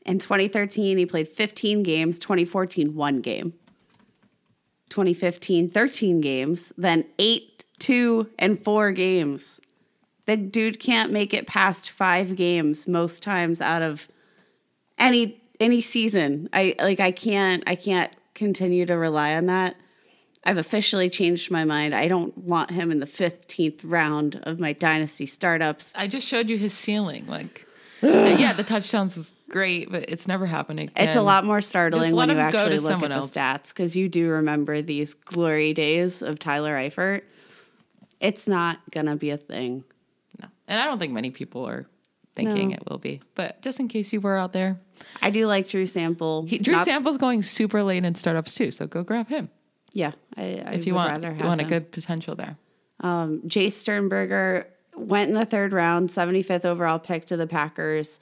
in 0.06 0.20
2013 0.20 0.98
he 0.98 1.06
played 1.06 1.28
15 1.28 1.84
games, 1.84 2.20
2014 2.20 2.96
one 2.96 3.22
game. 3.22 3.54
2015 4.90 5.70
13 5.70 6.22
games, 6.22 6.74
then 6.78 7.06
8, 7.20 7.64
2 7.80 8.30
and 8.40 8.64
4 8.64 8.92
games. 8.92 9.60
The 10.26 10.38
dude 10.38 10.80
can't 10.80 11.12
make 11.12 11.34
it 11.34 11.46
past 11.46 11.90
5 11.90 12.36
games 12.36 12.88
most 12.88 13.22
times 13.22 13.62
out 13.62 13.82
of 13.82 14.08
any 14.98 15.42
any 15.60 15.82
season. 15.82 16.50
I 16.54 16.76
like 16.80 17.00
I 17.00 17.12
can't 17.12 17.64
I 17.68 17.76
can't 17.76 18.12
continue 18.34 18.86
to 18.86 18.96
rely 18.96 19.36
on 19.36 19.48
that. 19.48 19.76
I've 20.48 20.58
officially 20.58 21.10
changed 21.10 21.52
my 21.52 21.66
mind. 21.66 21.94
I 21.94 22.08
don't 22.08 22.36
want 22.38 22.72
him 22.72 22.90
in 22.90 23.02
the 23.02 23.06
15th 23.06 23.82
round 23.84 24.40
of 24.44 24.62
my 24.62 24.72
dynasty 24.72 25.26
startups. 25.26 25.92
I 25.94 26.08
just 26.08 26.26
showed 26.26 26.50
you 26.50 26.58
his 26.58 26.74
ceiling. 26.74 27.28
Like, 27.28 27.68
yeah, 28.02 28.54
the 28.54 28.64
touchdowns 28.64 29.18
was 29.18 29.36
great, 29.50 29.92
but 29.92 30.10
it's 30.10 30.26
never 30.26 30.46
happening. 30.46 30.90
It's 30.96 31.18
a 31.18 31.22
lot 31.22 31.44
more 31.44 31.60
startling 31.60 32.16
when 32.16 32.30
you 32.30 32.38
actually 32.40 32.80
look 32.80 32.92
at 32.94 33.02
someone 33.02 33.10
the 33.10 33.18
stats 33.18 33.70
because 33.70 33.98
you 33.98 34.08
do 34.08 34.30
remember 34.30 34.82
these 34.82 35.16
glory 35.16 35.74
days 35.74 36.22
of 36.22 36.40
Tyler 36.40 36.76
Eifert. 36.78 37.24
It's 38.22 38.48
not 38.48 38.80
gonna 38.90 39.18
be 39.18 39.32
a 39.32 39.38
thing. 39.38 39.84
No. 40.42 40.48
And 40.70 40.80
I 40.80 40.86
don't 40.86 40.98
think 40.98 41.12
many 41.12 41.30
people 41.30 41.68
are 41.68 41.88
thinking 42.38 42.70
No. 42.70 42.76
it 42.76 42.90
will 42.90 43.00
be. 43.00 43.20
But 43.36 43.62
just 43.62 43.82
in 43.82 43.90
case 43.90 44.14
you 44.14 44.22
were 44.22 44.38
out 44.38 44.54
there, 44.54 44.80
I 45.22 45.30
do 45.30 45.46
like 45.46 45.68
Drew 45.68 45.86
Sample. 45.86 46.46
he, 46.48 46.58
Drew 46.58 46.76
Not- 46.76 46.86
Sample's 46.86 47.18
going 47.18 47.44
super 47.44 47.84
late 47.84 48.06
in 48.06 48.16
startups 48.16 48.56
too, 48.56 48.72
so 48.72 48.88
go 48.88 49.04
grab 49.04 49.28
him 49.28 49.50
Yeah, 49.94 50.12
I, 50.36 50.42
I 50.42 50.46
if 50.74 50.86
you 50.86 50.94
want. 50.94 51.24
You 51.24 51.46
want 51.46 51.62
a 51.62 51.66
good 51.66 51.92
potential 51.92 52.36
there. 52.36 52.58
Um, 53.00 53.42
Jace 53.48 53.74
Sternberger 53.74 54.68
went 54.96 55.30
in 55.30 55.36
the 55.36 55.46
third 55.46 55.74
round, 55.74 56.10
75th 56.10 56.66
overall 56.66 57.00
pick 57.00 57.26
to 57.26 57.38
the 57.38 57.48
Packers. 57.48 58.20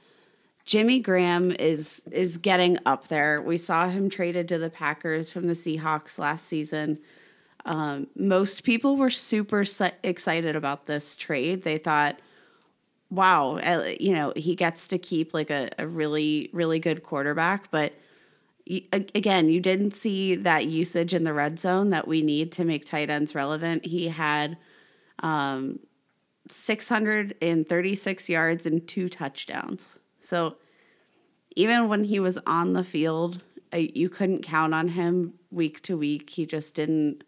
Jimmy 0.65 0.99
Graham 0.99 1.51
is 1.51 2.01
is 2.11 2.37
getting 2.37 2.79
up 2.85 3.07
there. 3.07 3.41
We 3.41 3.57
saw 3.57 3.87
him 3.87 4.09
traded 4.09 4.47
to 4.49 4.57
the 4.57 4.69
Packers 4.69 5.31
from 5.31 5.47
the 5.47 5.53
Seahawks 5.53 6.17
last 6.17 6.47
season. 6.47 6.97
Um, 7.65 8.07
most 8.15 8.63
people 8.63 8.97
were 8.97 9.11
super 9.11 9.63
excited 10.03 10.55
about 10.55 10.87
this 10.87 11.15
trade. 11.15 11.63
They 11.63 11.77
thought, 11.77 12.19
"Wow, 13.11 13.57
uh, 13.57 13.93
you 13.99 14.13
know, 14.13 14.33
he 14.35 14.55
gets 14.55 14.87
to 14.87 14.97
keep 14.97 15.35
like 15.35 15.51
a, 15.51 15.69
a 15.77 15.87
really 15.87 16.49
really 16.51 16.79
good 16.79 17.03
quarterback." 17.03 17.69
But 17.69 17.93
again, 18.91 19.49
you 19.49 19.59
didn't 19.59 19.91
see 19.91 20.35
that 20.35 20.65
usage 20.65 21.13
in 21.13 21.23
the 21.23 21.33
red 21.33 21.59
zone 21.59 21.91
that 21.91 22.07
we 22.07 22.21
need 22.21 22.51
to 22.53 22.65
make 22.65 22.85
tight 22.85 23.09
ends 23.09 23.35
relevant. 23.35 23.85
He 23.85 24.07
had 24.07 24.57
um, 25.19 25.79
636 26.49 28.29
yards 28.29 28.65
and 28.65 28.87
two 28.87 29.09
touchdowns. 29.09 29.99
So 30.21 30.55
even 31.55 31.89
when 31.89 32.03
he 32.03 32.19
was 32.19 32.39
on 32.45 32.73
the 32.73 32.83
field, 32.83 33.43
I, 33.71 33.91
you 33.93 34.09
couldn't 34.09 34.43
count 34.43 34.73
on 34.73 34.87
him 34.89 35.33
week 35.51 35.81
to 35.81 35.97
week. 35.97 36.29
He 36.29 36.45
just 36.45 36.75
didn't 36.75 37.23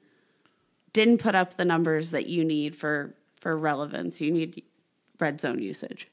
didn't 0.94 1.20
put 1.20 1.36
up 1.36 1.58
the 1.58 1.66
numbers 1.66 2.12
that 2.12 2.28
you 2.28 2.44
need 2.44 2.76
for 2.76 3.14
for 3.40 3.56
relevance. 3.58 4.20
You 4.20 4.32
need 4.32 4.64
red 5.20 5.40
zone 5.40 5.62
usage. 5.62 6.08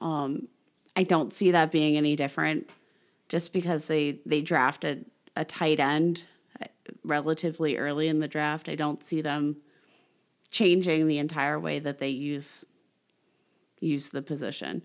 Um, 0.00 0.48
I 0.94 1.02
don't 1.02 1.32
see 1.32 1.50
that 1.50 1.72
being 1.72 1.96
any 1.96 2.16
different, 2.16 2.70
just 3.28 3.52
because 3.52 3.86
they 3.86 4.20
they 4.26 4.40
drafted 4.40 5.06
a 5.34 5.44
tight 5.44 5.80
end 5.80 6.24
uh, 6.60 6.66
relatively 7.04 7.76
early 7.76 8.08
in 8.08 8.20
the 8.20 8.28
draft. 8.28 8.68
I 8.68 8.74
don't 8.74 9.02
see 9.02 9.20
them 9.20 9.56
changing 10.50 11.06
the 11.06 11.18
entire 11.18 11.58
way 11.58 11.78
that 11.78 11.98
they 11.98 12.08
use 12.08 12.64
use 13.80 14.10
the 14.10 14.22
position. 14.22 14.82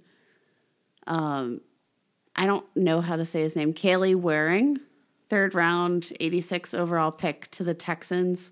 Um, 1.07 1.61
I 2.35 2.45
don't 2.45 2.65
know 2.75 3.01
how 3.01 3.15
to 3.15 3.25
say 3.25 3.41
his 3.41 3.55
name. 3.55 3.73
Kahale 3.73 4.15
Warring, 4.15 4.79
third 5.29 5.53
round, 5.53 6.13
86 6.19 6.73
overall 6.73 7.11
pick 7.11 7.49
to 7.51 7.63
the 7.63 7.73
Texans. 7.73 8.51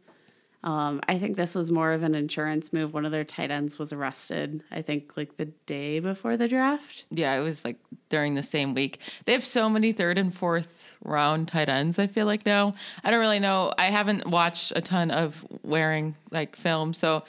Um, 0.61 0.99
I 1.07 1.17
think 1.17 1.37
this 1.37 1.55
was 1.55 1.71
more 1.71 1.93
of 1.93 2.03
an 2.03 2.15
insurance 2.15 2.73
move. 2.73 2.93
One 2.93 3.05
of 3.05 3.13
their 3.13 3.23
tight 3.23 3.49
ends 3.49 3.79
was 3.79 3.93
arrested, 3.93 4.61
I 4.71 4.81
think, 4.81 5.15
like 5.15 5.37
the 5.37 5.45
day 5.45 5.99
before 5.99 6.35
the 6.35 6.49
draft. 6.49 7.05
Yeah, 7.11 7.33
it 7.35 7.41
was 7.41 7.63
like 7.63 7.77
during 8.09 8.35
the 8.35 8.43
same 8.43 8.73
week. 8.73 8.99
They 9.23 9.31
have 9.31 9.45
so 9.45 9.69
many 9.69 9.93
third 9.93 10.17
and 10.17 10.35
fourth 10.35 10.83
round 11.01 11.47
tight 11.47 11.69
ends, 11.69 11.97
I 11.97 12.07
feel 12.07 12.25
like 12.25 12.45
now. 12.45 12.75
I 13.05 13.11
don't 13.11 13.21
really 13.21 13.39
know. 13.39 13.73
I 13.77 13.85
haven't 13.85 14.27
watched 14.27 14.73
a 14.75 14.81
ton 14.81 15.11
of 15.11 15.45
Warring 15.63 16.15
like 16.29 16.55
film, 16.57 16.93
so 16.93 17.23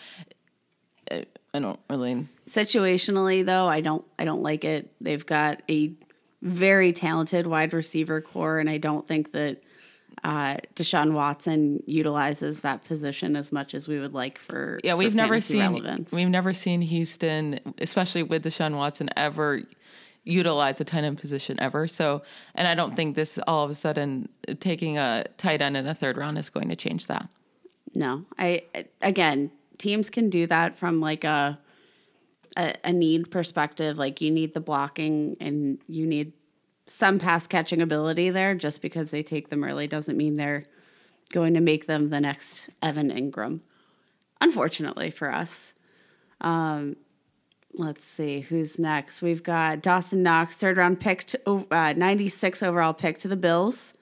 I 1.11 1.27
I 1.55 1.59
don't 1.61 1.81
really 1.89 2.27
Situationally, 2.49 3.45
though, 3.47 3.67
I 3.67 3.81
don't 3.81 4.05
I 4.19 4.25
don't 4.25 4.43
like 4.43 4.65
it. 4.65 4.91
They've 5.01 5.25
got 5.25 5.63
a 5.71 5.93
very 6.43 6.93
talented 6.93 7.47
wide 7.47 7.73
receiver 7.73 8.21
corps, 8.21 8.59
and 8.59 8.69
I 8.69 8.79
don't 8.79 9.07
think 9.07 9.31
that 9.33 9.63
uh, 10.23 10.57
Deshaun 10.77 11.13
Watson 11.13 11.83
utilizes 11.87 12.61
that 12.61 12.85
position 12.85 13.37
as 13.37 13.53
much 13.53 13.75
as 13.75 13.89
we 13.89 13.99
would 13.99 14.13
like 14.13 14.39
for 14.39 14.79
Yeah, 14.85 14.93
for 14.93 14.99
we've 14.99 15.15
never 15.15 15.41
seen 15.41 15.61
relevance. 15.61 16.13
we've 16.13 16.29
never 16.29 16.53
seen 16.53 16.83
Houston, 16.83 17.59
especially 17.79 18.23
with 18.23 18.45
Deshaun 18.45 18.77
Watson, 18.77 19.09
ever 19.17 19.63
utilize 20.25 20.81
a 20.81 20.85
tight 20.85 21.05
end 21.05 21.19
position 21.19 21.59
ever. 21.61 21.89
So, 21.89 22.23
and 22.55 22.69
I 22.69 22.75
don't 22.75 22.95
think 22.95 23.17
this 23.17 23.39
all 23.47 23.65
of 23.65 23.71
a 23.71 23.75
sudden 23.75 24.29
taking 24.61 24.99
a 24.99 25.25
tight 25.39 25.63
end 25.63 25.77
in 25.77 25.85
the 25.87 25.95
third 25.95 26.17
round 26.17 26.37
is 26.39 26.51
going 26.51 26.69
to 26.69 26.77
change 26.77 27.07
that. 27.07 27.29
No, 27.95 28.25
I 28.39 28.63
again, 29.01 29.51
teams 29.79 30.11
can 30.11 30.31
do 30.31 30.47
that 30.47 30.79
from 30.79 31.01
like 31.01 31.25
a, 31.25 31.59
a 32.57 32.75
a 32.85 32.93
need 32.93 33.31
perspective. 33.31 33.97
Like 33.97 34.21
you 34.21 34.31
need 34.31 34.55
the 34.55 34.61
blocking 34.61 35.37
and 35.41 35.79
you 35.89 36.07
need 36.07 36.33
some 36.91 37.21
pass 37.21 37.47
catching 37.47 37.81
ability 37.81 38.31
there. 38.31 38.55
Just 38.55 38.83
because 38.83 39.11
they 39.11 39.23
take 39.23 39.49
them 39.49 39.63
early 39.63 39.87
doesn't 39.87 40.17
mean 40.17 40.35
they're 40.35 40.65
going 41.33 41.55
to 41.55 41.61
make 41.61 41.87
them 41.87 42.09
the 42.09 42.21
next 42.21 42.69
Evan 42.83 43.11
Engram. 43.11 43.61
Unfortunately 44.41 45.11
for 45.11 45.33
us. 45.33 45.75
Um, 46.41 46.97
let's 47.75 48.05
see 48.05 48.41
who's 48.41 48.79
next. 48.79 49.23
We've 49.23 49.43
got 49.43 49.83
Dawson 49.83 50.23
Knox, 50.23 50.57
third 50.57 50.77
round 50.79 50.99
pick, 50.99 51.27
to, 51.29 51.67
uh, 51.71 51.93
ninety 51.93 52.29
six 52.29 52.63
overall 52.63 52.95
pick 52.95 53.19
to 53.19 53.29
the 53.29 53.37
Bills. 53.37 53.95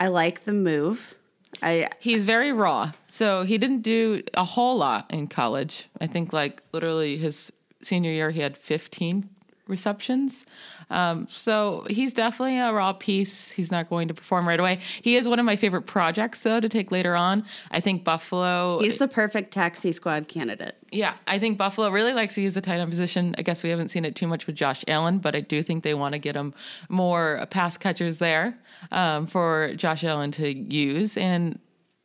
I 0.00 0.08
like 0.08 0.44
the 0.44 0.52
move. 0.52 1.14
I 1.62 1.90
He's 1.98 2.24
very 2.24 2.52
raw. 2.52 2.92
So 3.08 3.42
he 3.42 3.58
didn't 3.58 3.82
do 3.82 4.22
a 4.34 4.44
whole 4.44 4.76
lot 4.76 5.10
in 5.10 5.26
college. 5.26 5.88
I 6.00 6.06
think 6.06 6.32
like 6.32 6.62
literally 6.72 7.18
his 7.18 7.52
senior 7.82 8.12
year 8.12 8.30
he 8.30 8.40
had 8.40 8.56
15 8.56 9.28
receptions. 9.68 10.44
Um, 10.90 11.26
so 11.28 11.84
he's 11.90 12.12
definitely 12.12 12.58
a 12.58 12.72
raw 12.72 12.92
piece. 12.92 13.50
He's 13.50 13.72
not 13.72 13.88
going 13.90 14.08
to 14.08 14.14
perform 14.14 14.46
right 14.46 14.60
away. 14.60 14.78
He 15.02 15.16
is 15.16 15.26
one 15.26 15.38
of 15.40 15.44
my 15.44 15.56
favorite 15.56 15.82
projects 15.82 16.40
though 16.40 16.60
to 16.60 16.68
take 16.68 16.92
later 16.92 17.16
on. 17.16 17.44
I 17.72 17.80
think 17.80 18.04
Buffalo 18.04 18.78
He's 18.80 18.98
the 18.98 19.08
perfect 19.08 19.52
taxi 19.52 19.90
squad 19.92 20.28
candidate. 20.28 20.78
Yeah, 20.92 21.14
I 21.26 21.38
think 21.38 21.58
Buffalo 21.58 21.90
really 21.90 22.12
likes 22.12 22.34
to 22.36 22.42
use 22.42 22.54
the 22.54 22.60
tight 22.60 22.78
end 22.78 22.90
position. 22.90 23.34
I 23.38 23.42
guess 23.42 23.64
we 23.64 23.70
haven't 23.70 23.88
seen 23.88 24.04
it 24.04 24.14
too 24.14 24.28
much 24.28 24.46
with 24.46 24.54
Josh 24.54 24.84
Allen, 24.86 25.18
but 25.18 25.34
I 25.34 25.40
do 25.40 25.62
think 25.62 25.82
they 25.82 25.94
want 25.94 26.12
to 26.12 26.18
get 26.18 26.36
him 26.36 26.54
more 26.88 27.44
pass 27.50 27.76
catchers 27.76 28.18
there 28.18 28.56
um, 28.92 29.26
for 29.26 29.72
Josh 29.74 30.04
Allen 30.04 30.30
to 30.32 30.52
use. 30.52 31.16
And 31.16 31.58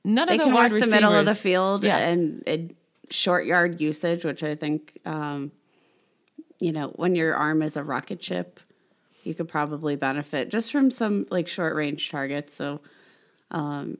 none 0.03 0.27
They 0.27 0.33
of 0.35 0.39
the 0.39 0.43
can 0.45 0.53
wide 0.53 0.71
work 0.71 0.81
the 0.83 0.89
middle 0.89 1.13
of 1.13 1.25
the 1.25 1.35
field 1.35 1.83
Yeah. 1.83 1.97
and, 1.97 2.41
and 2.47 2.75
short 3.11 3.45
yard 3.45 3.79
usage, 3.79 4.25
which 4.25 4.43
I 4.43 4.55
think, 4.55 4.97
um, 5.05 5.51
you 6.61 6.71
know, 6.71 6.89
when 6.89 7.15
your 7.15 7.35
arm 7.35 7.63
is 7.63 7.75
a 7.75 7.83
rocket 7.83 8.23
ship, 8.23 8.59
you 9.23 9.33
could 9.33 9.49
probably 9.49 9.95
benefit 9.95 10.49
just 10.49 10.71
from 10.71 10.91
some 10.91 11.25
like 11.29 11.47
short 11.47 11.75
range 11.75 12.09
targets. 12.09 12.55
So, 12.55 12.79
um, 13.49 13.97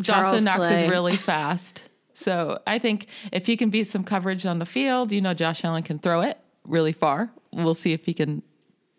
Dawson 0.00 0.44
Knox 0.44 0.68
is 0.68 0.90
really 0.90 1.16
fast. 1.30 1.84
So 2.12 2.60
I 2.66 2.78
think 2.78 3.06
if 3.30 3.46
he 3.46 3.56
can 3.56 3.70
beat 3.70 3.84
some 3.84 4.04
coverage 4.04 4.44
on 4.44 4.58
the 4.58 4.66
field, 4.66 5.12
you 5.12 5.20
know, 5.20 5.32
Josh 5.32 5.64
Allen 5.64 5.82
can 5.82 5.98
throw 5.98 6.20
it 6.20 6.38
really 6.64 6.92
far. 6.92 7.30
We'll 7.52 7.74
see 7.74 7.92
if 7.92 8.04
he 8.04 8.14
can 8.14 8.42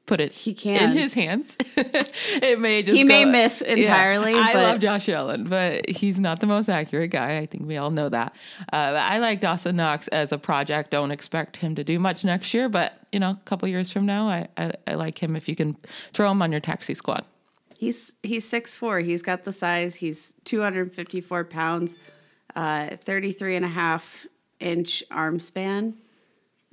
put 0.06 0.20
it 0.20 0.32
He 0.34 0.54
can. 0.54 0.92
in 0.92 0.98
his 0.98 1.14
hands. 1.14 1.58
it 1.78 2.60
may 2.60 2.84
just 2.84 2.96
He 2.96 3.04
may 3.04 3.26
miss 3.26 3.62
entirely, 3.62 4.34
I 4.34 4.54
but- 4.54 4.64
love 4.64 4.80
Josh 4.80 5.08
Allen, 5.10 5.46
but 5.46 5.90
he's 5.90 6.20
not 6.20 6.40
the 6.42 6.46
most 6.48 6.68
accurate 6.70 7.12
guy. 7.12 7.38
I 7.38 7.46
think 7.46 7.66
we 7.66 7.78
all 7.78 7.92
know 7.92 8.10
that. 8.10 8.36
Uh, 8.72 8.98
I 9.00 9.20
like 9.20 9.40
Dawson 9.40 9.76
Knox 9.76 10.08
as 10.10 10.32
a 10.32 10.38
project. 10.38 10.92
Don't 10.92 11.12
expect 11.12 11.58
him 11.58 11.76
to 11.76 11.84
do 11.84 12.00
much 12.00 12.26
next 12.26 12.54
year, 12.54 12.68
but 12.70 13.00
you 13.12 13.20
know, 13.20 13.30
a 13.32 13.40
couple 13.46 13.68
years 13.68 13.92
from 13.92 14.06
now, 14.06 14.28
I, 14.28 14.48
I, 14.58 14.72
I 14.88 14.94
like 14.96 15.22
him 15.22 15.36
if 15.36 15.48
you 15.48 15.56
can 15.56 15.78
throw 16.14 16.30
him 16.32 16.42
on 16.42 16.52
your 16.52 16.62
taxi 16.62 16.94
squad. 16.94 17.24
He's 17.78 18.16
he's 18.24 18.48
six 18.48 18.76
four. 18.76 19.00
He's 19.00 19.22
got 19.22 19.44
the 19.44 19.52
size. 19.54 19.96
He's 19.96 20.36
254 20.46 21.44
pounds, 21.46 21.96
uh, 22.56 22.96
33 23.04 23.58
and 23.58 23.66
a 23.66 23.70
half 23.70 24.26
inch 24.60 25.04
arm 25.12 25.40
span 25.40 25.96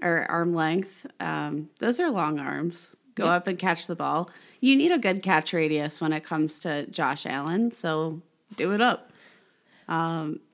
or 0.00 0.24
arm 0.30 0.54
length. 0.54 1.06
Um, 1.18 1.68
those 1.80 1.98
are 2.00 2.10
long 2.10 2.38
arms. 2.38 2.88
Go 3.14 3.26
up 3.26 3.46
and 3.46 3.58
catch 3.58 3.86
the 3.86 3.96
ball. 3.96 4.30
You 4.60 4.76
need 4.76 4.92
a 4.92 4.98
good 4.98 5.22
catch 5.22 5.52
radius 5.52 6.00
when 6.00 6.12
it 6.12 6.24
comes 6.24 6.58
to 6.60 6.86
Josh 6.86 7.26
Allen, 7.26 7.70
so 7.72 8.20
do 8.56 8.72
it 8.72 8.80
up. 8.80 9.10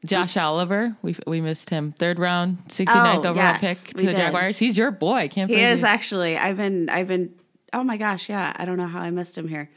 Josh 0.04 0.36
Oliver, 0.36 0.96
we 1.02 1.16
we 1.26 1.40
missed 1.40 1.68
him. 1.70 1.92
Third 1.98 2.18
round, 2.18 2.58
69th 2.68 3.24
Oh, 3.26 3.30
overall 3.30 3.34
yes, 3.60 3.60
pick 3.84 3.94
to 3.94 4.04
the 4.04 4.10
did. 4.10 4.16
Jaguars. 4.16 4.58
He's 4.58 4.78
your 4.78 4.90
boy. 4.90 5.14
I 5.16 5.28
can't 5.28 5.50
He 5.50 5.60
is 5.60 5.80
you- 5.80 5.86
actually. 5.86 6.38
I've 6.38 6.56
been. 6.56 6.88
I've 6.88 7.08
been. 7.08 7.34
Oh 7.72 7.84
my 7.84 7.96
gosh, 7.98 8.28
yeah. 8.30 8.54
I 8.56 8.64
don't 8.64 8.78
know 8.78 8.86
how 8.86 9.00
I 9.00 9.10
missed 9.10 9.36
him 9.36 9.48
here. 9.48 9.68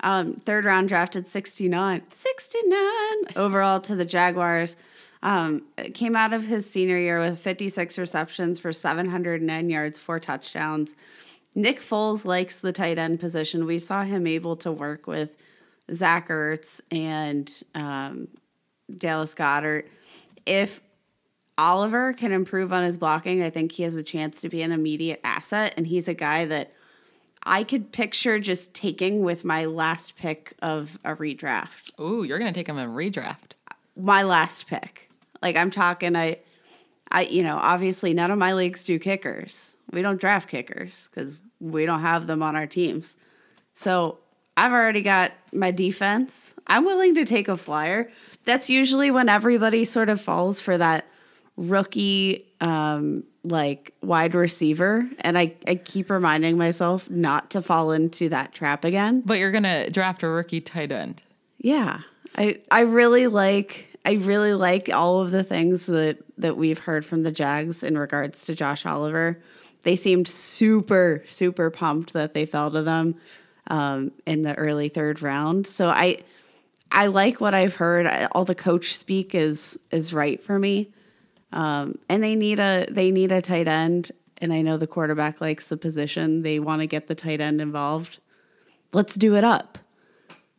Um, 0.00 0.34
third 0.44 0.64
round 0.64 0.88
drafted 0.88 1.26
69, 1.26 2.02
69 2.12 2.78
overall 3.36 3.80
to 3.80 3.96
the 3.96 4.04
Jaguars. 4.04 4.76
Um, 5.24 5.62
came 5.94 6.14
out 6.14 6.32
of 6.32 6.44
his 6.44 6.70
senior 6.70 6.98
year 6.98 7.18
with 7.18 7.40
56 7.40 7.98
receptions 7.98 8.60
for 8.60 8.72
709 8.72 9.68
yards, 9.70 9.98
four 9.98 10.20
touchdowns. 10.20 10.94
Nick 11.58 11.80
Foles 11.80 12.24
likes 12.24 12.54
the 12.54 12.70
tight 12.70 12.98
end 12.98 13.18
position. 13.18 13.66
We 13.66 13.80
saw 13.80 14.04
him 14.04 14.28
able 14.28 14.54
to 14.58 14.70
work 14.70 15.08
with 15.08 15.36
Zach 15.92 16.28
Ertz 16.28 16.80
and 16.92 17.52
um, 17.74 18.28
Dallas 18.96 19.34
Goedert. 19.34 19.86
If 20.46 20.80
Oliver 21.58 22.12
can 22.12 22.30
improve 22.30 22.72
on 22.72 22.84
his 22.84 22.96
blocking, 22.96 23.42
I 23.42 23.50
think 23.50 23.72
he 23.72 23.82
has 23.82 23.96
a 23.96 24.04
chance 24.04 24.40
to 24.42 24.48
be 24.48 24.62
an 24.62 24.70
immediate 24.70 25.20
asset. 25.24 25.74
And 25.76 25.84
he's 25.84 26.06
a 26.06 26.14
guy 26.14 26.44
that 26.44 26.74
I 27.42 27.64
could 27.64 27.90
picture 27.90 28.38
just 28.38 28.72
taking 28.72 29.24
with 29.24 29.44
my 29.44 29.64
last 29.64 30.14
pick 30.14 30.54
of 30.62 30.96
a 31.04 31.16
redraft. 31.16 31.90
Ooh, 32.00 32.22
you're 32.22 32.38
gonna 32.38 32.52
take 32.52 32.68
him 32.68 32.78
in 32.78 32.90
redraft. 32.90 33.54
My 33.96 34.22
last 34.22 34.68
pick. 34.68 35.10
Like 35.42 35.56
I'm 35.56 35.72
talking, 35.72 36.14
I, 36.14 36.38
I, 37.10 37.22
you 37.22 37.42
know, 37.42 37.56
obviously 37.56 38.14
none 38.14 38.30
of 38.30 38.38
my 38.38 38.52
leagues 38.52 38.84
do 38.84 39.00
kickers. 39.00 39.74
We 39.90 40.02
don't 40.02 40.20
draft 40.20 40.48
kickers 40.48 41.08
because 41.12 41.36
we 41.60 41.86
don't 41.86 42.00
have 42.00 42.26
them 42.26 42.42
on 42.42 42.56
our 42.56 42.66
teams. 42.66 43.16
So 43.74 44.18
I've 44.56 44.72
already 44.72 45.02
got 45.02 45.32
my 45.52 45.70
defense. 45.70 46.54
I'm 46.66 46.84
willing 46.84 47.14
to 47.16 47.24
take 47.24 47.48
a 47.48 47.56
flyer. 47.56 48.10
That's 48.44 48.68
usually 48.68 49.10
when 49.10 49.28
everybody 49.28 49.84
sort 49.84 50.08
of 50.08 50.20
falls 50.20 50.60
for 50.60 50.76
that 50.78 51.06
rookie 51.56 52.46
um 52.60 53.24
like 53.42 53.92
wide 54.02 54.34
receiver 54.34 55.08
and 55.20 55.36
I, 55.38 55.54
I 55.66 55.74
keep 55.74 56.08
reminding 56.10 56.56
myself 56.56 57.08
not 57.10 57.50
to 57.50 57.62
fall 57.62 57.90
into 57.92 58.28
that 58.28 58.52
trap 58.52 58.84
again 58.84 59.22
But 59.24 59.38
you're 59.38 59.50
gonna 59.50 59.90
draft 59.90 60.22
a 60.22 60.28
rookie 60.28 60.60
tight 60.60 60.92
end. 60.92 61.20
yeah 61.58 62.00
i 62.36 62.58
i 62.70 62.80
really 62.82 63.26
like 63.26 63.88
i 64.04 64.12
really 64.12 64.54
like 64.54 64.88
all 64.92 65.20
of 65.20 65.32
the 65.32 65.42
things 65.42 65.86
that 65.86 66.18
that 66.36 66.56
we've 66.56 66.78
heard 66.78 67.04
from 67.04 67.22
the 67.24 67.32
jags 67.32 67.82
in 67.82 67.98
regards 67.98 68.44
to 68.46 68.54
josh 68.54 68.86
oliver 68.86 69.40
they 69.82 69.96
seemed 69.96 70.28
super 70.28 71.22
super 71.28 71.70
pumped 71.70 72.12
that 72.12 72.34
they 72.34 72.46
fell 72.46 72.70
to 72.70 72.82
them 72.82 73.14
um, 73.68 74.12
in 74.26 74.42
the 74.42 74.54
early 74.54 74.88
third 74.88 75.22
round. 75.22 75.66
So 75.66 75.88
i 75.88 76.18
i 76.90 77.06
like 77.06 77.40
what 77.40 77.54
i've 77.54 77.74
heard. 77.74 78.06
I, 78.06 78.26
all 78.32 78.44
the 78.44 78.54
coach 78.54 78.96
speak 78.96 79.34
is 79.34 79.78
is 79.90 80.12
right 80.12 80.42
for 80.42 80.58
me. 80.58 80.90
Um, 81.52 81.98
and 82.08 82.22
they 82.22 82.34
need 82.34 82.60
a 82.60 82.86
they 82.90 83.10
need 83.10 83.32
a 83.32 83.42
tight 83.42 83.68
end. 83.68 84.12
And 84.40 84.52
i 84.52 84.62
know 84.62 84.76
the 84.76 84.86
quarterback 84.86 85.40
likes 85.40 85.66
the 85.66 85.76
position. 85.76 86.42
They 86.42 86.60
want 86.60 86.80
to 86.80 86.86
get 86.86 87.08
the 87.08 87.14
tight 87.14 87.40
end 87.40 87.60
involved. 87.60 88.18
Let's 88.92 89.16
do 89.16 89.36
it 89.36 89.44
up. 89.44 89.78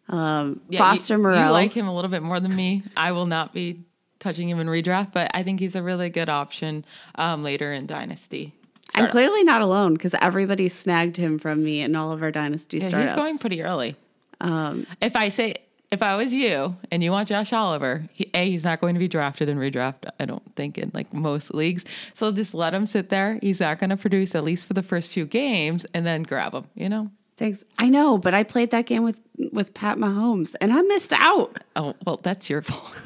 Um, 0.07 0.61
Yeah, 0.69 0.79
Foster 0.79 1.15
you, 1.15 1.21
Moreau. 1.21 1.45
You 1.45 1.51
like 1.51 1.73
him 1.73 1.87
a 1.87 1.95
little 1.95 2.11
bit 2.11 2.23
more 2.23 2.39
than 2.39 2.55
me. 2.55 2.83
I 2.97 3.11
will 3.11 3.25
not 3.25 3.53
be 3.53 3.85
touching 4.19 4.49
him 4.49 4.59
in 4.59 4.67
redraft, 4.67 5.13
but 5.13 5.31
I 5.33 5.43
think 5.43 5.59
he's 5.59 5.75
a 5.75 5.83
really 5.83 6.09
good 6.09 6.29
option 6.29 6.85
um, 7.15 7.43
later 7.43 7.71
in 7.71 7.85
Dynasty. 7.85 8.53
I'm 8.95 9.09
clearly 9.09 9.43
not 9.43 9.61
alone 9.61 9.93
because 9.93 10.13
everybody 10.15 10.67
snagged 10.69 11.15
him 11.17 11.37
from 11.39 11.63
me 11.63 11.81
in 11.81 11.95
all 11.95 12.11
of 12.11 12.21
our 12.23 12.31
dynasty 12.31 12.77
Yeah, 12.79 12.89
startups. 12.89 13.11
he's 13.11 13.17
going 13.17 13.37
pretty 13.37 13.61
early. 13.61 13.95
Um, 14.41 14.85
If 15.01 15.15
I 15.15 15.29
say 15.29 15.55
if 15.91 16.03
I 16.03 16.15
was 16.17 16.33
you 16.33 16.75
and 16.91 17.03
you 17.03 17.11
want 17.11 17.29
Josh 17.29 17.51
Oliver, 17.51 18.03
he, 18.13 18.29
a 18.33 18.45
he's 18.49 18.63
not 18.63 18.79
going 18.79 18.93
to 18.93 18.99
be 18.99 19.07
drafted 19.07 19.49
and 19.49 19.59
redraft. 19.59 20.09
I 20.19 20.25
don't 20.25 20.43
think 20.55 20.77
in 20.77 20.91
like 20.93 21.11
most 21.13 21.53
leagues. 21.53 21.83
So 22.13 22.31
just 22.31 22.53
let 22.53 22.73
him 22.73 22.85
sit 22.85 23.09
there. 23.09 23.39
He's 23.41 23.59
not 23.59 23.79
going 23.79 23.89
to 23.89 23.97
produce 23.97 24.35
at 24.35 24.43
least 24.43 24.65
for 24.67 24.73
the 24.73 24.83
first 24.83 25.09
few 25.09 25.25
games, 25.25 25.85
and 25.93 26.05
then 26.05 26.21
grab 26.23 26.53
him. 26.53 26.65
You 26.75 26.89
know. 26.89 27.09
Thanks. 27.37 27.63
I 27.77 27.87
know, 27.89 28.17
but 28.17 28.33
I 28.33 28.43
played 28.43 28.71
that 28.71 28.85
game 28.85 29.03
with 29.03 29.17
with 29.53 29.73
Pat 29.73 29.97
Mahomes 29.97 30.55
and 30.61 30.73
I 30.73 30.81
missed 30.81 31.13
out. 31.13 31.57
Oh 31.75 31.95
well, 32.05 32.19
that's 32.21 32.49
your 32.49 32.61
fault. 32.61 32.93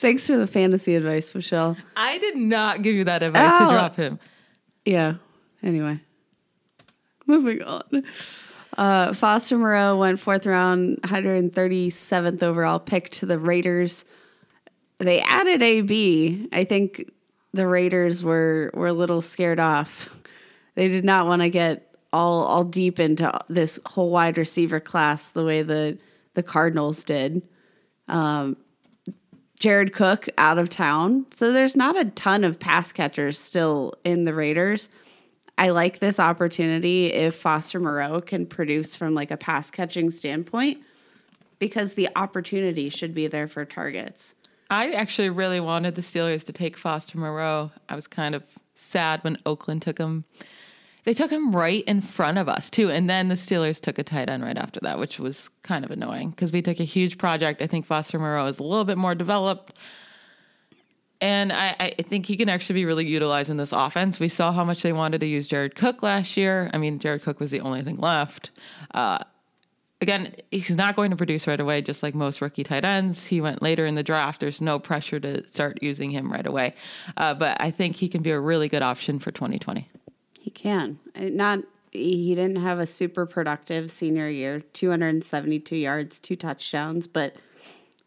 Thanks 0.00 0.26
for 0.26 0.36
the 0.36 0.46
fantasy 0.46 0.94
advice, 0.96 1.34
Michelle. 1.34 1.76
I 1.96 2.18
did 2.18 2.36
not 2.36 2.82
give 2.82 2.94
you 2.94 3.04
that 3.04 3.22
advice 3.22 3.52
Oh. 3.54 3.66
to 3.66 3.72
drop 3.72 3.96
him. 3.96 4.18
Yeah. 4.84 5.14
Anyway, 5.62 6.00
moving 7.26 7.62
on. 7.62 8.04
Uh, 8.76 9.12
Foster 9.12 9.58
Moreau 9.58 9.96
went 9.96 10.18
fourth 10.18 10.46
round, 10.46 11.00
137th 11.02 12.42
overall 12.42 12.80
pick 12.80 13.10
to 13.10 13.26
the 13.26 13.38
Raiders. 13.38 14.04
They 14.98 15.20
added 15.20 15.62
AB. 15.62 16.48
I 16.52 16.64
think 16.64 17.10
the 17.52 17.66
Raiders 17.66 18.24
were 18.24 18.70
were 18.74 18.88
a 18.88 18.92
little 18.92 19.20
scared 19.20 19.60
off. 19.60 20.08
They 20.74 20.88
did 20.88 21.04
not 21.04 21.26
want 21.26 21.42
to 21.42 21.50
get 21.50 21.94
all 22.12 22.44
all 22.44 22.64
deep 22.64 22.98
into 22.98 23.30
this 23.48 23.78
whole 23.86 24.10
wide 24.10 24.38
receiver 24.38 24.80
class 24.80 25.32
the 25.32 25.44
way 25.44 25.62
the 25.62 25.98
the 26.34 26.42
Cardinals 26.42 27.04
did. 27.04 27.42
Um, 28.08 28.56
Jared 29.62 29.92
Cook 29.92 30.28
out 30.38 30.58
of 30.58 30.70
town. 30.70 31.24
So 31.32 31.52
there's 31.52 31.76
not 31.76 31.96
a 31.96 32.06
ton 32.06 32.42
of 32.42 32.58
pass 32.58 32.90
catchers 32.90 33.38
still 33.38 33.94
in 34.02 34.24
the 34.24 34.34
Raiders. 34.34 34.88
I 35.56 35.68
like 35.68 36.00
this 36.00 36.18
opportunity 36.18 37.12
if 37.12 37.36
Foster 37.36 37.78
Moreau 37.78 38.20
can 38.20 38.44
produce 38.44 38.96
from 38.96 39.14
like 39.14 39.30
a 39.30 39.36
pass 39.36 39.70
catching 39.70 40.10
standpoint 40.10 40.80
because 41.60 41.94
the 41.94 42.08
opportunity 42.16 42.88
should 42.88 43.14
be 43.14 43.28
there 43.28 43.46
for 43.46 43.64
targets. 43.64 44.34
I 44.68 44.90
actually 44.94 45.30
really 45.30 45.60
wanted 45.60 45.94
the 45.94 46.02
Steelers 46.02 46.44
to 46.46 46.52
take 46.52 46.76
Foster 46.76 47.16
Moreau. 47.16 47.70
I 47.88 47.94
was 47.94 48.08
kind 48.08 48.34
of 48.34 48.42
sad 48.74 49.22
when 49.22 49.38
Oakland 49.46 49.82
took 49.82 49.98
him. 49.98 50.24
They 51.04 51.14
took 51.14 51.32
him 51.32 51.54
right 51.54 51.82
in 51.84 52.00
front 52.00 52.38
of 52.38 52.48
us 52.48 52.70
too, 52.70 52.90
and 52.90 53.10
then 53.10 53.28
the 53.28 53.34
Steelers 53.34 53.80
took 53.80 53.98
a 53.98 54.04
tight 54.04 54.30
end 54.30 54.44
right 54.44 54.56
after 54.56 54.78
that, 54.80 54.98
which 54.98 55.18
was 55.18 55.50
kind 55.62 55.84
of 55.84 55.90
annoying 55.90 56.30
because 56.30 56.52
we 56.52 56.62
took 56.62 56.78
a 56.78 56.84
huge 56.84 57.18
project. 57.18 57.60
I 57.60 57.66
think 57.66 57.86
Foster 57.86 58.18
Moreau 58.18 58.46
is 58.46 58.60
a 58.60 58.62
little 58.62 58.84
bit 58.84 58.98
more 58.98 59.14
developed, 59.14 59.72
and 61.20 61.52
I, 61.52 61.76
I 61.80 62.02
think 62.02 62.26
he 62.26 62.36
can 62.36 62.48
actually 62.48 62.74
be 62.74 62.84
really 62.84 63.06
utilized 63.06 63.50
in 63.50 63.56
this 63.56 63.72
offense. 63.72 64.20
We 64.20 64.28
saw 64.28 64.52
how 64.52 64.64
much 64.64 64.82
they 64.82 64.92
wanted 64.92 65.20
to 65.22 65.26
use 65.26 65.48
Jared 65.48 65.74
Cook 65.74 66.02
last 66.02 66.36
year. 66.36 66.70
I 66.72 66.78
mean, 66.78 66.98
Jared 66.98 67.22
Cook 67.22 67.40
was 67.40 67.50
the 67.50 67.60
only 67.60 67.82
thing 67.82 67.96
left. 67.96 68.50
Uh, 68.92 69.18
again, 70.00 70.34
he's 70.50 70.76
not 70.76 70.96
going 70.96 71.10
to 71.10 71.16
produce 71.16 71.46
right 71.46 71.60
away, 71.60 71.80
just 71.80 72.02
like 72.02 72.14
most 72.14 72.40
rookie 72.40 72.64
tight 72.64 72.84
ends. 72.84 73.26
He 73.26 73.40
went 73.40 73.62
later 73.62 73.86
in 73.86 73.94
the 73.94 74.02
draft. 74.02 74.40
There's 74.40 74.60
no 74.60 74.80
pressure 74.80 75.20
to 75.20 75.46
start 75.48 75.80
using 75.80 76.10
him 76.10 76.30
right 76.30 76.46
away. 76.46 76.72
Uh, 77.16 77.34
but 77.34 77.60
I 77.60 77.70
think 77.70 77.96
he 77.96 78.08
can 78.08 78.20
be 78.22 78.32
a 78.32 78.40
really 78.40 78.68
good 78.68 78.82
option 78.82 79.20
for 79.20 79.30
2020. 79.30 79.88
He 80.42 80.50
can. 80.50 80.98
Uh, 81.14 81.28
Not 81.30 81.60
he 81.92 82.34
didn't 82.34 82.56
have 82.56 82.78
a 82.78 82.86
super 82.86 83.26
productive 83.26 83.90
senior 83.90 84.28
year, 84.28 84.60
272 84.60 85.76
yards, 85.76 86.18
two 86.18 86.36
touchdowns, 86.36 87.06
but 87.06 87.36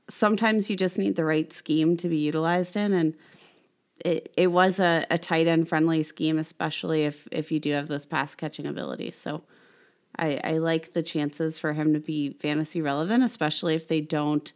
sometimes 0.09 0.69
you 0.69 0.75
just 0.75 0.97
need 0.97 1.15
the 1.15 1.23
right 1.23 1.53
scheme 1.53 1.95
to 1.97 2.09
be 2.09 2.17
utilized 2.17 2.75
in 2.75 2.93
and 2.93 3.15
it, 4.03 4.33
it 4.36 4.47
was 4.47 4.79
a, 4.81 5.05
a 5.09 5.17
tight 5.17 5.47
end 5.47 5.69
friendly 5.69 6.03
scheme, 6.03 6.38
especially 6.38 7.05
if 7.05 7.25
if 7.31 7.51
you 7.53 7.61
do 7.61 7.71
have 7.71 7.88
those 7.88 8.05
pass 8.05 8.36
catching 8.36 8.67
abilities. 8.67 9.15
So 9.15 9.43
I, 10.17 10.41
I 10.43 10.57
like 10.57 10.91
the 10.91 11.01
chances 11.01 11.57
for 11.57 11.71
him 11.71 11.93
to 11.93 11.99
be 11.99 12.31
fantasy 12.33 12.81
relevant, 12.81 13.23
especially 13.23 13.75
if 13.75 13.88
they 13.88 14.01
don't 14.01 14.51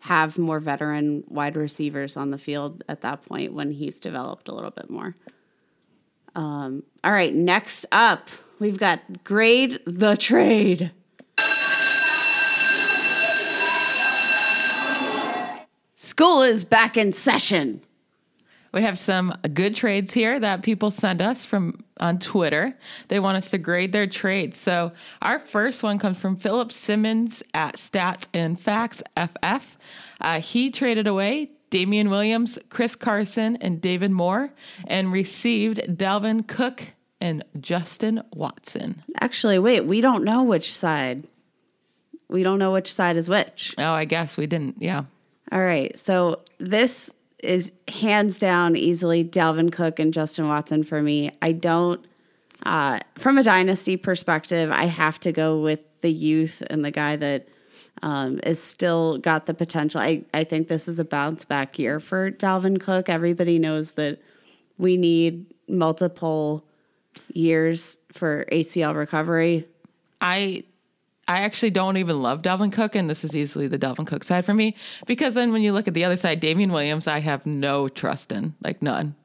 have 0.00 0.36
more 0.36 0.60
veteran 0.60 1.24
wide 1.28 1.56
receivers 1.56 2.16
on 2.16 2.30
the 2.30 2.38
field 2.38 2.84
at 2.86 3.00
that 3.00 3.24
point 3.24 3.54
when 3.54 3.70
he's 3.70 3.98
developed 3.98 4.48
a 4.48 4.54
little 4.54 4.70
bit 4.70 4.90
more. 4.90 5.14
Um, 6.36 6.82
all 7.02 7.12
right, 7.12 7.34
next 7.34 7.86
up, 7.90 8.28
we've 8.58 8.78
got 8.78 9.24
grade 9.24 9.80
the 9.86 10.16
trade. 10.16 10.92
School 15.94 16.42
is 16.42 16.62
back 16.64 16.98
in 16.98 17.14
session. 17.14 17.80
We 18.74 18.82
have 18.82 18.98
some 18.98 19.34
good 19.54 19.74
trades 19.74 20.12
here 20.12 20.38
that 20.38 20.62
people 20.62 20.90
send 20.90 21.22
us 21.22 21.46
from 21.46 21.82
on 21.98 22.18
Twitter. 22.18 22.76
They 23.08 23.18
want 23.18 23.38
us 23.38 23.50
to 23.52 23.58
grade 23.58 23.92
their 23.92 24.06
trades. 24.06 24.58
So 24.58 24.92
our 25.22 25.38
first 25.38 25.82
one 25.82 25.98
comes 25.98 26.18
from 26.18 26.36
Philip 26.36 26.70
Simmons 26.70 27.42
at 27.54 27.76
Stats 27.76 28.28
and 28.34 28.60
Facts 28.60 29.02
FF. 29.16 29.78
Uh, 30.20 30.40
he 30.40 30.70
traded 30.70 31.06
away 31.06 31.52
Damien 31.70 32.10
Williams, 32.10 32.58
Chris 32.68 32.94
Carson, 32.94 33.56
and 33.56 33.80
David 33.80 34.10
Moore, 34.10 34.52
and 34.86 35.12
received 35.12 35.78
Dalvin 35.88 36.46
Cook 36.46 36.84
and 37.20 37.44
Justin 37.60 38.22
Watson. 38.34 39.02
Actually, 39.20 39.58
wait, 39.58 39.86
we 39.86 40.00
don't 40.00 40.24
know 40.24 40.42
which 40.42 40.74
side. 40.74 41.26
We 42.28 42.42
don't 42.42 42.58
know 42.58 42.72
which 42.72 42.92
side 42.92 43.16
is 43.16 43.28
which. 43.28 43.74
Oh, 43.78 43.92
I 43.92 44.04
guess 44.04 44.36
we 44.36 44.46
didn't. 44.46 44.76
Yeah. 44.80 45.04
All 45.52 45.62
right. 45.62 45.96
So 45.98 46.40
this 46.58 47.10
is 47.42 47.72
hands 47.88 48.38
down 48.38 48.76
easily 48.76 49.24
Dalvin 49.24 49.70
Cook 49.70 49.98
and 49.98 50.12
Justin 50.12 50.48
Watson 50.48 50.82
for 50.82 51.02
me. 51.02 51.30
I 51.42 51.52
don't, 51.52 52.04
uh, 52.64 53.00
from 53.16 53.38
a 53.38 53.42
dynasty 53.42 53.96
perspective, 53.96 54.70
I 54.70 54.86
have 54.86 55.20
to 55.20 55.32
go 55.32 55.60
with 55.60 55.80
the 56.00 56.10
youth 56.10 56.62
and 56.68 56.84
the 56.84 56.90
guy 56.90 57.16
that 57.16 57.48
um, 58.02 58.40
is 58.42 58.62
still 58.62 59.18
got 59.18 59.46
the 59.46 59.54
potential. 59.54 60.00
I, 60.00 60.24
I 60.34 60.44
think 60.44 60.68
this 60.68 60.88
is 60.88 60.98
a 60.98 61.04
bounce 61.04 61.44
back 61.44 61.78
year 61.78 62.00
for 62.00 62.30
Dalvin 62.30 62.80
Cook. 62.80 63.08
Everybody 63.08 63.58
knows 63.58 63.92
that 63.92 64.20
we 64.78 64.96
need 64.96 65.46
multiple 65.68 66.64
years 67.32 67.98
for 68.12 68.46
ACL 68.52 68.94
recovery. 68.94 69.66
I 70.20 70.64
I 71.28 71.40
actually 71.40 71.70
don't 71.70 71.96
even 71.96 72.22
love 72.22 72.42
Dalvin 72.42 72.72
Cook, 72.72 72.94
and 72.94 73.10
this 73.10 73.24
is 73.24 73.34
easily 73.34 73.66
the 73.66 73.78
Dalvin 73.78 74.06
Cook 74.06 74.22
side 74.22 74.44
for 74.44 74.54
me 74.54 74.76
because 75.06 75.34
then 75.34 75.52
when 75.52 75.62
you 75.62 75.72
look 75.72 75.88
at 75.88 75.94
the 75.94 76.04
other 76.04 76.16
side, 76.16 76.38
Damien 76.38 76.70
Williams, 76.70 77.08
I 77.08 77.18
have 77.18 77.44
no 77.46 77.88
trust 77.88 78.30
in, 78.30 78.54
like 78.62 78.80
none. 78.80 79.16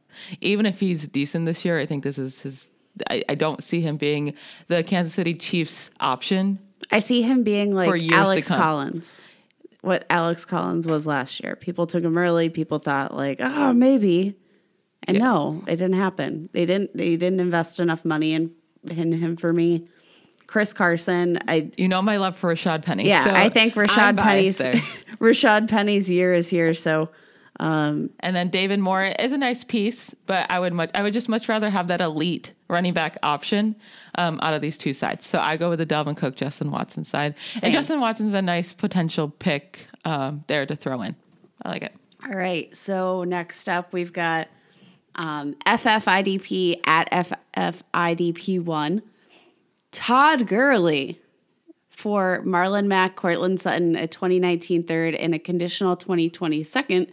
Even 0.42 0.66
if 0.66 0.80
he's 0.80 1.08
decent 1.08 1.46
this 1.46 1.64
year, 1.64 1.80
I 1.80 1.86
think 1.86 2.04
this 2.04 2.18
is 2.18 2.42
his. 2.42 2.72
I, 3.10 3.24
I 3.30 3.36
don't 3.36 3.64
see 3.64 3.82
him 3.82 3.98
being 3.98 4.34
the 4.68 4.84
Kansas 4.84 5.14
City 5.14 5.34
Chiefs 5.34 5.92
option. 6.00 6.60
I 6.90 7.00
see 7.00 7.22
him 7.22 7.44
being 7.44 7.74
like 7.74 7.90
Alex. 8.12 8.48
Collins. 8.48 9.22
What 9.82 10.06
Alex 10.10 10.46
Collins 10.46 10.88
was 10.88 11.06
last 11.08 11.44
year. 11.44 11.56
People 11.56 11.88
took 11.88 12.04
him 12.04 12.18
early. 12.18 12.50
People 12.50 12.80
thought 12.80 13.16
like, 13.16 13.40
oh, 13.42 13.74
maybe. 13.74 14.36
And 15.08 15.18
no, 15.18 15.64
it 15.68 15.78
didn't 15.78 15.94
happen. 15.94 16.50
They 16.54 16.66
didn't 16.66 16.96
they 16.96 17.16
didn't 17.16 17.40
invest 17.40 17.80
enough 17.80 18.06
money 18.06 18.34
in, 18.34 18.52
in 18.90 19.12
him 19.12 19.36
for 19.36 19.52
me. 19.52 19.88
Chris 20.46 20.74
Carson, 20.74 21.40
I 21.48 21.72
You 21.78 21.88
know 21.88 22.02
my 22.02 22.18
love 22.18 22.38
for 22.38 22.54
Rashad 22.54 22.84
Penny. 22.84 23.08
yeah, 23.08 23.24
so 23.24 23.32
I 23.32 23.50
think 23.50 23.74
Rashad 23.74 24.18
Penny's. 24.18 24.58
Rashad 25.20 25.70
Penny's 25.70 26.10
year 26.10 26.34
is 26.34 26.50
here. 26.50 26.74
So 26.74 27.10
And 27.62 28.36
then 28.36 28.50
David 28.50 28.80
Moore 28.80 29.14
is 29.20 29.32
a 29.32 29.38
nice 29.38 29.64
piece, 29.64 30.14
but 30.26 30.50
I 30.50 30.60
would 30.60 30.74
much 30.74 30.90
I 30.96 31.04
would 31.04 31.14
just 31.14 31.30
much 31.30 31.48
rather 31.48 31.70
have 31.70 31.88
that 31.90 32.02
elite 32.02 32.54
running 32.68 32.94
back 32.94 33.18
option 33.22 33.76
um, 34.16 34.40
out 34.42 34.54
of 34.54 34.62
these 34.62 34.78
two 34.78 34.94
sides. 34.94 35.26
So 35.26 35.40
I 35.40 35.58
go 35.58 35.70
with 35.70 35.80
the 35.80 35.86
Dalvin 35.86 36.18
Cook, 36.18 36.36
Justin 36.36 36.72
Watson 36.72 37.04
side, 37.04 37.36
Same. 37.54 37.62
and 37.66 37.74
Justin 37.74 38.00
Watson's 38.00 38.34
a 38.34 38.42
nice 38.42 38.74
potential 38.74 39.30
pick 39.30 39.88
um, 40.06 40.44
there 40.48 40.66
to 40.66 40.76
throw 40.76 41.02
in. 41.02 41.16
I 41.64 41.70
like 41.70 41.84
it. 41.84 41.94
All 42.26 42.34
right. 42.34 42.76
So 42.76 43.24
next 43.24 43.70
up, 43.70 43.94
we've 43.94 44.14
got 44.14 44.48
um, 45.16 45.56
FFIDP 45.66 46.80
at 46.86 47.12
FFIDP1. 47.56 49.02
Todd 49.92 50.48
Gurley 50.48 51.20
for 51.90 52.42
Marlon 52.46 52.88
Mack, 52.88 53.16
Courtland 53.16 53.60
Sutton, 53.60 53.96
a 53.96 54.08
2019 54.08 54.84
third, 54.84 55.14
and 55.16 55.36
a 55.36 55.40
conditional 55.40 55.96
2020 55.96 56.64
second 56.64 57.12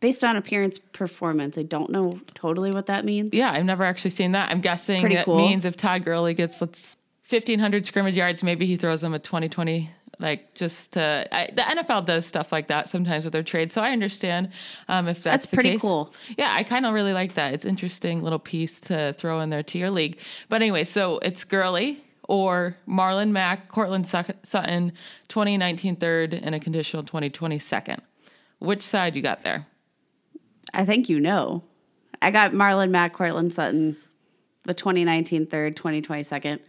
based 0.00 0.24
on 0.24 0.36
appearance 0.36 0.78
performance. 0.78 1.56
I 1.58 1.62
don't 1.62 1.90
know 1.90 2.20
totally 2.34 2.70
what 2.70 2.86
that 2.86 3.04
means. 3.04 3.30
Yeah, 3.32 3.50
I've 3.52 3.64
never 3.64 3.84
actually 3.84 4.10
seen 4.10 4.32
that. 4.32 4.50
I'm 4.50 4.60
guessing 4.60 5.00
Pretty 5.00 5.16
that 5.16 5.24
cool. 5.24 5.36
means 5.36 5.64
if 5.64 5.76
Todd 5.76 6.04
Gurley 6.04 6.34
gets 6.34 6.60
let's 6.60 6.96
1500 7.28 7.84
scrimmage 7.86 8.16
yards, 8.16 8.42
maybe 8.42 8.66
he 8.66 8.76
throws 8.76 9.00
them 9.00 9.14
a 9.14 9.18
2020. 9.18 9.90
Like 10.18 10.54
just 10.54 10.96
uh, 10.96 11.24
I, 11.30 11.50
the 11.52 11.60
NFL 11.60 12.06
does 12.06 12.24
stuff 12.24 12.50
like 12.50 12.68
that 12.68 12.88
sometimes 12.88 13.24
with 13.24 13.34
their 13.34 13.42
trades, 13.42 13.74
so 13.74 13.82
I 13.82 13.90
understand 13.90 14.48
um, 14.88 15.08
if 15.08 15.22
that's, 15.22 15.44
That's 15.44 15.54
pretty 15.54 15.72
case. 15.72 15.82
cool. 15.82 16.14
Yeah, 16.38 16.54
I 16.56 16.62
kind 16.62 16.86
of 16.86 16.94
really 16.94 17.12
like 17.12 17.34
that. 17.34 17.52
It's 17.52 17.66
interesting 17.66 18.22
little 18.22 18.38
piece 18.38 18.80
to 18.80 19.12
throw 19.12 19.40
in 19.40 19.50
there 19.50 19.62
to 19.64 19.78
your 19.78 19.90
league. 19.90 20.18
But 20.48 20.62
anyway, 20.62 20.84
so 20.84 21.18
it's 21.18 21.44
Gurley 21.44 22.02
or 22.28 22.78
Marlon 22.88 23.30
Mack, 23.30 23.68
Courtland 23.68 24.06
Sutton, 24.06 24.92
2019 25.28 25.96
third 25.96 26.32
and 26.32 26.54
a 26.54 26.60
conditional 26.60 27.02
2020 27.02 27.58
second. 27.58 28.00
Which 28.58 28.82
side 28.82 29.16
you 29.16 29.22
got 29.22 29.42
there? 29.42 29.66
I 30.74 30.84
think 30.84 31.08
you 31.08 31.20
know. 31.20 31.62
I 32.22 32.30
got 32.30 32.52
Marlon 32.52 32.90
Mack, 32.90 33.12
Courtland 33.12 33.52
Sutton, 33.52 33.96
the 34.64 34.74
2019 34.74 35.46
third, 35.46 35.76
2020 35.76 36.22
second. 36.22 36.60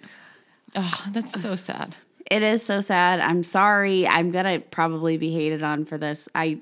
Oh, 0.75 1.05
that's 1.11 1.39
so 1.39 1.55
sad. 1.55 1.95
It 2.29 2.43
is 2.43 2.63
so 2.63 2.81
sad. 2.81 3.19
I'm 3.19 3.43
sorry. 3.43 4.07
I'm 4.07 4.31
gonna 4.31 4.59
probably 4.59 5.17
be 5.17 5.31
hated 5.31 5.63
on 5.63 5.85
for 5.85 5.97
this. 5.97 6.27
I 6.35 6.59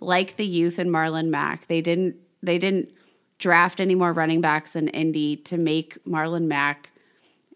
like 0.00 0.36
the 0.36 0.46
youth 0.46 0.78
in 0.78 0.88
Marlon 0.88 1.28
Mack. 1.28 1.68
They 1.68 1.80
didn't 1.80 2.16
they 2.42 2.58
didn't 2.58 2.90
draft 3.38 3.80
any 3.80 3.94
more 3.94 4.12
running 4.12 4.40
backs 4.40 4.76
in 4.76 4.88
Indy 4.88 5.36
to 5.36 5.56
make 5.56 6.02
Marlon 6.04 6.46
Mack 6.46 6.90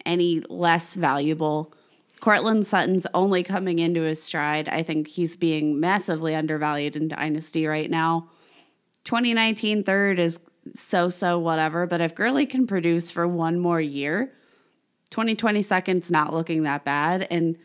any 0.05 0.41
less 0.49 0.95
valuable. 0.95 1.73
Courtland 2.21 2.67
Sutton's 2.67 3.07
only 3.13 3.43
coming 3.43 3.79
into 3.79 4.01
his 4.01 4.21
stride. 4.21 4.67
I 4.67 4.83
think 4.83 5.07
he's 5.07 5.35
being 5.35 5.79
massively 5.79 6.35
undervalued 6.35 6.95
in 6.95 7.07
Dynasty 7.07 7.65
right 7.65 7.89
now. 7.89 8.29
2019 9.05 9.83
third 9.83 10.19
is 10.19 10.39
so 10.73 11.09
so 11.09 11.39
whatever, 11.39 11.85
but 11.87 12.01
if 12.01 12.15
Gurley 12.15 12.45
can 12.45 12.67
produce 12.67 13.09
for 13.09 13.27
one 13.27 13.59
more 13.59 13.81
year, 13.81 14.33
2020 15.09 15.61
second's 15.61 16.11
not 16.11 16.33
looking 16.33 16.63
that 16.63 16.85
bad. 16.85 17.27
And 17.31 17.57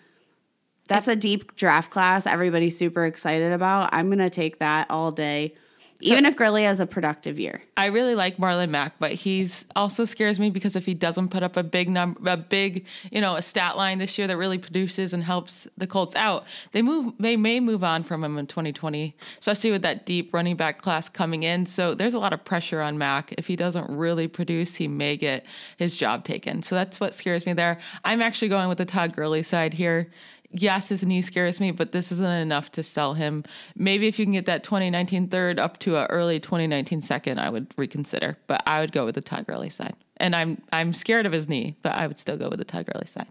that's 0.89 1.09
a 1.09 1.17
deep 1.17 1.57
draft 1.57 1.91
class 1.91 2.27
everybody's 2.27 2.77
super 2.77 3.05
excited 3.05 3.53
about. 3.53 3.91
I'm 3.93 4.07
going 4.07 4.19
to 4.19 4.31
take 4.31 4.59
that 4.59 4.91
all 4.91 5.11
day, 5.11 5.55
even 6.01 6.27
if 6.27 6.37
Gurley 6.37 6.65
has 6.65 6.81
a 6.81 6.87
productive 6.87 7.39
year. 7.39 7.63
I 7.77 7.87
really 7.87 8.15
like 8.15 8.37
Marlon 8.37 8.71
Mack, 8.71 8.99
but 8.99 9.13
he's 9.13 9.65
also 9.75 10.05
scares 10.05 10.39
me 10.39 10.51
because 10.51 10.77
if 10.77 10.85
he 10.87 10.95
doesn't 10.95 11.29
put 11.29 11.43
up 11.43 11.57
a 11.57 11.63
big 11.63 11.89
number, 11.89 12.21
a 12.31 12.37
big, 12.37 12.85
you 13.11 13.21
know, 13.21 13.37
a 13.37 13.43
stat 13.43 13.77
line 13.77 13.99
this 13.99 14.19
year 14.19 14.27
that 14.27 14.37
really 14.37 14.59
produces 14.59 15.13
and 15.13 15.23
helps 15.23 15.67
the 15.77 15.87
Colts 15.87 16.15
out, 16.17 16.45
they 16.73 16.83
move, 16.83 17.15
they 17.19 17.37
may 17.37 17.61
move 17.61 17.83
on 17.85 18.05
from 18.05 18.23
him 18.23 18.39
in 18.39 18.47
2020, 18.47 19.15
especially 19.39 19.71
with 19.71 19.83
that 19.83 20.07
deep 20.07 20.33
running 20.35 20.57
back 20.57 20.83
class 20.83 21.09
coming 21.09 21.43
in. 21.43 21.67
So 21.67 21.95
there's 21.95 22.15
a 22.15 22.19
lot 22.19 22.33
of 22.33 22.45
pressure 22.45 22.81
on 22.81 22.99
Mack. 22.99 23.35
If 23.39 23.47
he 23.47 23.57
doesn't 23.57 23.91
really 23.91 24.29
produce, 24.29 24.75
he 24.75 24.89
may 24.89 25.17
get 25.17 25.47
his 25.77 25.97
job 25.97 26.25
taken. 26.25 26.63
So 26.63 26.75
that's 26.75 27.01
what 27.01 27.15
scares 27.15 27.47
me 27.47 27.53
there. 27.53 27.79
I'm 28.05 28.21
actually 28.21 28.49
going 28.49 28.69
with 28.69 28.79
the 28.79 28.85
Todd 28.85 29.15
Gurley 29.15 29.43
side 29.43 29.75
here 29.75 30.11
yes, 30.55 30.89
his 30.89 31.05
knee 31.05 31.21
scares 31.21 31.61
me, 31.61 31.71
but 31.73 31.93
this 31.93 32.13
isn't 32.13 32.25
enough 32.25 32.71
to 32.73 32.83
sell 32.83 33.15
him. 33.15 33.45
Maybe 33.77 34.07
if 34.07 34.19
you 34.19 34.25
can 34.25 34.33
get 34.33 34.47
that 34.47 34.65
2019 34.65 35.29
third 35.29 35.59
up 35.59 35.79
to 35.81 35.97
a 35.97 36.07
early 36.07 36.41
2019 36.41 37.03
second, 37.03 37.39
I 37.39 37.51
would 37.51 37.75
reconsider. 37.77 38.39
But 38.47 38.63
I 38.67 38.81
would 38.81 38.93
go 38.93 39.05
with 39.05 39.17
the 39.17 39.21
Todd 39.21 39.47
Gurley 39.47 39.71
side. 39.71 39.97
And 40.17 40.35
I'm 40.35 40.63
I'm 40.73 40.95
scared 40.95 41.27
of 41.27 41.33
his 41.33 41.49
knee, 41.49 41.77
but 41.83 42.01
I 42.01 42.07
would 42.07 42.19
still 42.19 42.37
go 42.37 42.49
with 42.49 42.59
the 42.59 42.65
Todd 42.65 42.87
Gurley 42.87 43.07
side. 43.07 43.27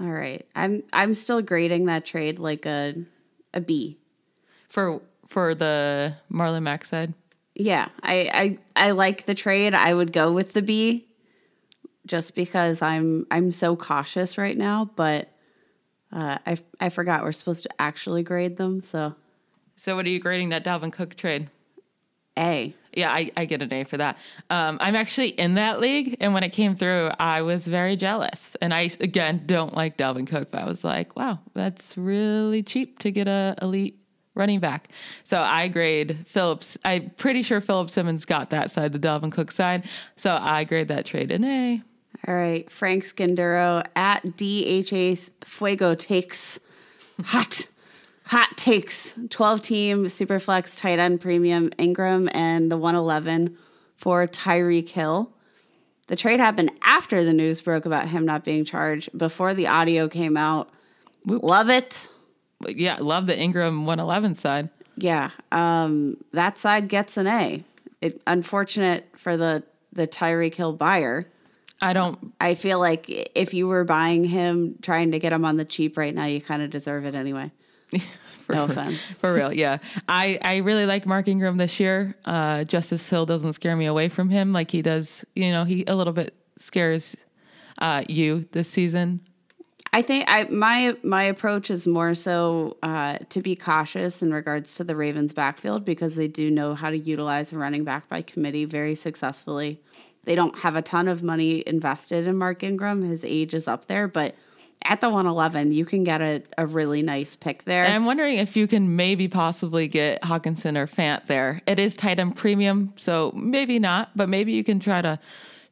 All 0.00 0.08
right. 0.08 0.46
I'm 0.56 0.82
I'm 0.92 1.14
still 1.14 1.42
grading 1.42 1.86
that 1.86 2.06
trade 2.06 2.38
like 2.38 2.66
a 2.66 2.94
a 3.52 3.60
B. 3.60 3.98
For 4.68 5.02
for 5.28 5.54
the 5.54 6.16
Marlon 6.30 6.62
Mack 6.62 6.84
side. 6.84 7.12
Yeah. 7.54 7.88
I 8.02 8.58
I 8.74 8.86
I 8.88 8.90
like 8.92 9.26
the 9.26 9.34
trade. 9.34 9.74
I 9.74 9.92
would 9.92 10.12
go 10.12 10.32
with 10.32 10.54
the 10.54 10.62
B 10.62 11.06
just 12.06 12.34
because 12.34 12.80
I'm 12.80 13.26
I'm 13.30 13.52
so 13.52 13.76
cautious 13.76 14.38
right 14.38 14.56
now, 14.56 14.90
but 14.96 15.31
uh, 16.12 16.38
I 16.46 16.58
I 16.80 16.88
forgot 16.88 17.22
we're 17.22 17.32
supposed 17.32 17.62
to 17.64 17.70
actually 17.80 18.22
grade 18.22 18.56
them. 18.56 18.82
So 18.84 19.14
So 19.76 19.96
what 19.96 20.06
are 20.06 20.10
you 20.10 20.20
grading 20.20 20.50
that 20.50 20.64
Dalvin 20.64 20.92
Cook 20.92 21.14
trade? 21.14 21.48
A. 22.38 22.74
Yeah, 22.94 23.10
I, 23.10 23.30
I 23.36 23.44
get 23.46 23.62
an 23.62 23.72
A 23.72 23.84
for 23.84 23.96
that. 23.96 24.18
Um, 24.50 24.78
I'm 24.80 24.96
actually 24.96 25.28
in 25.28 25.54
that 25.54 25.80
league, 25.80 26.16
and 26.20 26.34
when 26.34 26.42
it 26.42 26.50
came 26.50 26.74
through, 26.74 27.10
I 27.18 27.42
was 27.42 27.66
very 27.66 27.96
jealous. 27.96 28.56
And 28.60 28.72
I 28.72 28.90
again 29.00 29.42
don't 29.46 29.74
like 29.74 29.96
Dalvin 29.96 30.26
Cook, 30.26 30.50
but 30.50 30.62
I 30.62 30.66
was 30.66 30.84
like, 30.84 31.16
wow, 31.16 31.38
that's 31.54 31.96
really 31.96 32.62
cheap 32.62 32.98
to 33.00 33.10
get 33.10 33.28
a 33.28 33.54
elite 33.60 33.98
running 34.34 34.60
back. 34.60 34.88
So 35.24 35.42
I 35.42 35.68
grade 35.68 36.24
Phillips. 36.26 36.78
I'm 36.84 37.10
pretty 37.10 37.42
sure 37.42 37.60
Philip 37.60 37.90
Simmons 37.90 38.24
got 38.24 38.50
that 38.50 38.70
side, 38.70 38.92
the 38.92 38.98
Dalvin 38.98 39.30
Cook 39.30 39.52
side. 39.52 39.84
So 40.16 40.38
I 40.40 40.64
grade 40.64 40.88
that 40.88 41.04
trade 41.04 41.30
an 41.30 41.44
A. 41.44 41.82
All 42.26 42.34
right, 42.34 42.70
Frank 42.70 43.04
Scanduro 43.04 43.84
at 43.96 44.22
DHA 44.36 45.30
Fuego 45.44 45.94
takes 45.96 46.60
hot, 47.24 47.66
hot 48.26 48.56
takes. 48.56 49.14
Twelve 49.30 49.60
team 49.62 50.04
Superflex 50.06 50.78
tight 50.78 50.98
end 51.00 51.20
premium 51.20 51.70
Ingram 51.78 52.28
and 52.32 52.70
the 52.70 52.76
one 52.76 52.94
eleven 52.94 53.56
for 53.96 54.26
Tyreek 54.28 54.88
Hill. 54.88 55.32
The 56.06 56.16
trade 56.16 56.38
happened 56.40 56.70
after 56.82 57.24
the 57.24 57.32
news 57.32 57.60
broke 57.60 57.86
about 57.86 58.08
him 58.08 58.24
not 58.24 58.44
being 58.44 58.64
charged. 58.64 59.16
Before 59.16 59.54
the 59.54 59.66
audio 59.66 60.08
came 60.08 60.36
out, 60.36 60.68
Whoops. 61.24 61.42
love 61.44 61.70
it. 61.70 62.08
Yeah, 62.66 62.98
love 63.00 63.26
the 63.26 63.36
Ingram 63.38 63.86
111 63.86 64.36
side. 64.36 64.68
Yeah, 64.96 65.30
um, 65.50 66.18
that 66.32 66.58
side 66.58 66.88
gets 66.88 67.16
an 67.16 67.26
A. 67.26 67.64
It 68.00 68.22
unfortunate 68.28 69.08
for 69.16 69.36
the 69.36 69.64
the 69.92 70.06
Tyreek 70.06 70.54
Hill 70.54 70.72
buyer. 70.74 71.26
I 71.82 71.92
don't. 71.92 72.32
I 72.40 72.54
feel 72.54 72.78
like 72.78 73.06
if 73.08 73.52
you 73.52 73.66
were 73.66 73.82
buying 73.82 74.22
him, 74.22 74.76
trying 74.82 75.10
to 75.10 75.18
get 75.18 75.32
him 75.32 75.44
on 75.44 75.56
the 75.56 75.64
cheap 75.64 75.98
right 75.98 76.14
now, 76.14 76.26
you 76.26 76.40
kind 76.40 76.62
of 76.62 76.70
deserve 76.70 77.04
it 77.04 77.16
anyway. 77.16 77.50
For, 78.46 78.54
No 78.54 78.64
offense. 78.64 78.98
For 79.20 79.34
real, 79.34 79.52
yeah. 79.52 79.78
I, 80.08 80.38
I 80.42 80.56
really 80.58 80.86
like 80.86 81.06
Mark 81.06 81.28
Ingram 81.28 81.58
this 81.58 81.78
year. 81.78 82.16
Uh, 82.24 82.64
Justice 82.64 83.08
Hill 83.08 83.26
doesn't 83.26 83.52
scare 83.52 83.76
me 83.76 83.86
away 83.86 84.08
from 84.08 84.30
him 84.30 84.52
like 84.52 84.70
he 84.70 84.80
does. 84.80 85.24
You 85.34 85.50
know, 85.50 85.64
he 85.64 85.84
a 85.86 85.94
little 85.94 86.12
bit 86.12 86.34
scares 86.56 87.16
uh, 87.78 88.04
you 88.08 88.48
this 88.52 88.68
season. 88.68 89.20
I 89.92 90.00
think 90.00 90.24
I 90.26 90.44
my 90.44 90.96
my 91.02 91.24
approach 91.24 91.70
is 91.70 91.86
more 91.86 92.14
so 92.14 92.78
uh, 92.82 93.18
to 93.28 93.42
be 93.42 93.54
cautious 93.54 94.22
in 94.22 94.32
regards 94.32 94.76
to 94.76 94.84
the 94.84 94.96
Ravens' 94.96 95.34
backfield 95.34 95.84
because 95.84 96.16
they 96.16 96.28
do 96.28 96.50
know 96.50 96.74
how 96.74 96.90
to 96.90 96.96
utilize 96.96 97.52
a 97.52 97.58
running 97.58 97.84
back 97.84 98.08
by 98.08 98.22
committee 98.22 98.64
very 98.64 98.94
successfully. 98.94 99.82
They 100.24 100.34
don't 100.34 100.56
have 100.58 100.76
a 100.76 100.82
ton 100.82 101.08
of 101.08 101.22
money 101.22 101.62
invested 101.66 102.26
in 102.26 102.36
Mark 102.36 102.62
Ingram. 102.62 103.02
His 103.02 103.24
age 103.24 103.54
is 103.54 103.66
up 103.66 103.86
there, 103.86 104.06
but 104.06 104.34
at 104.84 105.00
the 105.00 105.08
111, 105.08 105.72
you 105.72 105.84
can 105.84 106.04
get 106.04 106.20
a, 106.20 106.42
a 106.58 106.66
really 106.66 107.02
nice 107.02 107.36
pick 107.36 107.64
there. 107.64 107.84
And 107.84 107.92
I'm 107.92 108.04
wondering 108.04 108.38
if 108.38 108.56
you 108.56 108.66
can 108.66 108.96
maybe 108.96 109.28
possibly 109.28 109.88
get 109.88 110.22
Hockenson 110.22 110.76
or 110.76 110.86
Fant 110.86 111.26
there. 111.26 111.60
It 111.66 111.78
is 111.78 111.96
tight 111.96 112.18
end 112.18 112.36
premium, 112.36 112.92
so 112.96 113.32
maybe 113.34 113.78
not, 113.78 114.10
but 114.16 114.28
maybe 114.28 114.52
you 114.52 114.64
can 114.64 114.80
try 114.80 115.00
to 115.02 115.18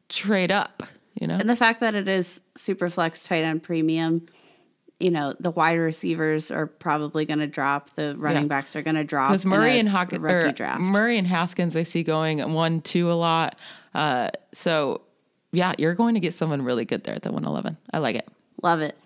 trade 0.09 0.51
up. 0.51 0.83
You 1.19 1.27
know, 1.27 1.35
And 1.35 1.49
the 1.49 1.55
fact 1.57 1.81
that 1.81 1.93
it 1.93 2.07
is 2.07 2.41
super 2.55 2.89
flex 2.89 3.23
tight 3.23 3.43
end 3.43 3.63
premium, 3.63 4.25
you 5.01 5.11
know, 5.11 5.33
the 5.39 5.51
wide 5.51 5.75
receivers 5.75 6.51
are 6.51 6.67
probably 6.67 7.25
going 7.25 7.39
to 7.39 7.47
drop. 7.47 7.89
The 7.95 8.15
running 8.17 8.43
Yeah. 8.43 8.47
backs 8.47 8.75
are 8.75 8.81
going 8.81 8.95
to 8.95 9.03
drop. 9.03 9.29
because 9.29 9.45
Murray 9.45 9.79
and 9.79 9.89
or 9.89 10.51
draft. 10.51 10.79
Murray 10.79 11.17
and 11.17 11.27
Haskins, 11.27 11.75
I 11.75 11.83
see 11.83 12.03
going 12.03 12.53
one 12.53 12.81
two 12.81 13.11
a 13.11 13.13
lot. 13.13 13.57
Uh, 13.93 14.29
so 14.53 15.01
yeah, 15.51 15.73
you're 15.77 15.95
going 15.95 16.13
to 16.13 16.19
get 16.21 16.33
someone 16.33 16.61
really 16.61 16.85
good 16.85 17.03
there 17.03 17.15
at 17.15 17.23
the 17.23 17.29
111. 17.31 17.77
I 17.93 17.97
like 17.97 18.15
it. 18.15 18.27
Love 18.63 18.81
it. 18.81 18.97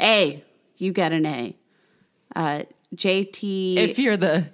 A, 0.00 0.42
you 0.78 0.92
get 0.92 1.12
an 1.12 1.26
A. 1.26 1.56
Uh, 2.34 2.62
JT. 2.96 3.76
If 3.76 3.98
you're 3.98 4.16
the 4.16 4.46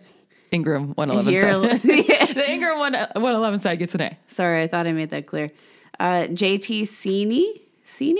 Ingram 0.51 0.93
111 0.95 1.33
you're- 1.33 1.71
side, 1.71 1.83
the 2.35 2.51
Ingram 2.51 2.79
one 2.79 2.93
111 2.95 3.61
side 3.61 3.79
gets 3.79 3.95
an 3.95 4.03
A. 4.03 4.19
sorry, 4.29 4.63
I 4.63 4.67
thought 4.67 4.87
I 4.87 4.93
made 4.93 5.11
that 5.11 5.27
clear. 5.27 5.51
Uh, 5.99 6.27
JT 6.29 6.87
Cene, 6.87 7.61
Cene, 7.85 8.19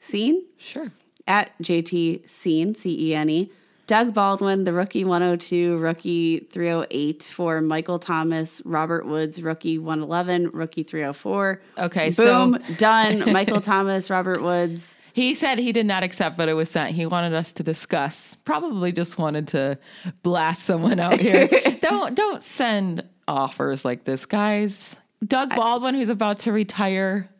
Scene 0.00 0.44
Sure. 0.58 0.92
At 1.26 1.50
JT 1.62 2.28
Scene, 2.28 2.74
C 2.74 3.10
E 3.10 3.14
N 3.14 3.28
E. 3.30 3.50
Doug 3.86 4.12
Baldwin, 4.14 4.64
the 4.64 4.72
rookie 4.72 5.04
102, 5.04 5.78
rookie 5.78 6.40
308 6.50 7.22
for 7.32 7.60
Michael 7.60 8.00
Thomas, 8.00 8.60
Robert 8.64 9.06
Woods, 9.06 9.40
rookie 9.40 9.78
111, 9.78 10.50
rookie 10.52 10.82
304. 10.82 11.60
Okay, 11.78 12.10
so- 12.10 12.50
boom, 12.50 12.62
done. 12.78 13.32
Michael 13.32 13.60
Thomas, 13.60 14.10
Robert 14.10 14.42
Woods. 14.42 14.96
He 15.12 15.34
said 15.36 15.58
he 15.58 15.72
did 15.72 15.86
not 15.86 16.02
accept, 16.02 16.36
but 16.36 16.48
it 16.48 16.54
was 16.54 16.68
sent. 16.68 16.90
He 16.90 17.06
wanted 17.06 17.32
us 17.32 17.52
to 17.54 17.62
discuss. 17.62 18.36
Probably 18.44 18.92
just 18.92 19.16
wanted 19.18 19.48
to 19.48 19.78
blast 20.22 20.64
someone 20.64 20.98
out 21.00 21.18
here. 21.20 21.46
don't 21.80 22.14
don't 22.14 22.42
send 22.42 23.02
offers 23.26 23.82
like 23.82 24.04
this, 24.04 24.26
guys. 24.26 24.94
Doug 25.26 25.56
Baldwin, 25.56 25.94
who's 25.94 26.10
about 26.10 26.40
to 26.40 26.52
retire, 26.52 27.30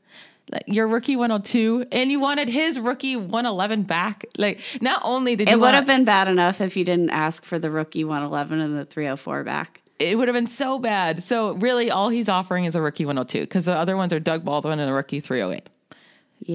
your 0.67 0.87
rookie 0.89 1.17
102, 1.17 1.87
and 1.93 2.11
you 2.11 2.21
wanted 2.21 2.49
his 2.49 2.79
rookie 2.79 3.17
111 3.17 3.83
back. 3.83 4.25
Like, 4.39 4.61
not 4.81 5.01
only 5.05 5.37
did 5.37 5.49
you 5.49 5.55
It 5.55 5.61
would 5.61 5.75
have 5.75 5.87
been 5.87 6.05
bad 6.05 6.29
enough 6.29 6.61
if 6.61 6.77
you 6.77 6.85
didn't 6.85 7.11
ask 7.11 7.45
for 7.45 7.59
the 7.59 7.71
rookie 7.71 8.05
111 8.05 8.61
and 8.61 8.79
the 8.79 8.85
304 8.85 9.45
back. 9.45 9.83
it 9.99 10.17
would 10.19 10.29
have 10.29 10.35
been 10.35 10.47
so 10.47 10.79
bad. 10.79 11.23
So 11.23 11.53
really, 11.53 11.91
all 11.91 12.09
he's 12.11 12.29
offering 12.29 12.65
is 12.67 12.75
a 12.75 12.81
rookie 12.81 13.05
102 13.07 13.41
because 13.41 13.65
the 13.65 13.75
other 13.75 13.97
ones 13.97 14.13
are 14.13 14.21
Doug 14.21 14.45
Baldwin 14.45 14.79
and 14.79 14.91
a 14.91 14.93
rookie 14.93 15.21
308. 15.21 15.69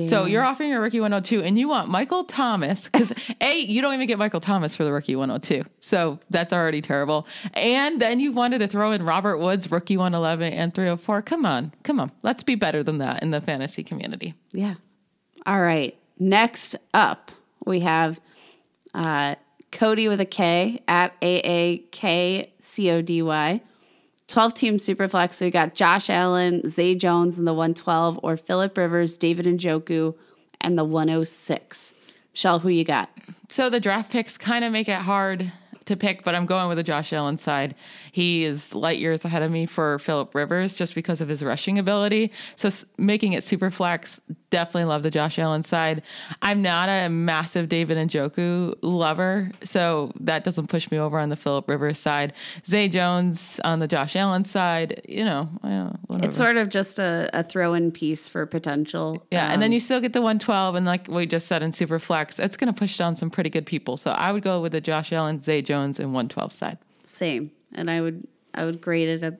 So 0.08 0.26
you're 0.26 0.44
offering 0.44 0.74
a 0.74 0.80
rookie 0.80 1.02
102 1.02 1.44
and 1.44 1.60
you 1.60 1.68
want 1.68 1.90
Michael 1.90 2.24
Thomas 2.24 2.86
because 2.86 3.12
A, 3.42 3.58
you 3.58 3.82
don't 3.82 3.94
even 3.94 4.08
get 4.08 4.18
Michael 4.18 4.40
Thomas 4.40 4.76
for 4.76 4.86
the 4.86 4.92
rookie 4.94 5.16
102. 5.16 5.64
So 5.82 6.20
that's 6.30 6.54
already 6.54 6.82
terrible. 6.82 7.28
And 7.54 8.02
then 8.02 8.20
you 8.20 8.32
wanted 8.32 8.60
to 8.60 8.68
throw 8.68 8.92
in 8.92 9.04
Robert 9.04 9.40
Woods, 9.40 9.70
rookie 9.70 9.98
111 9.98 10.54
and 10.54 10.74
304. 10.74 11.22
Come 11.24 11.46
on, 11.46 11.74
come 11.84 12.00
on. 12.00 12.12
Let's 12.22 12.44
be 12.44 12.56
better 12.56 12.84
than 12.84 13.00
that 13.00 13.22
in 13.22 13.32
the 13.32 13.42
fantasy 13.42 13.84
community. 13.84 14.34
Yeah. 14.54 14.76
All 15.46 15.62
right. 15.62 15.98
Next 16.20 16.76
up, 16.94 17.32
we 17.66 17.82
have 17.82 18.20
uh, 18.94 19.36
Cody 19.72 20.08
with 20.08 20.22
a 20.22 20.26
K 20.26 20.82
at 20.88 21.14
A 21.22 21.38
A 21.40 21.78
K 21.92 22.54
C 22.60 22.92
O 22.92 23.02
D 23.02 23.22
Y. 23.22 23.62
12 24.32 24.54
team 24.54 24.78
superflex. 24.78 25.36
So 25.36 25.46
we 25.46 25.52
got 25.52 25.76
Josh 25.76 26.10
Allen, 26.10 26.68
Zay 26.68 26.96
Jones 26.96 27.38
in 27.38 27.46
the 27.46 27.54
112, 27.54 28.20
or 28.24 28.38
Philip 28.38 28.78
Rivers, 28.78 29.18
David 29.18 29.46
Njoku, 29.46 30.16
and 30.60 30.78
the 30.78 30.86
106. 30.86 31.94
Michelle, 32.34 32.60
who 32.60 32.70
you 32.70 32.84
got? 32.84 33.10
So 33.50 33.70
the 33.70 33.80
draft 33.80 34.12
picks 34.12 34.38
kind 34.38 34.64
of 34.64 34.72
make 34.72 34.88
it 34.88 35.00
hard 35.00 35.52
to 35.92 35.98
pick, 35.98 36.24
but 36.24 36.34
I'm 36.36 36.46
going 36.46 36.68
with 36.68 36.78
the 36.78 36.84
Josh 36.84 37.14
Allen 37.14 37.38
side. 37.38 37.76
He 38.12 38.44
is 38.44 38.74
light 38.74 39.00
years 39.00 39.24
ahead 39.24 39.44
of 39.44 39.52
me 39.52 39.66
for 39.66 40.00
Philip 40.00 40.34
Rivers 40.34 40.74
just 40.74 40.96
because 40.96 41.22
of 41.22 41.28
his 41.30 41.44
rushing 41.44 41.78
ability. 41.80 42.32
So 42.56 42.70
making 42.98 43.34
it 43.34 43.44
super 43.44 43.70
flex, 43.70 44.20
definitely 44.50 44.86
love 44.86 45.04
the 45.04 45.12
Josh 45.12 45.38
Allen 45.39 45.64
side. 45.64 46.02
I'm 46.42 46.62
not 46.62 46.89
a 46.89 47.10
massive 47.10 47.70
David 47.70 47.98
Njoku 47.98 48.76
lover, 48.82 49.52
so 49.64 50.12
that 50.20 50.44
doesn't 50.44 50.68
push 50.68 50.89
me 50.92 50.98
over 50.98 51.20
on 51.20 51.30
the 51.30 51.36
Philip 51.36 51.70
Rivers 51.70 52.00
side. 52.00 52.34
Zay 52.66 52.88
Jones 52.88 53.60
on 53.64 53.80
the 53.80 53.88
Josh 53.88 54.16
Allen 54.16 54.44
side, 54.46 55.02
you 55.08 55.24
know. 55.26 55.50
It's 56.24 56.38
sort 56.38 56.58
of 56.58 56.70
just 56.70 57.00
a, 57.00 57.30
a 57.34 57.44
throw 57.44 57.74
in 57.74 57.92
piece 57.92 58.28
for 58.28 58.46
potential. 58.46 59.26
Yeah, 59.32 59.46
and 59.46 59.56
Um, 59.56 59.60
then 59.62 59.72
you 59.72 59.80
still 59.80 60.00
get 60.02 60.14
the 60.14 60.22
112, 60.22 60.76
and 60.76 60.86
like 60.86 61.08
we 61.08 61.26
just 61.26 61.48
said 61.48 61.64
in 61.64 61.72
super 61.72 62.00
flex, 62.00 62.39
it's 62.39 62.58
going 62.58 62.74
to 62.74 62.78
push 62.78 62.98
down 62.98 63.16
some 63.16 63.30
pretty 63.30 63.50
good 63.50 63.66
people. 63.66 63.98
So 63.98 64.12
I 64.12 64.32
would 64.32 64.44
go 64.44 64.62
with 64.62 64.72
the 64.74 64.82
Josh 64.82 65.12
Allen, 65.12 65.42
Zay 65.42 65.62
Jones, 65.62 65.81
and 66.00 66.14
112 66.14 66.54
side. 66.54 66.78
same, 67.04 67.52
and 67.74 67.90
I 67.92 68.02
would 68.02 68.28
I 68.54 68.66
would 68.66 68.82
grade 68.82 69.08
it 69.10 69.24
a 69.24 69.38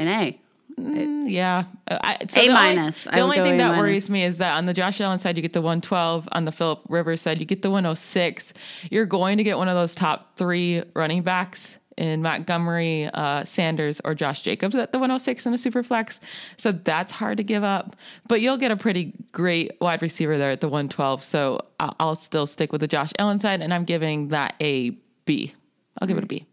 an 0.00 0.08
A. 0.08 0.38
Yeah, 0.76 1.64
Uh, 1.86 1.98
I, 2.02 2.16
so 2.28 2.40
A 2.40 2.46
the 2.46 2.50
only- 2.50 2.54
minus. 2.76 3.06
I 3.06 3.12
The 3.16 3.20
only 3.20 3.36
thing 3.36 3.54
A 3.54 3.58
that 3.58 3.68
minus. 3.68 3.80
worries 3.80 4.10
me 4.10 4.24
is 4.24 4.38
that 4.38 4.56
on 4.56 4.66
the 4.66 4.74
Josh 4.74 5.00
Allen 5.00 5.18
side, 5.18 5.36
you 5.36 5.42
get 5.42 5.52
the 5.52 5.60
112. 5.62 6.28
On 6.32 6.44
the 6.46 6.52
Philip 6.52 6.80
Rivers 6.88 7.20
side, 7.22 7.38
you 7.38 7.46
get 7.46 7.62
the 7.62 7.70
106. 7.70 8.52
You're 8.90 9.06
going 9.06 9.38
to 9.38 9.44
get 9.44 9.56
one 9.56 9.68
of 9.68 9.76
those 9.76 9.94
top 9.94 10.36
three 10.36 10.82
running 10.94 11.22
backs 11.22 11.76
in 11.96 12.22
Montgomery, 12.22 13.08
uh, 13.14 13.44
Sanders, 13.44 14.00
or 14.04 14.16
Josh 14.16 14.42
Jacobs 14.42 14.74
at 14.74 14.90
the 14.90 14.98
106 14.98 15.46
in 15.46 15.54
a 15.54 15.58
super 15.58 15.84
flex. 15.84 16.18
So 16.56 16.72
that's 16.72 17.12
hard 17.12 17.36
to 17.36 17.44
give 17.44 17.62
up. 17.62 17.94
But 18.26 18.40
you'll 18.40 18.56
get 18.56 18.72
a 18.72 18.76
pretty 18.76 19.12
great 19.30 19.80
wide 19.80 20.02
receiver 20.02 20.36
there 20.38 20.50
at 20.50 20.60
the 20.60 20.68
112. 20.68 21.22
So 21.22 21.60
I'll 21.78 22.16
still 22.16 22.48
stick 22.48 22.72
with 22.72 22.80
the 22.80 22.88
Josh 22.88 23.12
Allen 23.20 23.38
side, 23.38 23.60
and 23.62 23.72
I'm 23.72 23.84
giving 23.84 24.28
that 24.28 24.54
a 24.60 24.90
B. 25.24 25.54
I'll 25.98 26.08
give 26.08 26.18
it 26.18 26.24
a 26.24 26.26
B. 26.26 26.46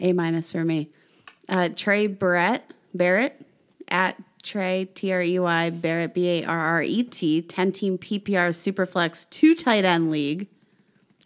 A 0.00 0.12
minus 0.12 0.52
for 0.52 0.64
me. 0.64 0.90
Uh, 1.48 1.68
Trey 1.74 2.06
Barrett, 2.06 2.62
Barrett 2.94 3.44
at 3.88 4.16
Trey 4.42 4.88
T 4.94 5.12
R 5.12 5.22
E 5.22 5.38
Y 5.38 5.70
Barrett 5.70 6.14
B 6.14 6.28
A 6.28 6.44
R 6.44 6.58
R 6.58 6.82
E 6.82 7.02
T, 7.04 7.42
10 7.42 7.72
team 7.72 7.98
PPR 7.98 8.50
Superflex, 8.50 9.28
two 9.30 9.54
tight 9.54 9.84
end 9.84 10.10
league. 10.10 10.48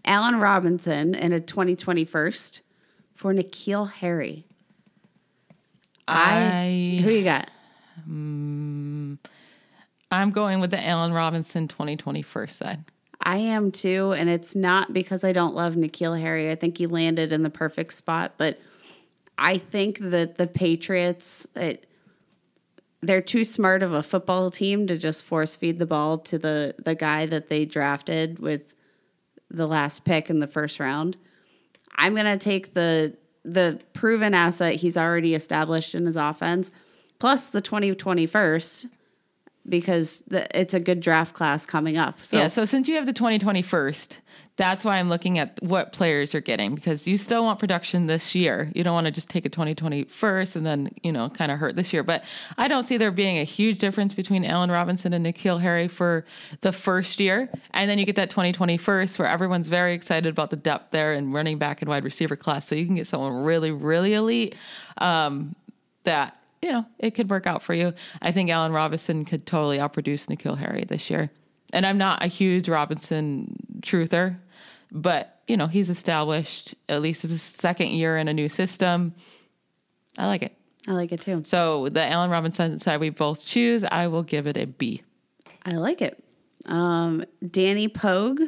Allen 0.04 0.36
Robinson 0.36 1.14
in 1.14 1.32
a 1.32 1.40
2020 1.40 2.04
first 2.04 2.62
for 3.14 3.34
N'Keal 3.34 3.90
Harry. 3.90 4.46
I 6.08 7.00
Who 7.04 7.10
you 7.10 7.24
got? 7.24 7.50
I'm 10.10 10.30
going 10.32 10.60
with 10.60 10.70
the 10.70 10.84
Allen 10.84 11.12
Robinson 11.12 11.68
2020 11.68 12.22
first 12.22 12.56
side. 12.56 12.84
I 13.22 13.38
am 13.38 13.70
too, 13.70 14.12
and 14.12 14.30
it's 14.30 14.56
not 14.56 14.92
because 14.92 15.24
I 15.24 15.32
don't 15.32 15.54
love 15.54 15.74
N'Keal 15.74 16.18
Harry. 16.18 16.50
I 16.50 16.54
think 16.54 16.78
he 16.78 16.86
landed 16.86 17.32
in 17.32 17.42
the 17.42 17.50
perfect 17.50 17.92
spot, 17.92 18.34
but 18.38 18.58
I 19.36 19.58
think 19.58 19.98
that 20.00 20.36
the 20.36 20.46
Patriots, 20.46 21.46
it, 21.54 21.86
they're 23.02 23.20
too 23.20 23.44
smart 23.44 23.82
of 23.82 23.92
a 23.92 24.02
football 24.02 24.50
team 24.50 24.86
to 24.86 24.96
just 24.96 25.24
force 25.24 25.56
feed 25.56 25.78
the 25.78 25.86
ball 25.86 26.18
to 26.18 26.38
the 26.38 26.74
the 26.84 26.94
guy 26.94 27.26
that 27.26 27.48
they 27.48 27.64
drafted 27.64 28.38
with 28.38 28.74
the 29.50 29.66
last 29.66 30.04
pick 30.04 30.30
in 30.30 30.40
the 30.40 30.46
first 30.46 30.80
round. 30.80 31.16
I'm 31.96 32.14
gonna 32.14 32.38
take 32.38 32.74
the 32.74 33.16
the 33.44 33.80
proven 33.94 34.34
asset 34.34 34.74
he's 34.76 34.96
already 34.96 35.34
established 35.34 35.94
in 35.94 36.06
his 36.06 36.16
offense, 36.16 36.70
plus 37.18 37.48
the 37.48 37.62
2021st, 37.62 38.86
because 39.68 40.22
the, 40.26 40.46
it's 40.58 40.74
a 40.74 40.80
good 40.80 41.00
draft 41.00 41.34
class 41.34 41.66
coming 41.66 41.96
up. 41.96 42.18
So 42.22 42.38
yeah, 42.38 42.48
so 42.48 42.64
since 42.64 42.88
you 42.88 42.96
have 42.96 43.06
the 43.06 43.12
2020 43.12 43.62
first, 43.62 44.18
that's 44.56 44.84
why 44.84 44.98
I'm 44.98 45.08
looking 45.08 45.38
at 45.38 45.58
what 45.62 45.92
players 45.92 46.34
you're 46.34 46.42
getting 46.42 46.74
because 46.74 47.06
you 47.06 47.16
still 47.16 47.44
want 47.44 47.58
production 47.58 48.06
this 48.06 48.34
year. 48.34 48.70
You 48.74 48.84
don't 48.84 48.92
want 48.92 49.06
to 49.06 49.10
just 49.10 49.30
take 49.30 49.46
a 49.46 49.48
2020 49.48 50.04
first 50.04 50.54
and 50.54 50.66
then, 50.66 50.90
you 51.02 51.12
know, 51.12 51.30
kind 51.30 51.50
of 51.50 51.58
hurt 51.58 51.76
this 51.76 51.94
year. 51.94 52.02
But 52.02 52.24
I 52.58 52.68
don't 52.68 52.86
see 52.86 52.98
there 52.98 53.10
being 53.10 53.38
a 53.38 53.44
huge 53.44 53.78
difference 53.78 54.12
between 54.12 54.44
Allen 54.44 54.70
Robinson 54.70 55.14
and 55.14 55.24
N'Keal 55.24 55.60
Harry 55.62 55.88
for 55.88 56.26
the 56.60 56.72
first 56.72 57.20
year. 57.20 57.48
And 57.70 57.88
then 57.88 57.98
you 57.98 58.04
get 58.04 58.16
that 58.16 58.28
2020 58.28 58.76
first 58.76 59.18
where 59.18 59.28
everyone's 59.28 59.68
very 59.68 59.94
excited 59.94 60.28
about 60.28 60.50
the 60.50 60.56
depth 60.56 60.90
there 60.90 61.14
and 61.14 61.32
running 61.32 61.56
back 61.56 61.80
and 61.80 61.88
wide 61.88 62.04
receiver 62.04 62.36
class. 62.36 62.66
So 62.66 62.74
you 62.74 62.84
can 62.84 62.96
get 62.96 63.06
someone 63.06 63.44
really, 63.44 63.70
really 63.70 64.12
elite 64.12 64.56
um, 64.98 65.56
that 66.04 66.39
you 66.62 66.70
know, 66.70 66.84
it 66.98 67.12
could 67.12 67.30
work 67.30 67.46
out 67.46 67.62
for 67.62 67.74
you. 67.74 67.94
I 68.20 68.32
think 68.32 68.50
Allen 68.50 68.72
Robinson 68.72 69.24
could 69.24 69.46
totally 69.46 69.78
outproduce 69.78 70.26
N'Keal 70.26 70.58
Harry 70.58 70.84
this 70.86 71.10
year. 71.10 71.30
And 71.72 71.86
I'm 71.86 71.98
not 71.98 72.22
a 72.22 72.26
huge 72.26 72.68
Robinson 72.68 73.56
truther, 73.80 74.38
but 74.90 75.40
you 75.46 75.56
know, 75.56 75.66
he's 75.66 75.90
established 75.90 76.74
at 76.88 77.02
least 77.02 77.22
his 77.22 77.42
second 77.42 77.88
year 77.88 78.16
in 78.16 78.28
a 78.28 78.34
new 78.34 78.48
system. 78.48 79.14
I 80.18 80.26
like 80.26 80.42
it. 80.42 80.56
I 80.86 80.92
like 80.92 81.12
it 81.12 81.20
too. 81.20 81.42
So 81.44 81.88
the 81.88 82.06
Allen 82.06 82.30
Robinson 82.30 82.78
side 82.78 83.00
we 83.00 83.10
both 83.10 83.44
choose, 83.44 83.84
I 83.84 84.06
will 84.06 84.22
give 84.22 84.46
it 84.46 84.56
a 84.56 84.66
B. 84.66 85.02
I 85.64 85.72
like 85.72 86.02
it. 86.02 86.22
Um, 86.66 87.24
Danny 87.50 87.88
Pogue 87.88 88.42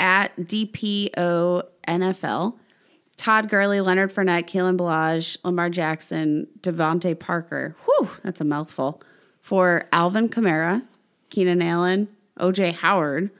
at 0.00 0.36
DPO 0.36 1.62
NFL. 1.88 2.54
Todd 3.16 3.48
Gurley, 3.48 3.80
Leonard 3.80 4.14
Fournette, 4.14 4.48
Kalen 4.48 4.76
Ballage, 4.76 5.36
Lamar 5.42 5.70
Jackson, 5.70 6.46
DeVante 6.60 7.18
Parker. 7.18 7.74
Whew, 7.84 8.10
that's 8.22 8.40
a 8.40 8.44
mouthful. 8.44 9.02
For 9.40 9.86
Alvin 9.92 10.28
Kamara, 10.28 10.82
Keenan 11.30 11.62
Allen, 11.62 12.08
OJ 12.38 12.74
Howard, 12.74 13.30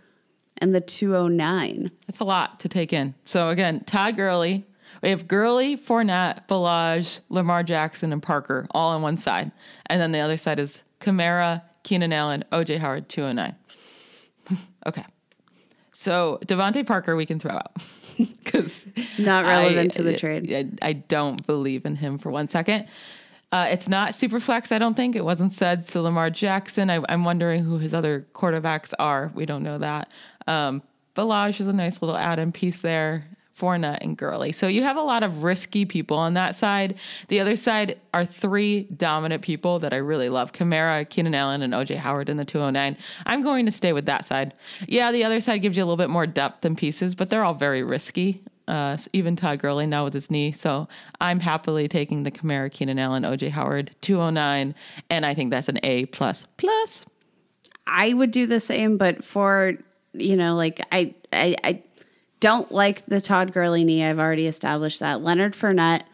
and 0.59 0.75
the 0.75 0.81
209. 0.81 1.91
That's 2.07 2.21
a 2.21 2.25
lot 2.25 2.61
to 2.61 2.69
take 2.69 2.93
in. 2.93 3.15
So 3.27 3.51
again, 3.51 3.85
Todd 3.85 4.17
Gurley. 4.17 4.65
We 5.03 5.11
have 5.11 5.29
Gurley, 5.29 5.77
Fournette, 5.77 6.49
Ballage, 6.49 7.21
Lamar 7.29 7.63
Jackson, 7.63 8.13
and 8.13 8.23
Parker 8.23 8.67
all 8.71 8.91
on 8.91 9.03
one 9.03 9.19
side. 9.19 9.53
And 9.87 10.01
then 10.01 10.13
the 10.13 10.21
other 10.21 10.39
side 10.39 10.59
is 10.59 10.83
Kamara, 11.01 11.63
Keenan 11.83 12.13
Allen, 12.13 12.45
OJ 12.51 12.79
Howard, 12.79 13.09
209. 13.09 13.55
okay. 14.87 15.05
So 15.93 16.39
DeVante 16.47 16.87
Parker 16.87 17.15
we 17.15 17.27
can 17.27 17.39
throw 17.39 17.53
out. 17.53 17.73
Because 18.45 18.87
Not 19.19 19.45
relevant 19.45 19.93
to 19.95 20.03
the 20.03 20.17
trade. 20.17 20.79
I, 20.83 20.89
I 20.89 20.93
don't 20.95 21.47
believe 21.47 21.85
in 21.85 21.97
him 21.97 22.19
for 22.19 22.31
one 22.31 22.49
second. 22.49 22.87
Uh, 23.53 23.69
it's 23.71 23.89
not 23.89 24.15
super 24.15 24.41
flex, 24.41 24.73
I 24.73 24.79
don't 24.79 24.95
think. 24.95 25.15
It 25.15 25.25
wasn't 25.25 25.53
said 25.53 25.87
to 25.89 26.03
Lamar 26.03 26.31
Jackson. 26.31 26.91
I, 26.91 27.01
I'm 27.09 27.25
wondering 27.25 27.65
who 27.65 27.79
his 27.79 27.95
other 27.95 28.27
quarterbacks 28.35 28.93
are. 28.99 29.31
We 29.35 29.47
don't 29.47 29.63
know 29.63 29.79
that. 29.79 30.11
Um, 30.47 30.83
Ballage 31.15 31.61
is 31.61 31.67
a 31.67 31.73
nice 31.73 32.03
little 32.03 32.17
add-in 32.17 32.53
piece 32.53 32.79
there. 32.79 33.25
Fournette 33.59 33.99
and 34.03 34.17
Gurley. 34.17 34.53
So 34.53 34.67
you 34.67 34.83
have 34.83 34.97
a 34.97 35.03
lot 35.03 35.23
of 35.23 35.43
risky 35.43 35.85
people 35.85 36.17
on 36.17 36.35
that 36.35 36.55
side. 36.55 36.97
The 37.29 37.41
other 37.41 37.57
side 37.57 37.99
are 38.13 38.25
three 38.25 38.85
dominant 38.85 39.43
people 39.43 39.79
that 39.79 39.95
I 39.95 39.97
really 39.97 40.29
love 40.29 40.53
Kamara, 40.53 41.09
Keenan 41.09 41.35
Allen, 41.35 41.63
and 41.63 41.73
OJ 41.73 41.97
Howard 41.97 42.29
in 42.29 42.37
the 42.37 42.45
209. 42.45 42.97
I'm 43.25 43.43
going 43.43 43.67
to 43.67 43.73
stay 43.73 43.93
with 43.93 44.07
that 44.07 44.25
side. 44.25 44.55
Yeah, 44.87 45.11
the 45.11 45.25
other 45.25 45.41
side 45.41 45.59
gives 45.59 45.77
you 45.77 45.83
a 45.83 45.87
little 45.87 45.97
bit 45.97 46.11
more 46.11 46.27
depth 46.27 46.65
and 46.65 46.77
pieces, 46.77 47.15
but 47.15 47.31
they're 47.31 47.45
all 47.45 47.55
very 47.55 47.83
risky. 47.83 48.43
Uh, 48.69 48.97
even 49.13 49.37
Todd 49.37 49.61
Gurley 49.61 49.87
now 49.87 50.05
with 50.05 50.13
his 50.13 50.31
knee. 50.31 50.51
So 50.51 50.89
I'm 51.21 51.41
happily 51.41 51.87
taking 51.87 52.25
the 52.25 52.33
Kamara, 52.33 52.71
Keenan 52.71 52.99
Allen, 52.99 53.23
OJ 53.23 53.51
Howard 53.51 53.95
209. 54.01 54.75
And 55.09 55.25
I 55.25 55.35
think 55.35 55.51
that's 55.51 55.69
an 55.69 55.79
A 55.83 56.07
plus 56.07 56.45
plus. 56.57 57.07
I 57.87 58.13
would 58.13 58.33
do 58.33 58.47
the 58.47 58.59
same, 58.59 58.97
but 58.97 59.25
for 59.25 59.75
you 60.19 60.37
know, 60.37 60.55
like 60.55 60.85
I, 60.93 61.15
I, 61.33 61.57
I 61.63 61.83
don't 62.47 62.71
like 62.71 63.05
the 63.07 63.21
Todd 63.21 63.53
Gurley 63.53 63.83
knee. 63.83 64.05
I've 64.05 64.21
already 64.21 64.47
established 64.47 65.01
that. 65.01 65.21
Leonard 65.21 65.55
Fournette, 65.55 66.05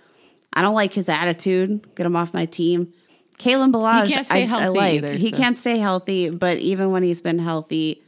I 0.54 0.62
don't 0.62 0.74
like 0.74 0.94
his 0.94 1.10
attitude. 1.10 1.94
Get 1.94 2.06
him 2.06 2.16
off 2.16 2.32
my 2.32 2.46
team. 2.46 2.90
Kalen 3.38 3.70
Ballage, 3.70 4.06
He 4.06 4.14
can't 4.14 4.24
stay 4.24 4.40
I, 4.40 4.42
I 4.44 4.46
healthy 4.46 4.78
like. 4.78 4.94
either, 4.94 5.12
he 5.12 5.28
so. 5.28 5.36
can't 5.36 5.58
stay 5.58 5.76
healthy, 5.76 6.30
but 6.30 6.56
even 6.56 6.90
when 6.90 7.02
he's 7.02 7.20
been 7.20 7.38
healthy, 7.38 8.02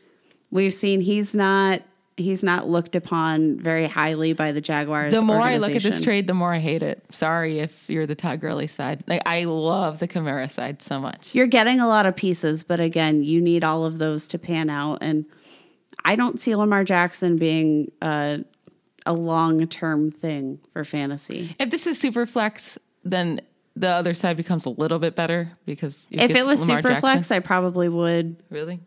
we've 0.51 0.73
seen 0.73 1.03
he's 1.03 1.35
not 1.35 1.83
he's 2.17 2.43
not 2.43 2.67
looked 2.67 2.95
upon 2.95 3.59
very 3.59 3.87
highly 3.87 4.33
by 4.33 4.53
the 4.53 4.61
Jaguars. 4.63 5.13
The 5.13 5.21
more 5.21 5.41
I 5.43 5.59
look 5.59 5.73
at 5.73 5.83
this 5.83 6.01
trade, 6.01 6.27
the 6.27 6.33
more 6.35 6.55
I 6.55 6.61
hate 6.61 6.83
it. 6.83 7.05
Sorry 7.11 7.59
if 7.59 7.91
you're 7.91 8.07
the 8.07 8.15
Todd 8.15 8.41
Gurley 8.41 8.69
side. 8.69 9.05
Like 9.07 9.21
I 9.27 9.45
love 9.45 9.99
the 9.99 10.09
Kamara 10.09 10.51
side 10.51 10.81
so 10.81 10.99
much. 10.99 11.35
you're 11.35 11.47
getting 11.47 11.79
a 11.79 11.89
lot 11.89 12.07
of 12.07 12.17
pieces, 12.17 12.63
but 12.63 12.81
again, 12.81 13.23
you 13.23 13.43
need 13.43 13.65
all 13.65 13.85
of 13.85 13.99
those 13.99 14.27
to 14.29 14.39
pan 14.39 14.71
out. 14.71 14.99
And 15.03 15.27
I 16.05 16.17
don't 16.17 16.41
see 16.41 16.55
Lamar 16.55 16.85
Jackson 16.85 17.37
being 17.37 17.91
uh, 18.03 18.39
a 19.07 19.13
long 19.13 19.67
term 19.67 20.11
thing 20.11 20.59
for 20.73 20.85
fantasy. 20.85 21.55
If 21.59 21.71
this 21.71 21.87
is 21.87 21.99
super 21.99 22.27
flex, 22.27 22.79
then 23.05 23.41
the 23.77 23.89
other 23.89 24.15
side 24.15 24.37
becomes 24.37 24.67
a 24.67 24.71
little 24.71 24.99
bit 24.99 25.15
better 25.17 25.51
because 25.67 26.07
you 26.11 26.19
If 26.21 26.31
it 26.33 26.47
was 26.47 26.61
Lamar 26.61 26.77
super 26.79 26.89
Jackson. 26.91 27.01
flex, 27.01 27.31
I 27.31 27.39
probably 27.41 27.89
would. 27.89 28.37
really, 28.51 28.81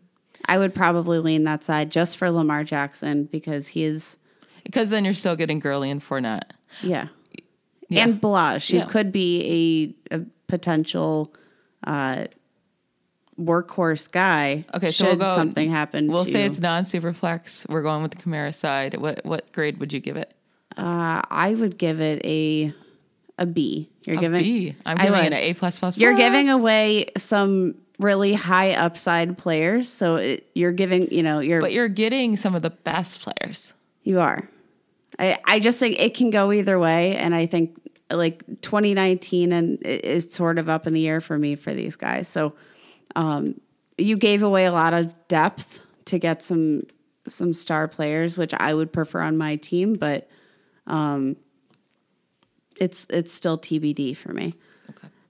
I 0.46 0.58
would 0.58 0.74
probably 0.74 1.18
lean 1.18 1.44
that 1.44 1.64
side 1.64 1.90
just 1.90 2.16
for 2.16 2.30
Lamar 2.30 2.64
Jackson 2.64 3.24
because 3.24 3.68
he 3.68 3.84
is, 3.84 4.16
because 4.64 4.88
then 4.90 5.04
you're 5.04 5.14
still 5.14 5.36
getting 5.36 5.58
Gurley 5.58 5.90
and 5.90 6.00
Fournette. 6.02 6.50
yeah, 6.82 7.08
Yeah. 7.88 8.04
and 8.04 8.20
who 8.22 8.76
Yeah. 8.76 8.86
could 8.86 9.12
be 9.12 9.94
a, 10.10 10.16
a 10.16 10.20
potential 10.46 11.34
uh, 11.86 12.26
workhorse 13.38 14.10
guy. 14.10 14.64
Okay, 14.74 14.90
so 14.90 15.04
should 15.04 15.18
we'll 15.18 15.28
go. 15.30 15.34
something 15.34 15.70
happen. 15.70 16.10
We'll 16.10 16.24
say 16.24 16.44
it's 16.44 16.60
non 16.60 16.84
super 16.84 17.12
flex. 17.12 17.64
We're 17.68 17.82
going 17.82 18.02
with 18.02 18.12
the 18.12 18.18
Kamara 18.18 18.54
side. 18.54 18.96
What 18.96 19.24
what 19.24 19.50
grade 19.52 19.78
would 19.78 19.92
you 19.92 20.00
give 20.00 20.16
it? 20.16 20.34
Uh, 20.76 21.22
I 21.30 21.54
would 21.54 21.78
give 21.78 22.00
it 22.00 22.24
a 22.24 22.74
a 23.38 23.46
B. 23.46 23.88
You're 24.04 24.16
A 24.16 24.20
giving 24.20 24.42
B. 24.42 24.76
I'm 24.84 24.96
giving 24.96 25.12
would. 25.12 25.20
it 25.20 25.26
an 25.26 25.32
A 25.34 25.54
plus 25.54 25.78
plus. 25.78 25.96
You're 25.96 26.16
giving 26.16 26.48
away 26.48 27.10
some 27.16 27.76
really 27.98 28.34
high 28.34 28.74
upside 28.74 29.38
players, 29.38 29.88
so 29.88 30.16
it, 30.16 30.48
you're 30.54 30.72
giving 30.72 31.12
you 31.12 31.22
know 31.22 31.40
you're 31.40 31.60
but 31.60 31.72
you're 31.72 31.88
getting 31.88 32.36
some 32.36 32.54
of 32.54 32.62
the 32.62 32.70
best 32.70 33.20
players. 33.20 33.72
you 34.02 34.20
are. 34.20 34.48
I 35.18 35.38
I 35.44 35.60
just 35.60 35.78
think 35.78 35.98
it 35.98 36.14
can 36.14 36.30
go 36.30 36.52
either 36.52 36.78
way, 36.78 37.16
and 37.16 37.34
I 37.34 37.46
think 37.46 37.80
like 38.10 38.44
2019 38.62 39.52
and 39.52 39.84
it 39.84 40.04
is 40.04 40.32
sort 40.32 40.58
of 40.58 40.68
up 40.68 40.86
in 40.86 40.94
the 40.94 41.06
air 41.06 41.20
for 41.20 41.38
me 41.38 41.54
for 41.54 41.74
these 41.74 41.96
guys. 41.96 42.26
So 42.26 42.54
um, 43.18 43.60
you 43.98 44.16
gave 44.16 44.44
away 44.44 44.64
a 44.64 44.72
lot 44.72 44.94
of 44.94 45.12
depth 45.26 45.82
to 46.06 46.18
get 46.18 46.42
some 46.42 46.84
some 47.26 47.52
star 47.52 47.88
players, 47.88 48.38
which 48.38 48.54
I 48.54 48.72
would 48.72 48.92
prefer 48.92 49.20
on 49.20 49.36
my 49.36 49.56
team, 49.56 49.94
but 49.94 50.30
um, 50.86 51.36
it's 52.76 53.08
it's 53.10 53.34
still 53.34 53.58
TBD 53.58 54.16
for 54.16 54.32
me. 54.32 54.54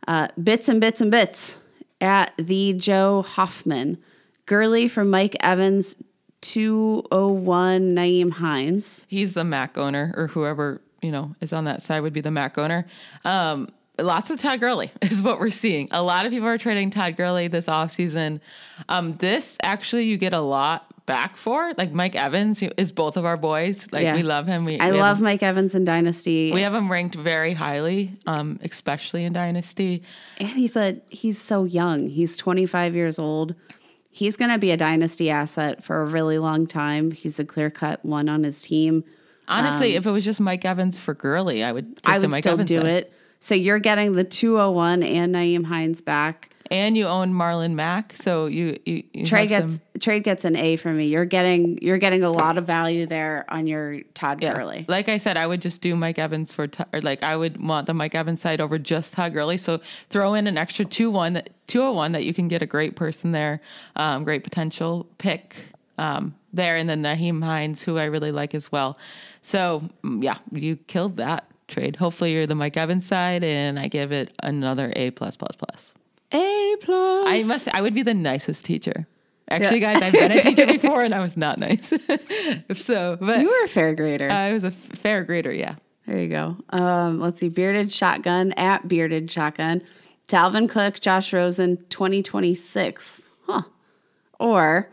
Uh, 0.06 0.28
bits 0.42 0.68
and 0.68 0.80
bits 0.80 1.00
and 1.00 1.10
bits 1.10 1.56
at 2.00 2.32
the 2.36 2.74
Joe 2.74 3.22
Hoffman. 3.22 3.98
Gurley 4.44 4.88
from 4.88 5.10
Mike 5.10 5.36
Evans, 5.40 5.96
201 6.42 7.94
Nyheim 7.94 8.32
Hines. 8.32 9.04
He's 9.08 9.32
the 9.34 9.44
Mack 9.44 9.76
owner, 9.76 10.14
or 10.14 10.28
whoever 10.28 10.82
you 11.00 11.10
know 11.10 11.34
is 11.40 11.54
on 11.54 11.64
that 11.64 11.80
side 11.80 12.00
would 12.00 12.12
be 12.12 12.20
the 12.20 12.30
Mack 12.30 12.58
owner. 12.58 12.86
Um, 13.24 13.68
lots 13.98 14.30
of 14.30 14.40
Todd 14.40 14.60
Gurley 14.60 14.90
is 15.02 15.22
what 15.22 15.38
we're 15.40 15.50
seeing. 15.50 15.88
A 15.90 16.02
lot 16.02 16.26
of 16.26 16.32
people 16.32 16.48
are 16.48 16.58
trading 16.58 16.90
Todd 16.90 17.16
Gurley 17.16 17.48
this 17.48 17.66
offseason. 17.66 18.40
Um, 18.88 19.16
this 19.18 19.56
actually 19.62 20.04
you 20.04 20.16
get 20.18 20.32
a 20.32 20.40
lot 20.40 20.86
back 21.06 21.36
for. 21.36 21.72
Like 21.78 21.92
Mike 21.92 22.14
Evans 22.14 22.62
is 22.76 22.92
both 22.92 23.16
of 23.16 23.24
our 23.24 23.36
boys. 23.36 23.88
Like 23.90 24.02
Yeah. 24.02 24.14
we 24.14 24.22
love 24.22 24.46
him. 24.46 24.64
We, 24.66 24.78
I 24.78 24.90
we 24.92 24.98
love 25.00 25.18
him- 25.18 25.24
Mike 25.24 25.42
Evans 25.42 25.74
in 25.74 25.84
Dynasty. 25.84 26.52
We 26.52 26.60
have 26.62 26.74
him 26.74 26.90
ranked 26.92 27.14
very 27.14 27.54
highly, 27.54 28.12
um, 28.26 28.60
especially 28.62 29.24
in 29.24 29.32
Dynasty. 29.32 30.02
and 30.38 30.48
he's 30.50 30.76
a 30.76 31.00
he's 31.08 31.40
so 31.40 31.64
young. 31.64 32.08
He's 32.08 32.36
25 32.36 32.94
years 32.94 33.18
old. 33.18 33.54
He's 34.10 34.36
going 34.36 34.50
to 34.50 34.58
be 34.58 34.70
a 34.72 34.76
dynasty 34.76 35.30
asset 35.30 35.84
for 35.84 36.02
a 36.02 36.04
really 36.04 36.38
long 36.38 36.66
time. 36.66 37.12
He's 37.12 37.38
a 37.38 37.44
clear 37.44 37.70
cut 37.70 38.04
one 38.04 38.28
on 38.28 38.42
his 38.42 38.60
team. 38.62 39.04
Honestly, 39.46 39.94
if 39.94 40.06
it 40.06 40.10
was 40.10 40.24
just 40.24 40.40
Mike 40.40 40.64
Evans 40.64 40.98
for 40.98 41.14
Gurley, 41.14 41.62
I 41.64 41.72
would. 41.72 41.84
Um, 41.84 41.94
I 42.04 42.18
the 42.18 42.22
would 42.22 42.30
Mike 42.32 42.42
still 42.42 42.54
Evans 42.54 42.68
do 42.68 42.80
it. 42.84 43.12
So 43.40 43.54
you're 43.54 43.78
getting 43.78 44.12
the 44.12 44.24
201 44.24 45.02
and 45.02 45.34
Nyheim 45.34 45.64
Hines 45.64 46.00
back. 46.00 46.50
and 46.70 46.96
you 46.96 47.06
own 47.06 47.32
Marlon 47.32 47.72
Mack, 47.74 48.14
so 48.16 48.44
you 48.46 48.78
you, 48.84 49.02
you 49.14 49.24
Trade 49.26 49.48
gets 49.48 49.74
some- 49.76 49.82
trade 50.00 50.22
gets 50.22 50.44
an 50.44 50.54
A 50.54 50.76
for 50.76 50.92
me. 50.92 51.06
You're 51.06 51.24
getting 51.24 51.78
you're 51.80 51.98
getting 51.98 52.22
a 52.22 52.30
lot 52.30 52.58
of 52.58 52.66
value 52.66 53.06
there 53.06 53.44
on 53.48 53.66
your 53.66 54.00
Todd 54.14 54.42
yeah. 54.42 54.54
Gurley. 54.54 54.84
Like 54.86 55.08
I 55.08 55.16
said, 55.18 55.36
I 55.36 55.46
would 55.46 55.62
just 55.62 55.80
do 55.80 55.96
Mike 55.96 56.18
Evans 56.18 56.52
for 56.52 56.68
or 56.92 57.00
like 57.00 57.22
I 57.22 57.36
would 57.36 57.62
want 57.64 57.86
the 57.86 57.94
Mike 57.94 58.14
Evans 58.14 58.40
side 58.42 58.60
over 58.60 58.78
just 58.78 59.14
Todd 59.14 59.32
Gurley. 59.32 59.56
So 59.56 59.80
throw 60.10 60.34
in 60.34 60.46
an 60.46 60.58
extra 60.58 60.84
two 60.84 61.10
one 61.10 61.32
that 61.34 61.50
two 61.68 61.80
oh 61.82 61.92
one 61.92 62.12
that 62.12 62.24
you 62.24 62.34
can 62.34 62.48
get 62.48 62.60
a 62.60 62.66
great 62.66 62.96
person 62.96 63.32
there, 63.32 63.60
um, 63.96 64.24
great 64.24 64.44
potential 64.44 65.06
pick 65.18 65.56
um, 65.96 66.34
there, 66.52 66.76
and 66.76 66.88
then 66.90 67.02
Nyheim 67.02 67.42
Hines, 67.42 67.82
who 67.82 67.96
I 67.98 68.04
really 68.04 68.30
like 68.32 68.54
as 68.54 68.70
well. 68.70 68.98
So 69.42 69.88
mm, 70.04 70.22
yeah, 70.22 70.38
you 70.52 70.76
killed 70.76 71.16
that 71.16 71.46
trade. 71.68 71.96
Hopefully 71.96 72.32
you're 72.32 72.46
the 72.46 72.54
Mike 72.54 72.76
Evans 72.76 73.06
side, 73.06 73.44
and 73.44 73.78
I 73.78 73.88
give 73.88 74.10
it 74.12 74.32
another 74.42 74.92
A 74.96 75.10
plus 75.12 75.36
plus 75.36 75.54
plus. 75.56 75.94
A 76.32 76.76
plus. 76.80 77.28
I 77.28 77.42
must. 77.46 77.68
I 77.74 77.80
would 77.80 77.94
be 77.94 78.02
the 78.02 78.14
nicest 78.14 78.64
teacher. 78.64 79.06
Actually, 79.50 79.80
guys, 79.80 80.02
I've 80.02 80.12
been 80.12 80.32
a 80.32 80.42
teacher 80.42 80.66
before, 80.78 81.02
and 81.02 81.14
I 81.14 81.20
was 81.20 81.36
not 81.36 81.58
nice. 81.58 81.92
so, 82.74 83.16
but 83.20 83.40
You 83.40 83.48
were 83.48 83.64
a 83.64 83.68
fair 83.68 83.94
grader. 83.94 84.30
I 84.30 84.52
was 84.52 84.64
a 84.64 84.68
f- 84.68 84.74
fair 84.74 85.24
grader. 85.24 85.52
Yeah. 85.52 85.76
There 86.06 86.18
you 86.18 86.28
go. 86.28 86.56
Um, 86.70 87.20
let's 87.20 87.40
see. 87.40 87.48
Bearded 87.48 87.92
Shotgun 87.92 88.52
at 88.52 88.88
Bearded 88.88 89.30
Shotgun. 89.30 89.82
Dalvin 90.26 90.68
Cook, 90.68 91.00
Josh 91.00 91.32
Rosen, 91.32 91.78
2026. 91.88 93.22
Huh. 93.46 93.62
Or 94.38 94.90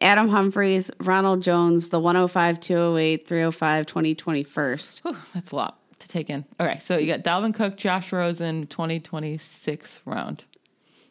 Adam 0.00 0.28
Humphries, 0.28 0.90
Ronald 1.00 1.42
Jones, 1.42 1.88
the 1.88 1.98
105, 1.98 2.60
208, 2.60 3.26
305, 3.26 3.86
2021. 3.86 4.78
Whew, 5.02 5.16
that's 5.34 5.50
a 5.50 5.56
lot 5.56 5.78
to 6.08 6.12
take 6.12 6.30
in. 6.30 6.44
All 6.58 6.66
right, 6.66 6.82
so 6.82 6.96
you 6.96 7.06
got 7.06 7.22
Dalvin 7.22 7.54
Cook, 7.54 7.76
Josh 7.76 8.12
Rosen, 8.12 8.66
2026 8.66 10.00
round. 10.04 10.44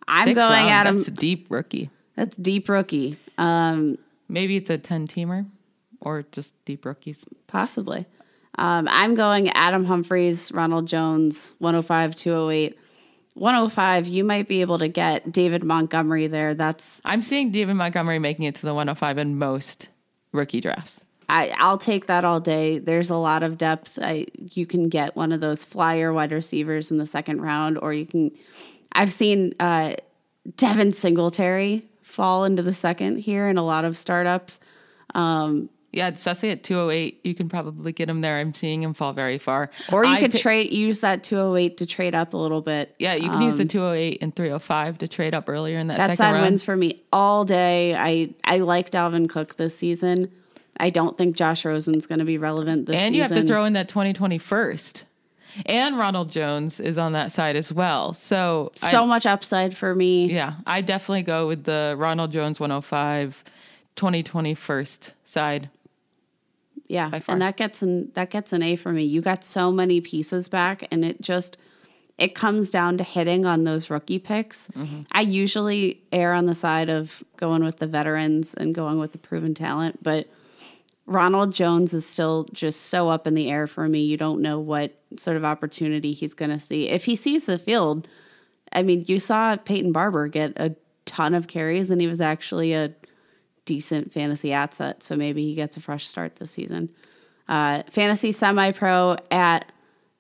I'm 0.08 0.26
Sixth 0.26 0.36
going 0.36 0.52
round, 0.52 0.70
Adam. 0.70 0.96
That's 0.98 1.08
a 1.08 1.12
deep 1.12 1.48
rookie. 1.50 1.90
That's 2.16 2.36
deep 2.38 2.70
rookie. 2.70 3.18
Um, 3.38 3.98
Maybe 4.30 4.58
it's 4.58 4.70
a 4.70 4.78
10 4.78 5.08
teamer 5.08 5.46
or 6.02 6.26
just 6.32 6.54
deep 6.66 6.86
rookies. 6.86 7.24
possibly. 7.48 8.06
Um, 8.58 8.88
I'm 8.90 9.16
going 9.16 9.50
Adam 9.52 9.86
Humphries, 9.86 10.52
Ronald 10.52 10.88
Jones, 10.88 11.54
105, 11.60 12.16
208. 12.16 12.78
105, 13.36 14.08
you 14.08 14.24
might 14.24 14.48
be 14.48 14.62
able 14.62 14.80
to 14.80 14.88
get 14.88 15.32
David 15.32 15.64
Montgomery 15.64 16.26
there. 16.26 16.56
That's 16.56 17.00
I'm 17.06 17.22
seeing 17.22 17.52
David 17.52 17.76
Montgomery 17.76 18.18
making 18.18 18.46
it 18.46 18.56
to 18.56 18.62
the 18.64 18.74
105 18.74 19.20
in 19.20 19.38
most 19.38 19.90
rookie 20.32 20.60
drafts. 20.60 21.02
I, 21.30 21.50
I'll 21.58 21.78
take 21.78 22.06
that 22.08 22.24
all 22.24 22.40
day. 22.40 22.80
There's 22.80 23.10
a 23.10 23.16
lot 23.18 23.44
of 23.44 23.58
depth. 23.58 24.00
I, 24.02 24.28
you 24.38 24.66
can 24.66 24.88
get 24.90 25.16
one 25.16 25.32
of 25.32 25.42
those 25.42 25.64
flyer 25.64 26.14
wide 26.14 26.32
receivers 26.32 26.90
in 26.90 26.98
the 26.98 27.08
second 27.08 27.42
round, 27.42 27.78
or 27.78 27.94
you 27.94 28.06
can. 28.06 28.32
I've 28.94 29.12
seen 29.12 29.54
uh, 29.60 29.96
Devin 30.56 30.94
Singletary 30.94 31.86
fall 32.02 32.46
into 32.46 32.64
the 32.64 32.74
second 32.74 33.18
here 33.18 33.48
in 33.50 33.58
a 33.58 33.64
lot 33.64 33.84
of 33.86 33.98
startups. 33.98 34.60
Um, 35.14 35.70
Yeah, 35.92 36.08
especially 36.08 36.50
at 36.52 36.64
208, 36.64 37.20
you 37.24 37.36
can 37.36 37.50
probably 37.50 37.92
get 37.92 38.10
him 38.10 38.22
there. 38.22 38.38
I'm 38.38 38.54
seeing 38.54 38.82
him 38.84 38.94
fall 38.94 39.14
very 39.14 39.38
far. 39.38 39.70
or 39.92 40.06
you 40.06 40.12
I 40.12 40.20
could 40.20 40.36
trade 40.36 40.72
use 40.72 41.02
that 41.02 41.24
208 41.24 41.78
to 41.78 41.86
trade 41.86 42.16
up 42.16 42.34
a 42.34 42.38
little 42.38 42.62
bit. 42.62 42.96
Yeah, 43.00 43.16
you 43.16 43.30
can 43.30 43.42
use 43.42 43.58
the 43.58 43.66
208 43.66 44.20
and 44.22 44.36
305 44.36 44.98
to 45.00 45.08
trade 45.08 45.34
up 45.36 45.50
earlier 45.50 45.78
in 45.80 45.88
that, 45.88 45.98
That 45.98 46.18
side 46.18 46.32
round. 46.32 46.46
wins 46.46 46.64
for 46.64 46.76
me 46.78 47.04
all 47.12 47.44
day. 47.46 47.96
I 47.96 48.30
I 48.44 48.60
like 48.60 48.92
Dalvin 48.92 49.30
Cook 49.30 49.58
this 49.58 49.78
season. 49.78 50.32
I 50.80 50.90
don't 50.90 51.18
think 51.18 51.36
Josh 51.36 51.66
Rosen's 51.66 52.06
going 52.06 52.20
to 52.20 52.26
be 52.26 52.38
relevant 52.38 52.86
this 52.86 52.96
and 52.96 53.14
season. 53.14 53.14
you 53.14 53.22
have 53.22 53.32
to 53.32 53.48
throw 53.48 53.66
in 53.66 53.74
that 53.74 53.90
2020 53.90 54.38
first. 54.38 55.04
And 55.66 55.98
Ronald 55.98 56.30
Jones 56.30 56.80
is 56.80 56.98
on 56.98 57.14
that 57.14 57.32
side 57.32 57.56
as 57.56 57.74
well. 57.74 58.14
So, 58.14 58.72
so 58.76 59.04
I, 59.04 59.06
much 59.06 59.26
upside 59.26 59.76
for 59.76 59.96
me. 59.96 60.32
yeah, 60.32 60.56
I 60.68 60.82
definitely 60.82 61.24
go 61.24 61.48
with 61.48 61.64
the 61.64 61.96
Ronald 61.98 62.32
Jones 62.32 62.60
105 62.60 63.44
2020 63.96 64.54
first 64.54 65.14
side. 65.26 65.70
Yeah, 66.88 67.20
and 67.28 67.42
that 67.42 67.58
gets 67.58 67.82
an 67.82 68.12
that 68.14 68.30
gets 68.30 68.54
an 68.54 68.64
A 68.64 68.78
for 68.78 68.94
me. 68.94 69.04
You 69.04 69.22
got 69.22 69.44
so 69.44 69.72
many 69.72 70.00
pieces 70.00 70.48
back, 70.48 70.88
and 70.90 71.04
it 71.04 71.22
just 71.22 71.58
it 72.18 72.34
comes 72.34 72.70
down 72.70 72.98
to 72.98 73.04
hitting 73.04 73.46
on 73.46 73.66
those 73.66 73.90
rookie 73.90 74.20
picks. 74.20 74.70
Mm-hmm. 74.70 75.02
I 75.12 75.22
usually 75.22 76.02
err 76.14 76.34
on 76.34 76.46
the 76.46 76.56
side 76.56 76.90
of 76.90 77.24
going 77.36 77.64
with 77.64 77.80
the 77.80 77.88
veterans 77.88 78.54
and 78.54 78.74
going 78.74 79.00
with 79.00 79.12
the 79.12 79.18
proven 79.18 79.54
talent, 79.54 80.02
but 80.02 80.30
Ronald 81.08 81.54
Jones 81.54 81.94
is 81.94 82.06
still 82.06 82.48
just 82.52 82.88
so 82.88 83.10
up 83.10 83.26
in 83.26 83.34
the 83.34 83.50
air 83.50 83.66
for 83.66 83.88
me. 83.88 84.02
You 84.02 84.18
don't 84.18 84.42
know 84.42 84.60
what 84.60 84.94
sort 85.18 85.38
of 85.38 85.46
opportunity 85.46 86.12
he's 86.12 86.34
going 86.34 86.52
to 86.52 86.60
see. 86.60 86.90
If 86.90 87.06
he 87.06 87.16
sees 87.16 87.46
the 87.46 87.58
field, 87.58 88.08
I 88.74 88.84
mean, 88.84 89.06
you 89.08 89.22
saw 89.22 89.56
Peyton 89.56 89.94
Barber 89.94 90.28
get 90.28 90.54
a 90.58 90.76
ton 91.06 91.34
of 91.34 91.48
carries, 91.48 91.90
and 91.90 92.02
he 92.02 92.08
was 92.08 92.20
actually 92.20 92.74
a 92.74 92.94
decent 93.66 94.12
fantasy 94.12 94.52
asset. 94.52 95.02
So 95.02 95.16
maybe 95.16 95.46
he 95.46 95.56
gets 95.56 95.78
a 95.78 95.80
fresh 95.80 96.06
start 96.06 96.36
this 96.36 96.52
season. 96.52 96.90
Uh, 97.48 97.84
fantasy 97.90 98.34
semi 98.34 98.72
pro 98.72 99.16
at 99.32 99.72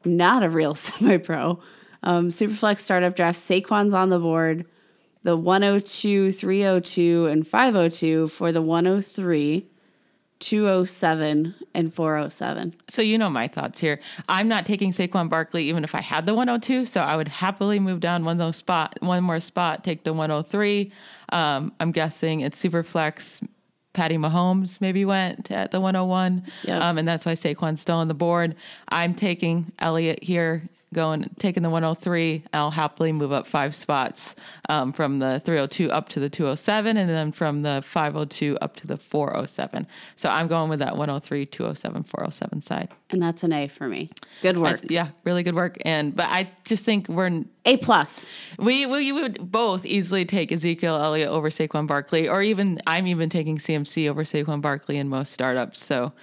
not 0.05 0.43
a 0.43 0.49
real 0.49 0.73
semi 0.75 1.17
pro. 1.17 1.59
Um, 2.03 2.29
Superflex 2.29 2.79
startup 2.79 3.15
draft. 3.15 3.39
Saquon's 3.39 3.93
on 3.93 4.09
the 4.09 4.19
board. 4.19 4.65
The 5.23 5.35
102, 5.35 6.31
302, 6.31 7.25
and 7.25 7.45
502 7.45 8.29
for 8.29 8.53
the 8.53 8.61
103, 8.61 9.67
207, 10.39 11.55
and 11.73 11.93
407. 11.93 12.73
So 12.87 13.01
you 13.01 13.17
know 13.17 13.29
my 13.29 13.47
thoughts 13.47 13.79
here. 13.79 13.99
I'm 14.29 14.47
not 14.47 14.65
taking 14.65 14.91
Saquon 14.91 15.29
Barkley 15.29 15.65
even 15.69 15.83
if 15.83 15.95
I 15.95 16.01
had 16.01 16.25
the 16.25 16.33
102. 16.33 16.85
So 16.85 17.01
I 17.01 17.15
would 17.15 17.27
happily 17.27 17.79
move 17.79 17.99
down 17.99 18.25
one 18.25 18.37
those 18.37 18.57
spot, 18.57 18.97
one 19.01 19.23
more 19.23 19.39
spot, 19.39 19.83
take 19.83 20.03
the 20.03 20.13
103. 20.13 20.91
Um, 21.29 21.73
I'm 21.79 21.91
guessing 21.91 22.41
it's 22.41 22.57
super 22.57 22.83
flex. 22.83 23.41
Patty 23.93 24.17
Mahomes 24.17 24.79
maybe 24.79 25.05
went 25.05 25.49
at 25.49 25.71
the 25.71 25.81
101, 25.81 26.43
Yep. 26.65 26.81
um, 26.83 26.97
and 26.99 27.07
that's 27.07 27.25
why 27.25 27.33
Saquon's 27.33 27.81
still 27.81 27.95
on 27.97 28.07
the 28.07 28.13
board. 28.13 28.55
I'm 28.89 29.15
taking 29.15 29.71
Elliott 29.79 30.23
here, 30.23 30.69
going 30.93 31.29
taking 31.37 31.63
the 31.63 31.69
103. 31.69 32.43
I'll 32.53 32.71
happily 32.71 33.11
move 33.11 33.31
up 33.31 33.45
five 33.45 33.75
spots 33.75 34.35
um, 34.69 34.93
from 34.93 35.19
the 35.19 35.39
302 35.41 35.91
up 35.91 36.07
to 36.09 36.19
the 36.19 36.29
207, 36.29 36.95
and 36.97 37.09
then 37.09 37.31
from 37.31 37.61
the 37.61 37.83
502 37.85 38.57
up 38.61 38.75
to 38.77 38.87
the 38.87 38.97
407. 38.97 39.85
So 40.15 40.29
I'm 40.29 40.47
going 40.47 40.69
with 40.69 40.79
that 40.79 40.95
103, 40.95 41.45
207, 41.45 42.03
407 42.03 42.61
side. 42.61 42.89
And 43.09 43.21
that's 43.21 43.43
an 43.43 43.53
A 43.53 43.67
for 43.67 43.87
me. 43.87 44.09
Good 44.41 44.57
work. 44.57 44.75
That's- 44.81 44.91
yeah, 44.91 45.09
really 45.23 45.43
good 45.43 45.55
work. 45.55 45.77
And 45.85 46.15
but 46.15 46.27
I 46.27 46.49
just 46.65 46.83
think 46.85 47.07
we're 47.09 47.43
A 47.65 47.77
plus. 47.77 48.25
we 48.57 48.85
we 48.85 49.11
would 49.11 49.51
both 49.51 49.85
easily 49.85 50.25
take 50.25 50.51
Ezekiel 50.51 50.95
Elliott 50.95 51.29
over 51.29 51.49
Saquon 51.49 51.87
Barkley, 51.87 52.27
or 52.29 52.41
even 52.41 52.81
I'm 52.87 53.07
even 53.07 53.29
taking 53.29 53.57
CMC 53.57 54.09
over 54.09 54.23
Saquon 54.23 54.61
Barkley 54.61 54.97
in 54.97 55.09
most 55.09 55.33
startups. 55.33 55.83
So 55.83 56.13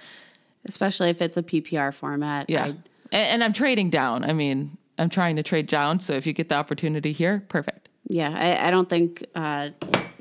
especially 0.65 1.09
if 1.09 1.21
it's 1.21 1.37
a 1.37 1.43
PPR 1.43 1.93
format. 1.93 2.49
Yeah. 2.49 2.65
I- 2.65 2.75
and, 3.15 3.27
and 3.27 3.43
I'm 3.43 3.53
trading 3.53 3.89
down. 3.89 4.23
I 4.23 4.33
mean, 4.33 4.77
I'm 4.97 5.09
trying 5.09 5.37
to 5.37 5.43
trade 5.43 5.67
down. 5.67 5.99
So 5.99 6.13
if 6.13 6.27
you 6.27 6.33
get 6.33 6.49
the 6.49 6.55
opportunity 6.55 7.11
here, 7.11 7.43
perfect. 7.49 7.89
Yeah, 8.07 8.35
I, 8.37 8.67
I 8.67 8.71
don't 8.71 8.89
think 8.89 9.25
uh, 9.33 9.69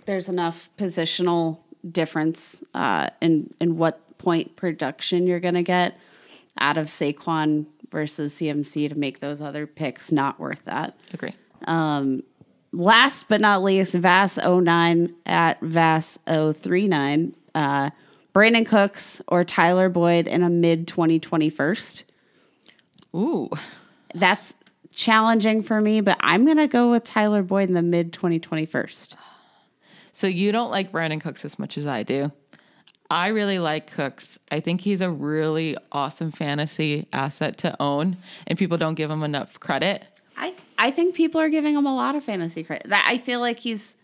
there's 0.07 0.29
enough 0.29 0.71
positional 0.79 1.59
difference 1.91 2.65
uh, 2.73 3.11
in 3.21 3.53
in 3.61 3.77
what 3.77 4.01
point 4.19 4.57
production 4.57 5.27
you're 5.27 5.41
going 5.41 5.55
to 5.55 5.63
get 5.63 5.99
out 6.59 6.79
of 6.79 6.87
Saquon 6.87 7.67
versus 7.91 8.35
CMC 8.35 8.89
to 8.89 8.99
make 8.99 9.21
those 9.21 9.43
other 9.43 9.67
picks 9.67 10.11
not 10.11 10.41
worth 10.41 10.65
that. 10.65 10.97
Agree. 11.13 11.35
Last 12.75 13.29
but 13.29 13.41
not 13.41 13.63
least, 13.63 13.95
Vass09 13.95 15.15
at 15.27 15.61
Vass039. 15.61 17.33
Uh, 17.55 17.91
Brandin 18.35 18.67
Cooks 18.67 19.23
or 19.29 19.45
Tyler 19.45 19.89
Boyd 19.89 20.27
in 20.27 20.43
a 20.43 20.51
mid 20.51 20.89
2020 20.89 21.51
first. 21.51 22.05
Ooh. 23.15 23.49
That's 24.15 24.55
challenging 24.93 25.63
for 25.63 25.81
me, 25.81 26.01
but 26.01 26.17
I'm 26.21 26.45
going 26.45 26.57
to 26.57 26.69
go 26.69 26.91
with 26.91 27.05
Tyler 27.05 27.43
Boyd 27.43 27.69
in 27.69 27.75
the 27.75 27.83
mid 27.83 28.13
2020 28.13 28.67
first. 28.67 29.17
So 30.13 30.27
you 30.27 30.53
don't 30.53 30.71
like 30.71 30.93
Brandin 30.93 31.21
Cooks 31.21 31.45
as 31.45 31.59
much 31.59 31.77
as 31.77 31.87
I 31.87 32.03
do. 32.03 32.31
I 33.11 33.29
really 33.29 33.59
like 33.59 33.93
Cooks. 33.93 34.39
I 34.51 34.61
think 34.61 34.81
he's 34.81 35.01
a 35.01 35.11
really 35.11 35.77
awesome 35.93 36.33
fantasy 36.33 37.07
asset 37.13 37.57
to 37.59 37.77
own, 37.81 38.17
and 38.47 38.59
people 38.59 38.79
don't 38.79 38.95
give 38.95 39.11
him 39.11 39.23
enough 39.23 39.61
credit. 39.61 40.05
I 40.37 40.55
I 40.79 40.91
think 40.91 41.15
people 41.15 41.41
are 41.41 41.49
giving 41.49 41.75
him 41.75 41.87
a 41.87 41.95
lot 41.95 42.17
of 42.17 42.25
fantasy 42.25 42.65
credit. 42.65 42.89
That 42.89 43.05
I 43.09 43.19
feel 43.19 43.41
like 43.41 43.59
he's 43.59 43.97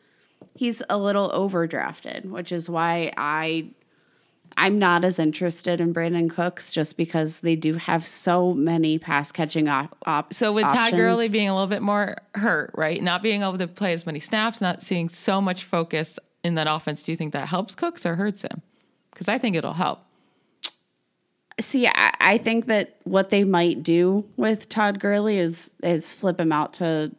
he's 0.55 0.83
a 0.91 0.99
little 0.99 1.31
overdrafted, 1.31 2.27
which 2.27 2.53
is 2.53 2.69
why 2.69 3.13
I 3.17 3.71
I'm 4.57 4.79
not 4.79 5.05
as 5.05 5.19
interested 5.19 5.81
in 5.81 5.95
Brandin 5.95 6.29
Cooks 6.31 6.71
just 6.73 6.97
because 6.97 7.41
they 7.41 7.57
do 7.57 7.75
have 7.75 8.07
so 8.07 8.53
many 8.53 8.99
pass 8.99 9.33
catching 9.33 9.69
op- 9.69 9.97
op- 10.07 10.35
So 10.35 10.53
with 10.53 10.65
Todd 10.65 10.77
options. 10.77 11.01
Gurley 11.01 11.29
being 11.29 11.49
a 11.49 11.55
little 11.55 11.67
bit 11.67 11.83
more 11.83 12.17
hurt, 12.35 12.71
right? 12.77 13.03
Not 13.03 13.23
being 13.23 13.43
able 13.43 13.59
to 13.59 13.67
play 13.69 13.93
as 13.93 14.07
many 14.07 14.21
snaps, 14.21 14.61
not 14.61 14.83
seeing 14.83 15.09
so 15.09 15.41
much 15.41 15.65
focus 15.65 16.19
in 16.43 16.55
that 16.55 16.67
offense, 16.69 17.03
do 17.03 17.13
you 17.13 17.17
think 17.17 17.33
that 17.33 17.49
helps 17.49 17.75
Cooks 17.75 18.07
or 18.07 18.17
hurts 18.17 18.43
him? 18.43 18.63
Because 19.11 19.29
I 19.29 19.39
think 19.39 19.57
it'll 19.57 19.75
help. 19.75 20.01
See, 21.59 21.87
I, 21.87 22.15
I 22.21 22.39
think 22.39 22.67
that 22.67 22.97
what 23.05 23.31
they 23.31 23.45
might 23.45 23.83
do 23.83 24.25
with 24.37 24.69
Todd 24.71 24.99
Gurley 24.99 25.39
is 25.39 25.71
is 25.83 26.15
flip 26.15 26.41
him 26.41 26.53
out 26.53 26.73
to 26.75 27.13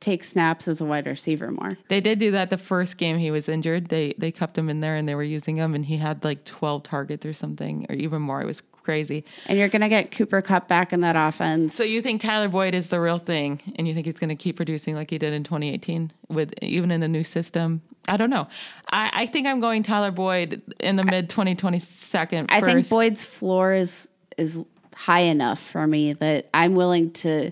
take 0.00 0.24
snaps 0.24 0.68
as 0.68 0.80
a 0.80 0.84
wide 0.84 1.06
receiver 1.06 1.50
more. 1.50 1.76
They 1.88 2.00
did 2.00 2.18
do 2.18 2.30
that 2.32 2.50
the 2.50 2.58
first 2.58 2.96
game 2.96 3.18
he 3.18 3.30
was 3.30 3.48
injured. 3.48 3.88
They 3.88 4.14
they 4.18 4.30
kept 4.30 4.56
him 4.56 4.68
in 4.68 4.80
there 4.80 4.96
and 4.96 5.08
they 5.08 5.14
were 5.14 5.22
using 5.22 5.56
him, 5.56 5.74
and 5.74 5.84
he 5.84 5.96
had 5.96 6.24
like 6.24 6.44
twelve 6.44 6.82
targets 6.82 7.24
or 7.26 7.32
something, 7.32 7.86
or 7.88 7.94
even 7.94 8.22
more. 8.22 8.40
It 8.40 8.46
was 8.46 8.62
crazy. 8.86 9.24
And 9.46 9.58
you're 9.58 9.68
gonna 9.68 9.88
get 9.88 10.12
Cooper 10.12 10.40
Kupp 10.40 10.68
back 10.68 10.92
in 10.92 11.00
that 11.00 11.16
offense. 11.16 11.74
So 11.74 11.82
you 11.82 12.00
think 12.00 12.20
Tyler 12.20 12.48
Boyd 12.48 12.74
is 12.74 12.88
the 12.88 13.00
real 13.00 13.18
thing, 13.18 13.60
and 13.76 13.88
you 13.88 13.94
think 13.94 14.06
he's 14.06 14.14
going 14.14 14.28
to 14.28 14.36
keep 14.36 14.56
producing 14.56 14.94
like 14.94 15.10
he 15.10 15.18
did 15.18 15.32
in 15.32 15.42
2018 15.42 16.12
with 16.28 16.54
even 16.62 16.90
in 16.90 17.00
the 17.00 17.08
new 17.08 17.24
system? 17.24 17.82
I 18.08 18.16
don't 18.16 18.30
know. 18.30 18.46
I, 18.92 19.10
I 19.12 19.26
think 19.26 19.48
I'm 19.48 19.58
going 19.58 19.82
Tyler 19.82 20.12
Boyd 20.12 20.62
in 20.78 20.94
the 20.94 21.04
mid 21.04 21.28
2020 21.28 21.80
second. 21.80 22.46
I 22.50 22.60
think. 22.60 22.88
Boyd's 22.88 23.24
floor 23.24 23.72
is 23.72 24.08
is 24.38 24.62
high 24.94 25.20
enough 25.20 25.60
for 25.60 25.86
me 25.86 26.12
that 26.14 26.48
I'm 26.54 26.74
willing 26.74 27.10
to 27.12 27.50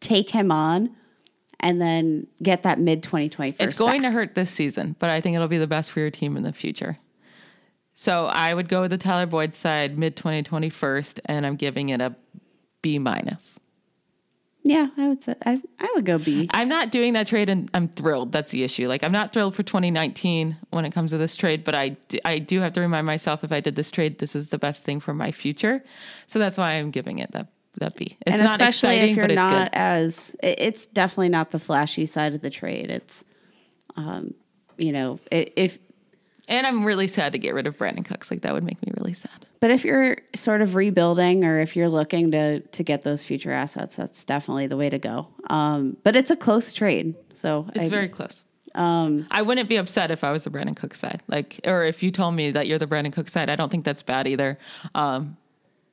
take 0.00 0.30
him 0.30 0.52
on 0.52 0.94
and 1.60 1.80
then 1.80 2.26
get 2.42 2.62
that 2.64 2.78
mid 2.78 3.02
2020 3.02 3.56
It's 3.58 3.74
going 3.74 4.02
to 4.02 4.10
hurt 4.10 4.34
this 4.34 4.50
season, 4.50 4.96
but 4.98 5.10
I 5.10 5.20
think 5.20 5.34
it'll 5.34 5.48
be 5.48 5.58
the 5.58 5.66
best 5.66 5.90
for 5.90 6.00
your 6.00 6.10
team 6.10 6.36
in 6.36 6.42
the 6.42 6.52
future. 6.52 6.98
So 7.94 8.26
I 8.26 8.52
would 8.52 8.68
go 8.68 8.82
with 8.82 8.90
the 8.90 8.98
Tyler 8.98 9.26
Boyd 9.26 9.54
side 9.54 9.98
mid 9.98 10.16
2020 10.16 10.68
first, 10.68 11.20
and 11.24 11.46
I'm 11.46 11.56
giving 11.56 11.88
it 11.88 12.00
a 12.00 12.14
B 12.82 12.98
minus. 12.98 13.58
Yeah, 14.62 14.88
I 14.98 15.08
would 15.08 15.22
say 15.22 15.34
I, 15.46 15.62
I 15.78 15.92
would 15.94 16.04
go 16.04 16.18
B. 16.18 16.48
I'm 16.52 16.68
not 16.68 16.90
doing 16.90 17.12
that 17.12 17.28
trade, 17.28 17.48
and 17.48 17.70
I'm 17.72 17.88
thrilled. 17.88 18.32
That's 18.32 18.50
the 18.50 18.64
issue. 18.64 18.88
Like 18.88 19.02
I'm 19.04 19.12
not 19.12 19.32
thrilled 19.32 19.54
for 19.54 19.62
2019 19.62 20.56
when 20.70 20.84
it 20.84 20.90
comes 20.90 21.12
to 21.12 21.18
this 21.18 21.36
trade, 21.36 21.62
but 21.62 21.74
I 21.74 21.90
do, 21.90 22.18
I 22.24 22.40
do 22.40 22.60
have 22.60 22.72
to 22.74 22.80
remind 22.80 23.06
myself 23.06 23.44
if 23.44 23.52
I 23.52 23.60
did 23.60 23.76
this 23.76 23.90
trade, 23.90 24.18
this 24.18 24.34
is 24.34 24.48
the 24.48 24.58
best 24.58 24.84
thing 24.84 24.98
for 24.98 25.14
my 25.14 25.30
future. 25.30 25.84
So 26.26 26.38
that's 26.38 26.58
why 26.58 26.72
I'm 26.72 26.90
giving 26.90 27.20
it 27.20 27.30
that 27.32 27.46
that 27.80 27.96
be? 27.96 28.16
It's 28.26 28.34
and 28.34 28.42
not 28.42 28.60
especially 28.60 28.96
exciting, 28.96 29.10
if 29.10 29.16
you're 29.16 29.28
not 29.28 29.50
good. 29.72 29.78
as 29.78 30.34
it's 30.42 30.86
definitely 30.86 31.28
not 31.30 31.50
the 31.50 31.58
flashy 31.58 32.06
side 32.06 32.34
of 32.34 32.40
the 32.42 32.50
trade. 32.50 32.90
It's 32.90 33.24
um 33.96 34.34
you 34.78 34.92
know, 34.92 35.18
if 35.30 35.78
And 36.48 36.66
I'm 36.66 36.84
really 36.84 37.08
sad 37.08 37.32
to 37.32 37.38
get 37.38 37.54
rid 37.54 37.66
of 37.66 37.76
Brandin 37.78 38.04
Cooks. 38.04 38.30
Like 38.30 38.42
that 38.42 38.52
would 38.52 38.62
make 38.64 38.84
me 38.86 38.92
really 38.96 39.12
sad. 39.14 39.46
but 39.60 39.70
if 39.70 39.84
you're 39.84 40.18
sort 40.34 40.60
of 40.62 40.74
rebuilding 40.74 41.44
or 41.44 41.58
if 41.60 41.74
you're 41.76 41.88
looking 41.88 42.30
to 42.32 42.60
to 42.60 42.82
get 42.82 43.02
those 43.04 43.22
future 43.22 43.52
assets, 43.52 43.96
that's 43.96 44.24
definitely 44.24 44.66
the 44.66 44.76
way 44.76 44.90
to 44.90 44.98
go. 44.98 45.28
Um 45.48 45.96
but 46.04 46.14
it's 46.16 46.30
a 46.30 46.36
close 46.36 46.72
trade. 46.72 47.14
So 47.34 47.66
It's 47.74 47.88
I- 47.88 47.90
very 47.90 48.08
close. 48.08 48.44
Um, 48.74 49.26
I 49.30 49.40
wouldn't 49.40 49.70
be 49.70 49.76
upset 49.76 50.10
if 50.10 50.22
I 50.22 50.30
was 50.32 50.44
the 50.44 50.50
Brandin 50.50 50.76
Cook 50.76 50.94
side, 50.94 51.22
like, 51.28 51.60
or 51.64 51.84
if 51.84 52.02
you 52.02 52.10
told 52.10 52.34
me 52.34 52.50
that 52.50 52.66
you're 52.66 52.78
the 52.78 52.86
Brandin 52.86 53.10
Cook 53.10 53.30
side. 53.30 53.48
I 53.48 53.56
don't 53.56 53.70
think 53.70 53.86
that's 53.86 54.02
bad 54.02 54.26
either. 54.26 54.58
Um, 54.94 55.38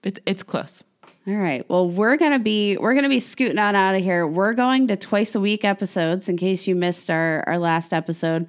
it, 0.04 0.20
it's 0.26 0.44
close. 0.44 0.84
All 1.26 1.34
right. 1.34 1.68
Well, 1.70 1.90
we're 1.90 2.18
gonna 2.18 2.40
be 2.40 2.76
we're 2.76 2.96
gonna 2.96 3.08
be 3.08 3.22
scooting 3.22 3.58
on 3.58 3.76
out 3.76 3.96
of 3.96 4.02
here. 4.02 4.28
We're 4.28 4.54
going 4.54 4.88
to 4.90 4.98
twice 4.98 5.36
a 5.36 5.40
week 5.40 5.64
episodes. 5.64 6.28
In 6.28 6.36
case 6.36 6.68
you 6.68 6.76
missed 6.76 7.10
our 7.10 7.46
our 7.48 7.58
last 7.58 7.94
episode, 7.94 8.48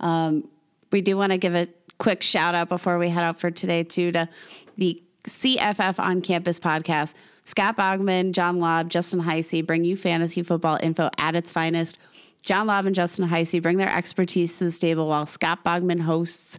um, 0.00 0.48
we 0.90 1.00
do 1.02 1.16
want 1.16 1.30
to 1.30 1.38
give 1.38 1.54
a 1.54 1.68
quick 1.98 2.22
shout 2.22 2.54
out 2.54 2.68
before 2.68 2.98
we 2.98 3.08
head 3.10 3.22
out 3.22 3.38
for 3.38 3.50
today 3.52 3.84
too 3.84 4.10
to 4.10 4.28
the 4.76 5.00
CFF 5.24 6.00
on 6.00 6.20
Campus 6.20 6.58
podcast. 6.58 7.14
Scott 7.44 7.76
Bogman, 7.76 8.32
John 8.32 8.58
Lobb, 8.58 8.90
Justin 8.90 9.22
Heisey 9.22 9.64
bring 9.64 9.84
you 9.84 9.96
fantasy 9.96 10.42
football 10.42 10.80
info 10.82 11.10
at 11.18 11.36
its 11.36 11.52
finest. 11.52 11.96
John 12.42 12.66
Lobb 12.66 12.86
and 12.86 12.94
Justin 12.94 13.28
Heisey 13.28 13.62
bring 13.62 13.76
their 13.76 13.88
expertise 13.88 14.58
to 14.58 14.64
the 14.64 14.72
stable 14.72 15.08
while 15.08 15.26
Scott 15.26 15.64
Bogman 15.64 16.00
hosts 16.00 16.58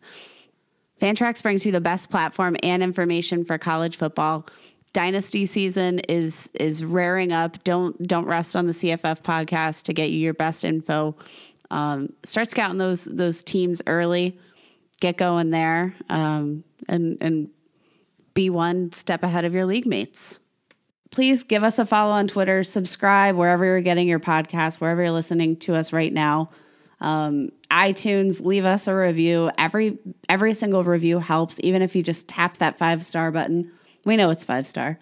Fantrax 1.01 1.43
brings 1.43 1.65
you 1.65 1.71
the 1.71 1.81
best 1.81 2.09
platform 2.09 2.55
and 2.63 2.81
information 2.81 3.45
for 3.45 3.57
college 3.57 3.97
football. 3.97 4.47
Dynasty 4.93 5.45
season 5.45 5.99
is 5.99 6.49
is 6.53 6.83
raring 6.83 7.31
up. 7.31 7.63
Don't 7.63 8.01
don't 8.07 8.25
rest 8.25 8.55
on 8.55 8.67
the 8.67 8.73
CFF 8.73 9.21
podcast 9.21 9.83
to 9.83 9.93
get 9.93 10.09
you 10.09 10.19
your 10.19 10.33
best 10.33 10.63
info. 10.63 11.15
Um, 11.69 12.13
start 12.23 12.49
scouting 12.49 12.77
those 12.77 13.05
those 13.05 13.43
teams 13.43 13.81
early. 13.87 14.39
Get 14.99 15.17
going 15.17 15.51
there, 15.51 15.95
um, 16.09 16.63
and 16.87 17.17
and 17.21 17.49
be 18.33 18.49
one 18.49 18.91
step 18.91 19.23
ahead 19.23 19.45
of 19.45 19.53
your 19.53 19.65
league 19.65 19.85
mates. 19.85 20.39
Please 21.11 21.43
give 21.43 21.63
us 21.63 21.79
a 21.79 21.85
follow 21.85 22.13
on 22.13 22.27
Twitter. 22.27 22.63
Subscribe 22.63 23.35
wherever 23.35 23.63
you're 23.63 23.81
getting 23.81 24.07
your 24.07 24.19
podcast, 24.19 24.75
wherever 24.75 25.01
you're 25.03 25.11
listening 25.11 25.55
to 25.57 25.75
us 25.75 25.93
right 25.93 26.11
now 26.11 26.49
um, 26.99 27.51
iTunes, 27.69 28.43
leave 28.43 28.65
us 28.65 28.87
a 28.87 28.95
review. 28.95 29.51
Every 29.57 29.97
every 30.29 30.53
single 30.53 30.83
review 30.83 31.19
helps, 31.19 31.59
even 31.61 31.81
if 31.81 31.95
you 31.95 32.03
just 32.03 32.27
tap 32.27 32.57
that 32.57 32.77
five 32.77 33.05
star 33.05 33.31
button. 33.31 33.71
We 34.07 34.15
know 34.15 34.29
it's 34.29 34.43
five 34.43 34.65
star. 34.65 34.97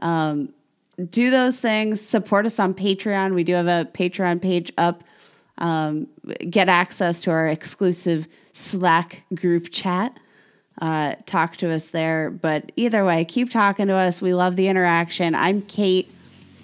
Um, 0.00 0.50
do 1.10 1.30
those 1.30 1.58
things. 1.58 2.00
Support 2.00 2.46
us 2.46 2.60
on 2.60 2.74
Patreon. 2.74 3.34
We 3.34 3.44
do 3.44 3.54
have 3.54 3.66
a 3.66 3.88
Patreon 3.92 4.42
page 4.42 4.70
up. 4.76 5.02
Um, 5.58 6.06
get 6.50 6.68
access 6.68 7.22
to 7.22 7.30
our 7.30 7.48
exclusive 7.48 8.28
Slack 8.52 9.24
group 9.34 9.70
chat. 9.70 10.18
Uh, 10.80 11.14
talk 11.24 11.56
to 11.58 11.70
us 11.70 11.88
there. 11.88 12.30
But 12.30 12.72
either 12.76 13.04
way, 13.04 13.24
keep 13.24 13.50
talking 13.50 13.86
to 13.86 13.94
us. 13.94 14.20
We 14.20 14.34
love 14.34 14.56
the 14.56 14.68
interaction. 14.68 15.34
I'm 15.34 15.62
Kate 15.62 16.12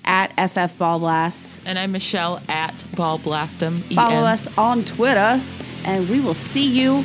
at 0.05 0.33
FF 0.51 0.77
Ball 0.77 0.99
Blast. 0.99 1.61
And 1.65 1.79
I'm 1.79 1.93
Michelle 1.93 2.43
at 2.49 2.75
Ball 2.97 3.19
Blastum. 3.19 3.81
Follow 3.95 4.27
us 4.27 4.47
on 4.59 4.85
Twitter, 4.85 5.41
and 5.85 6.09
we 6.09 6.21
will 6.21 6.35
see 6.35 6.67
you 6.67 7.05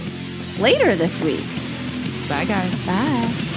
later 0.59 0.95
this 0.95 1.21
week. 1.21 1.43
Bye, 2.27 2.45
guys. 2.45 2.85
Bye. 2.85 3.52